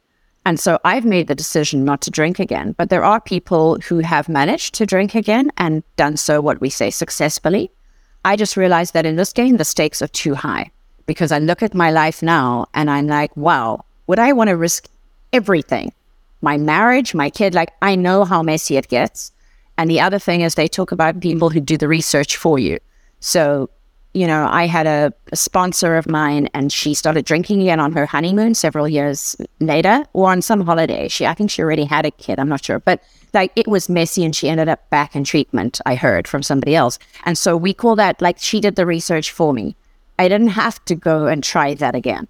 And 0.45 0.59
so 0.59 0.79
I've 0.83 1.05
made 1.05 1.27
the 1.27 1.35
decision 1.35 1.85
not 1.85 2.01
to 2.01 2.11
drink 2.11 2.39
again. 2.39 2.73
But 2.77 2.89
there 2.89 3.03
are 3.03 3.21
people 3.21 3.79
who 3.87 3.99
have 3.99 4.27
managed 4.27 4.73
to 4.75 4.85
drink 4.85 5.13
again 5.13 5.51
and 5.57 5.83
done 5.97 6.17
so, 6.17 6.41
what 6.41 6.61
we 6.61 6.69
say, 6.69 6.89
successfully. 6.89 7.71
I 8.25 8.35
just 8.35 8.57
realized 8.57 8.93
that 8.93 9.05
in 9.05 9.15
this 9.15 9.33
game, 9.33 9.57
the 9.57 9.65
stakes 9.65 10.01
are 10.01 10.07
too 10.07 10.35
high 10.35 10.71
because 11.05 11.31
I 11.31 11.39
look 11.39 11.63
at 11.63 11.73
my 11.73 11.91
life 11.91 12.21
now 12.21 12.67
and 12.73 12.89
I'm 12.89 13.07
like, 13.07 13.35
wow, 13.35 13.83
would 14.07 14.19
I 14.19 14.33
want 14.33 14.49
to 14.49 14.57
risk 14.57 14.87
everything? 15.33 15.91
My 16.41 16.57
marriage, 16.57 17.13
my 17.13 17.29
kid, 17.29 17.53
like 17.53 17.71
I 17.81 17.95
know 17.95 18.25
how 18.25 18.41
messy 18.41 18.77
it 18.77 18.87
gets. 18.87 19.31
And 19.77 19.89
the 19.89 19.99
other 19.99 20.19
thing 20.19 20.41
is 20.41 20.55
they 20.55 20.67
talk 20.67 20.91
about 20.91 21.19
people 21.19 21.49
who 21.49 21.59
do 21.59 21.77
the 21.77 21.87
research 21.87 22.37
for 22.37 22.59
you. 22.59 22.79
So, 23.19 23.69
you 24.13 24.27
know, 24.27 24.47
I 24.51 24.65
had 24.65 24.87
a, 24.87 25.13
a 25.31 25.35
sponsor 25.35 25.95
of 25.95 26.09
mine 26.09 26.49
and 26.53 26.71
she 26.71 26.93
started 26.93 27.25
drinking 27.25 27.61
again 27.61 27.79
on 27.79 27.93
her 27.93 28.05
honeymoon 28.05 28.55
several 28.55 28.87
years 28.87 29.35
later 29.59 30.03
or 30.13 30.29
on 30.29 30.41
some 30.41 30.61
holiday. 30.61 31.07
She, 31.07 31.25
I 31.25 31.33
think 31.33 31.49
she 31.49 31.61
already 31.61 31.85
had 31.85 32.05
a 32.05 32.11
kid. 32.11 32.37
I'm 32.37 32.49
not 32.49 32.63
sure. 32.63 32.79
But 32.79 33.01
like 33.33 33.51
it 33.55 33.67
was 33.67 33.87
messy 33.87 34.25
and 34.25 34.35
she 34.35 34.49
ended 34.49 34.67
up 34.67 34.89
back 34.89 35.15
in 35.15 35.23
treatment, 35.23 35.79
I 35.85 35.95
heard 35.95 36.27
from 36.27 36.43
somebody 36.43 36.75
else. 36.75 36.99
And 37.25 37.37
so 37.37 37.55
we 37.55 37.73
call 37.73 37.95
that 37.95 38.21
like 38.21 38.37
she 38.37 38.59
did 38.59 38.75
the 38.75 38.85
research 38.85 39.31
for 39.31 39.53
me. 39.53 39.75
I 40.19 40.27
didn't 40.27 40.49
have 40.49 40.83
to 40.85 40.95
go 40.95 41.27
and 41.27 41.43
try 41.43 41.73
that 41.75 41.95
again. 41.95 42.27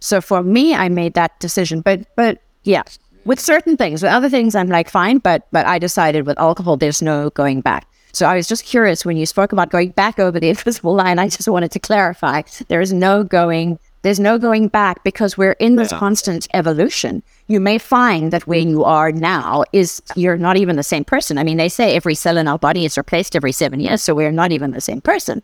So 0.00 0.20
for 0.20 0.42
me, 0.42 0.74
I 0.74 0.88
made 0.88 1.14
that 1.14 1.38
decision. 1.40 1.80
But 1.80 2.06
but 2.16 2.42
yeah, 2.64 2.82
with 3.24 3.38
certain 3.38 3.76
things, 3.76 4.02
with 4.02 4.12
other 4.12 4.28
things, 4.28 4.54
I'm 4.54 4.68
like 4.68 4.88
fine. 4.90 5.18
But 5.18 5.46
but 5.52 5.66
I 5.66 5.78
decided 5.78 6.26
with 6.26 6.38
alcohol, 6.38 6.76
there's 6.76 7.02
no 7.02 7.30
going 7.30 7.60
back. 7.60 7.86
So 8.12 8.26
I 8.26 8.36
was 8.36 8.48
just 8.48 8.64
curious 8.64 9.04
when 9.04 9.16
you 9.16 9.26
spoke 9.26 9.52
about 9.52 9.70
going 9.70 9.90
back 9.90 10.18
over 10.18 10.38
the 10.38 10.48
invisible 10.54 10.94
line. 10.94 11.18
I 11.18 11.28
just 11.28 11.48
wanted 11.48 11.70
to 11.72 11.78
clarify 11.78 12.42
there 12.68 12.80
is 12.80 12.92
no 12.92 13.24
going. 13.24 13.78
There's 14.02 14.18
no 14.18 14.38
going 14.38 14.68
back 14.68 15.04
because 15.04 15.36
we're 15.36 15.52
in 15.52 15.76
this 15.76 15.92
constant 15.92 16.48
evolution. 16.54 17.22
You 17.48 17.60
may 17.60 17.76
find 17.76 18.32
that 18.32 18.46
where 18.46 18.58
you 18.58 18.82
are 18.82 19.12
now 19.12 19.64
is 19.74 20.00
you're 20.16 20.38
not 20.38 20.56
even 20.56 20.76
the 20.76 20.82
same 20.82 21.04
person. 21.04 21.36
I 21.36 21.44
mean, 21.44 21.58
they 21.58 21.68
say 21.68 21.94
every 21.94 22.14
cell 22.14 22.38
in 22.38 22.48
our 22.48 22.58
body 22.58 22.86
is 22.86 22.96
replaced 22.96 23.36
every 23.36 23.52
seven 23.52 23.78
years, 23.78 24.02
so 24.02 24.14
we're 24.14 24.32
not 24.32 24.52
even 24.52 24.70
the 24.70 24.80
same 24.80 25.02
person 25.02 25.42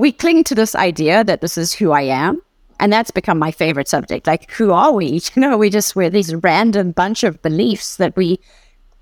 we 0.00 0.10
cling 0.10 0.42
to 0.44 0.54
this 0.54 0.74
idea 0.74 1.22
that 1.24 1.42
this 1.42 1.58
is 1.58 1.74
who 1.74 1.92
I 1.92 2.02
am. 2.02 2.40
And 2.80 2.90
that's 2.90 3.10
become 3.10 3.38
my 3.38 3.50
favorite 3.50 3.86
subject. 3.86 4.26
Like, 4.26 4.50
who 4.52 4.72
are 4.72 4.92
we? 4.92 5.20
You 5.34 5.42
know, 5.42 5.58
we 5.58 5.68
just, 5.68 5.94
we're 5.94 6.08
these 6.08 6.34
random 6.34 6.92
bunch 6.92 7.22
of 7.22 7.42
beliefs 7.42 7.96
that 7.96 8.16
we 8.16 8.40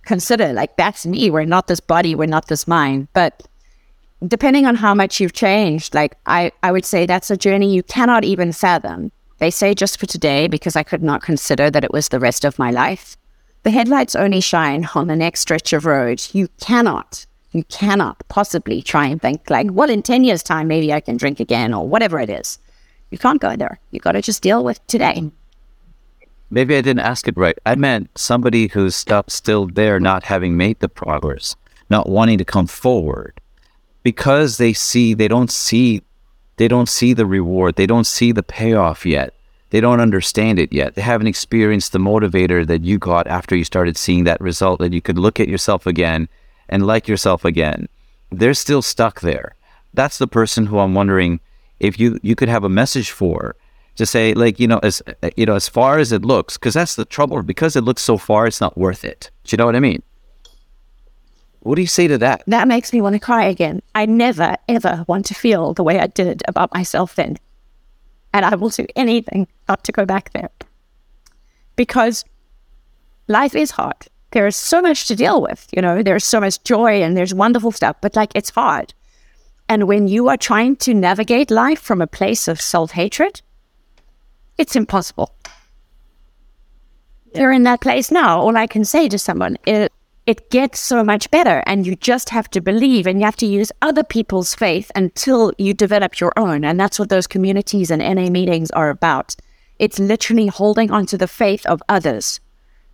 consider 0.09 0.53
like, 0.53 0.77
that's 0.77 1.07
me. 1.07 1.31
We're 1.31 1.45
not 1.45 1.69
this 1.69 1.81
body. 1.81 2.15
We're 2.15 2.27
not 2.27 2.49
this 2.49 2.67
mind. 2.67 3.09
But 3.13 3.47
depending 4.27 4.67
on 4.67 4.75
how 4.75 4.95
much 4.95 5.21
you've 5.21 5.35
changed, 5.35 5.95
like, 5.95 6.17
I, 6.27 6.51
I 6.63 6.73
would 6.73 6.87
say 6.87 7.07
that's 7.07 7.31
a 7.31 7.37
journey 7.37 7.73
you 7.73 7.85
cannot 7.85 8.25
even 8.25 8.53
fathom. 8.53 9.13
They 9.37 9.51
say 9.51 9.75
just 9.75 10.01
for 10.01 10.07
today, 10.07 10.49
because 10.49 10.75
I 10.75 10.83
could 10.83 11.03
not 11.03 11.23
consider 11.23 11.71
that 11.71 11.85
it 11.85 11.93
was 11.93 12.09
the 12.09 12.19
rest 12.19 12.45
of 12.45 12.59
my 12.59 12.71
life. 12.73 13.17
The 13.63 13.71
headlights 13.71 14.17
only 14.17 14.41
shine 14.41 14.89
on 14.95 15.07
the 15.07 15.15
next 15.15 15.41
stretch 15.41 15.73
of 15.73 15.85
road. 15.85 16.27
You 16.33 16.49
cannot, 16.61 17.27
you 17.53 17.63
cannot 17.65 18.27
possibly 18.29 18.83
try 18.83 19.07
and 19.07 19.21
think 19.21 19.51
like, 19.51 19.69
well, 19.71 19.91
in 19.91 20.03
10 20.03 20.25
years' 20.25 20.43
time, 20.43 20.67
maybe 20.69 20.93
I 20.93 21.01
can 21.01 21.19
drink 21.19 21.39
again 21.39 21.75
or 21.75 21.87
whatever 21.87 22.19
it 22.19 22.31
is. 22.31 22.59
You 23.11 23.19
can't 23.19 23.41
go 23.41 23.57
there. 23.57 23.79
You 23.91 24.01
got 24.01 24.13
to 24.13 24.23
just 24.23 24.43
deal 24.43 24.65
with 24.65 24.85
today. 24.87 25.31
Maybe 26.51 26.77
I 26.77 26.81
didn't 26.81 27.01
ask 27.01 27.29
it 27.29 27.37
right. 27.37 27.59
I 27.67 27.75
meant 27.75 28.17
somebody 28.17 28.69
who's 28.69 28.95
stuck 28.95 29.31
still 29.31 29.67
there, 29.67 30.01
not 30.01 30.25
having 30.25 30.57
made 30.57 30.81
the 30.81 30.89
progress, 30.89 31.57
not 31.91 32.09
wanting 32.09 32.39
to 32.39 32.45
come 32.45 32.67
forward 32.67 33.41
because 34.03 34.57
they 34.57 34.73
see, 34.73 35.13
they 35.13 35.29
don't 35.29 35.51
see, 35.51 36.03
they 36.57 36.69
don't 36.69 36.89
see 36.89 37.13
the 37.13 37.27
reward. 37.27 37.77
They 37.77 37.87
don't 37.87 38.07
see 38.07 38.33
the 38.33 38.43
payoff 38.43 39.05
yet. 39.05 39.35
They 39.71 39.81
don't 39.81 40.01
understand 40.01 40.59
it 40.59 40.73
yet. 40.73 40.95
They 40.95 41.03
haven't 41.03 41.27
experienced 41.27 41.93
the 41.93 41.99
motivator 41.99 42.67
that 42.67 42.85
you 42.85 42.99
got 42.99 43.27
after 43.27 43.55
you 43.55 43.65
started 43.65 43.97
seeing 43.97 44.25
that 44.25 44.41
result 44.41 44.81
that 44.81 44.95
you 44.95 45.03
could 45.03 45.19
look 45.19 45.39
at 45.39 45.49
yourself 45.49 45.87
again 45.87 46.29
and 46.69 46.87
like 46.87 47.07
yourself 47.07 47.45
again. 47.45 47.89
They're 48.31 48.55
still 48.55 48.83
stuck 48.83 49.21
there. 49.21 49.55
That's 49.93 50.19
the 50.19 50.27
person 50.27 50.67
who 50.67 50.79
I'm 50.79 50.95
wondering 50.95 51.41
if 51.81 52.01
you 52.01 52.19
you 52.23 52.35
could 52.35 52.49
have 52.49 52.65
a 52.65 52.69
message 52.69 53.11
for 53.11 53.57
to 53.99 54.07
say 54.07 54.35
like 54.35 54.59
you 54.59 54.67
know 54.67 54.79
as 54.83 55.03
you 55.37 55.45
know 55.45 55.55
as 55.55 55.69
far 55.69 55.99
as 55.99 56.13
it 56.13 56.25
looks 56.25 56.57
because 56.57 56.75
that's 56.75 56.97
the 56.97 57.05
trouble 57.05 57.43
because 57.43 57.77
it 57.77 57.83
looks 57.83 58.03
so 58.03 58.17
far 58.17 58.47
it's 58.47 58.61
not 58.61 58.77
worth 58.79 59.05
it 59.05 59.31
do 59.45 59.55
you 59.55 59.59
know 59.59 59.67
what 59.67 59.77
i 59.77 59.81
mean 59.81 60.03
what 61.61 61.75
do 61.75 61.83
you 61.83 61.89
say 61.89 62.09
to 62.09 62.19
that 62.19 62.43
That 62.47 62.69
makes 62.69 62.93
me 62.93 63.03
want 63.03 63.15
to 63.15 63.19
cry 63.19 63.45
again. 63.45 63.83
I 63.95 64.07
never, 64.07 64.57
ever 64.69 65.05
want 65.07 65.27
to 65.27 65.35
feel 65.35 65.75
the 65.75 65.83
way 65.83 65.99
I 65.99 66.07
did 66.07 66.43
about 66.49 66.73
myself 66.73 67.15
then. 67.15 67.37
And 68.33 68.45
I 68.45 68.55
will 68.55 68.71
do 68.71 68.87
anything 68.97 69.49
not 69.69 69.85
to 69.85 69.93
go 69.93 70.07
back 70.07 70.33
there. 70.33 70.51
Because 71.77 72.25
life 73.27 73.55
is 73.55 73.73
hard. 73.73 74.07
There 74.31 74.47
is 74.47 74.57
so 74.57 74.81
much 74.81 75.09
to 75.09 75.17
deal 75.17 75.43
with. 75.43 75.67
You 75.73 75.83
know, 75.83 76.03
there's 76.03 76.25
so 76.25 76.41
much 76.41 76.63
joy 76.63 77.03
and 77.03 77.17
there's 77.17 77.35
wonderful 77.35 77.73
stuff, 77.73 77.97
but 78.01 78.17
like 78.17 78.33
it's 78.35 78.51
hard. 78.51 78.95
And 79.69 79.87
when 79.89 80.09
you 80.09 80.29
are 80.29 80.37
trying 80.37 80.77
to 80.77 80.95
navigate 80.95 81.51
life 81.51 81.81
from 81.81 82.01
a 82.01 82.07
place 82.07 82.49
of 82.49 82.61
self 82.61 82.93
hatred, 82.93 83.43
it's 84.59 84.77
impossible. 84.77 85.35
You're 87.35 87.53
in 87.53 87.63
that 87.63 87.81
place 87.81 88.11
now. 88.11 88.41
All 88.41 88.57
I 88.57 88.67
can 88.67 88.85
say 88.85 89.09
to 89.09 89.19
someone 89.19 89.57
is, 89.67 89.89
it 90.27 90.51
gets 90.51 90.81
so 90.81 91.03
much 91.03 91.31
better 91.31 91.63
and 91.65 91.87
you 91.87 91.97
just 91.97 92.29
have 92.31 92.51
to 92.51 92.61
believe 92.61 93.07
and 93.07 93.19
you 93.19 93.25
have 93.25 93.37
to 93.37 93.47
use 93.47 93.73
other 93.81 94.03
people's 94.03 94.55
faith 94.55 94.91
until 94.95 95.53
you 95.57 95.73
develop 95.73 96.21
your 96.21 96.33
own. 96.37 96.65
And 96.65 96.79
that's 96.79 96.99
what 96.99 97.09
those 97.09 97.27
communities 97.27 97.91
and 97.91 98.03
NA 98.03 98.29
meetings 98.29 98.71
are 98.73 98.91
about. 98.91 99.37
It's 99.79 99.99
literally 99.99 100.49
holding 100.49 100.91
onto 100.91 101.17
the 101.17 101.29
faith 101.29 101.65
of 101.65 101.83
others 101.89 102.41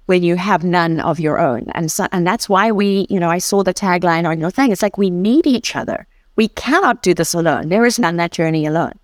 when 0.06 0.22
you 0.22 0.36
have 0.36 0.62
none 0.62 1.00
of 1.00 1.18
your 1.18 1.40
own. 1.40 1.66
And 1.74 1.90
so, 1.90 2.06
and 2.12 2.26
that's 2.26 2.48
why 2.48 2.70
we 2.70 3.06
you 3.08 3.18
know 3.18 3.30
i 3.30 3.38
saw 3.38 3.62
the 3.64 3.74
tagline 3.74 4.28
on 4.28 4.38
your 4.38 4.50
thing. 4.50 4.70
It's 4.70 4.82
like 4.82 4.98
we 4.98 5.10
need 5.10 5.46
each 5.46 5.74
other. 5.74 6.06
We 6.36 6.48
cannot 6.48 7.02
do 7.02 7.14
this 7.14 7.34
alone. 7.34 7.68
There 7.68 7.86
is 7.86 7.98
none 7.98 8.16
that 8.18 8.32
journey 8.32 8.66
alone 8.66 8.98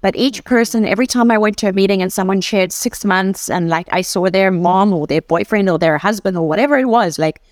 but 0.00 0.16
each 0.16 0.44
person, 0.44 0.86
every 0.86 1.06
time 1.06 1.30
I 1.30 1.38
went 1.38 1.58
to 1.58 1.68
a 1.68 1.72
meeting 1.72 2.00
and 2.00 2.12
someone 2.12 2.40
shared 2.40 2.72
six 2.72 3.04
months 3.04 3.50
and 3.50 3.68
like 3.68 3.88
I 3.92 4.00
saw 4.00 4.30
their 4.30 4.50
mom 4.50 4.92
or 4.92 5.06
their 5.06 5.20
boyfriend 5.20 5.68
or 5.68 5.78
their 5.78 5.98
husband 5.98 6.36
or 6.36 6.48
whatever 6.48 6.78
it 6.78 6.86
was, 6.86 7.18
like 7.18 7.42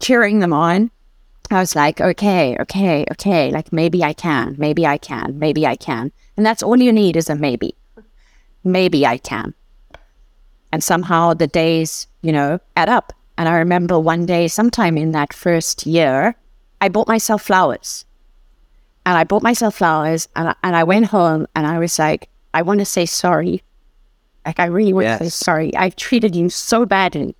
cheering 0.00 0.38
them 0.38 0.52
on, 0.52 0.90
I 1.50 1.60
was 1.60 1.76
like, 1.76 2.00
okay, 2.00 2.56
okay, 2.60 3.04
okay, 3.12 3.50
like 3.50 3.72
maybe 3.72 4.02
I 4.02 4.14
can, 4.14 4.54
maybe 4.58 4.86
I 4.86 4.96
can, 4.96 5.38
maybe 5.38 5.66
I 5.66 5.76
can. 5.76 6.10
And 6.36 6.46
that's 6.46 6.62
all 6.62 6.76
you 6.76 6.92
need 6.92 7.16
is 7.16 7.28
a 7.28 7.34
maybe. 7.34 7.74
Maybe 8.64 9.06
I 9.06 9.18
can. 9.18 9.52
And 10.72 10.82
somehow 10.82 11.34
the 11.34 11.46
days, 11.46 12.06
you 12.22 12.32
know, 12.32 12.60
add 12.76 12.88
up. 12.88 13.12
And 13.36 13.48
I 13.48 13.56
remember 13.56 13.98
one 13.98 14.26
day, 14.26 14.48
sometime 14.48 14.96
in 14.96 15.12
that 15.12 15.34
first 15.34 15.86
year, 15.86 16.34
I 16.80 16.88
bought 16.88 17.08
myself 17.08 17.42
flowers. 17.42 18.04
And 19.06 19.18
I 19.18 19.24
bought 19.24 19.42
myself 19.42 19.76
flowers 19.76 20.28
and 20.34 20.48
I, 20.48 20.54
and 20.62 20.74
I 20.74 20.84
went 20.84 21.06
home 21.06 21.46
and 21.54 21.66
I 21.66 21.78
was 21.78 21.98
like, 21.98 22.28
I 22.54 22.62
want 22.62 22.80
to 22.80 22.86
say 22.86 23.06
sorry. 23.06 23.62
Like, 24.46 24.60
I 24.60 24.66
really 24.66 24.92
want 24.92 25.06
to 25.06 25.18
say 25.18 25.28
sorry. 25.28 25.74
I've 25.74 25.96
treated 25.96 26.36
you 26.36 26.48
so 26.48 26.86
badly. 26.86 27.34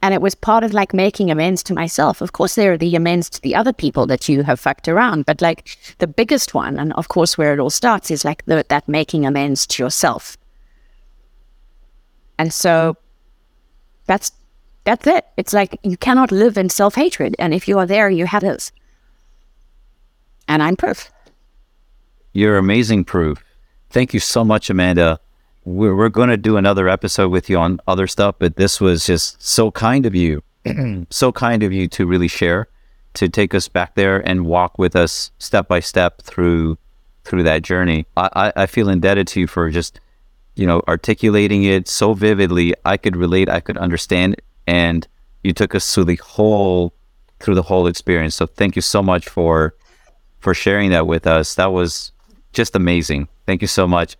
And 0.00 0.12
it 0.12 0.20
was 0.20 0.34
part 0.34 0.64
of 0.64 0.72
like 0.72 0.92
making 0.92 1.30
amends 1.30 1.62
to 1.64 1.74
myself. 1.74 2.20
Of 2.20 2.32
course, 2.32 2.56
there 2.56 2.72
are 2.72 2.78
the 2.78 2.96
amends 2.96 3.30
to 3.30 3.40
the 3.40 3.54
other 3.54 3.72
people 3.72 4.04
that 4.06 4.28
you 4.28 4.42
have 4.42 4.58
fucked 4.58 4.88
around, 4.88 5.26
but 5.26 5.40
like 5.40 5.76
the 5.98 6.08
biggest 6.08 6.54
one, 6.54 6.76
and 6.76 6.92
of 6.94 7.06
course, 7.06 7.38
where 7.38 7.52
it 7.52 7.60
all 7.60 7.70
starts 7.70 8.10
is 8.10 8.24
like 8.24 8.44
the, 8.46 8.66
that 8.68 8.88
making 8.88 9.24
amends 9.24 9.64
to 9.68 9.82
yourself. 9.82 10.36
And 12.36 12.52
so 12.52 12.96
that's 14.06 14.32
that's 14.82 15.06
it. 15.06 15.24
It's 15.36 15.52
like 15.52 15.78
you 15.84 15.96
cannot 15.96 16.32
live 16.32 16.58
in 16.58 16.68
self 16.68 16.96
hatred, 16.96 17.36
and 17.38 17.54
if 17.54 17.68
you 17.68 17.78
are 17.78 17.86
there, 17.86 18.10
you 18.10 18.26
have 18.26 18.42
this. 18.42 18.72
And 20.52 20.62
I'm 20.62 20.76
proof. 20.76 21.10
You're 22.34 22.58
amazing 22.58 23.04
proof. 23.04 23.42
Thank 23.88 24.12
you 24.12 24.20
so 24.20 24.44
much, 24.44 24.68
Amanda. 24.68 25.18
We're, 25.64 25.96
we're 25.96 26.10
going 26.10 26.28
to 26.28 26.36
do 26.36 26.58
another 26.58 26.90
episode 26.90 27.30
with 27.30 27.48
you 27.48 27.56
on 27.56 27.80
other 27.86 28.06
stuff, 28.06 28.34
but 28.38 28.56
this 28.56 28.78
was 28.78 29.06
just 29.06 29.42
so 29.42 29.70
kind 29.70 30.04
of 30.04 30.14
you. 30.14 30.42
so 31.08 31.32
kind 31.32 31.62
of 31.62 31.72
you 31.72 31.88
to 31.88 32.04
really 32.04 32.28
share, 32.28 32.68
to 33.14 33.30
take 33.30 33.54
us 33.54 33.66
back 33.66 33.94
there 33.94 34.18
and 34.28 34.44
walk 34.44 34.78
with 34.78 34.94
us 34.94 35.30
step 35.38 35.68
by 35.68 35.80
step 35.80 36.20
through 36.20 36.76
through 37.24 37.44
that 37.44 37.62
journey. 37.62 38.04
I, 38.18 38.28
I, 38.34 38.52
I 38.64 38.66
feel 38.66 38.90
indebted 38.90 39.28
to 39.28 39.40
you 39.40 39.46
for 39.46 39.70
just, 39.70 40.00
you 40.54 40.66
know, 40.66 40.82
articulating 40.86 41.64
it 41.64 41.88
so 41.88 42.12
vividly. 42.12 42.74
I 42.84 42.98
could 42.98 43.16
relate, 43.16 43.48
I 43.48 43.60
could 43.60 43.78
understand, 43.78 44.36
and 44.66 45.08
you 45.44 45.54
took 45.54 45.74
us 45.74 45.94
through 45.94 46.04
the 46.04 46.16
whole 46.16 46.92
through 47.40 47.54
the 47.54 47.62
whole 47.62 47.86
experience. 47.86 48.34
So 48.34 48.44
thank 48.46 48.76
you 48.76 48.82
so 48.82 49.02
much 49.02 49.30
for 49.30 49.74
for 50.42 50.52
sharing 50.52 50.90
that 50.90 51.06
with 51.06 51.26
us. 51.26 51.54
That 51.54 51.72
was 51.72 52.12
just 52.52 52.76
amazing. 52.76 53.28
Thank 53.46 53.62
you 53.62 53.68
so 53.68 53.86
much. 53.86 54.16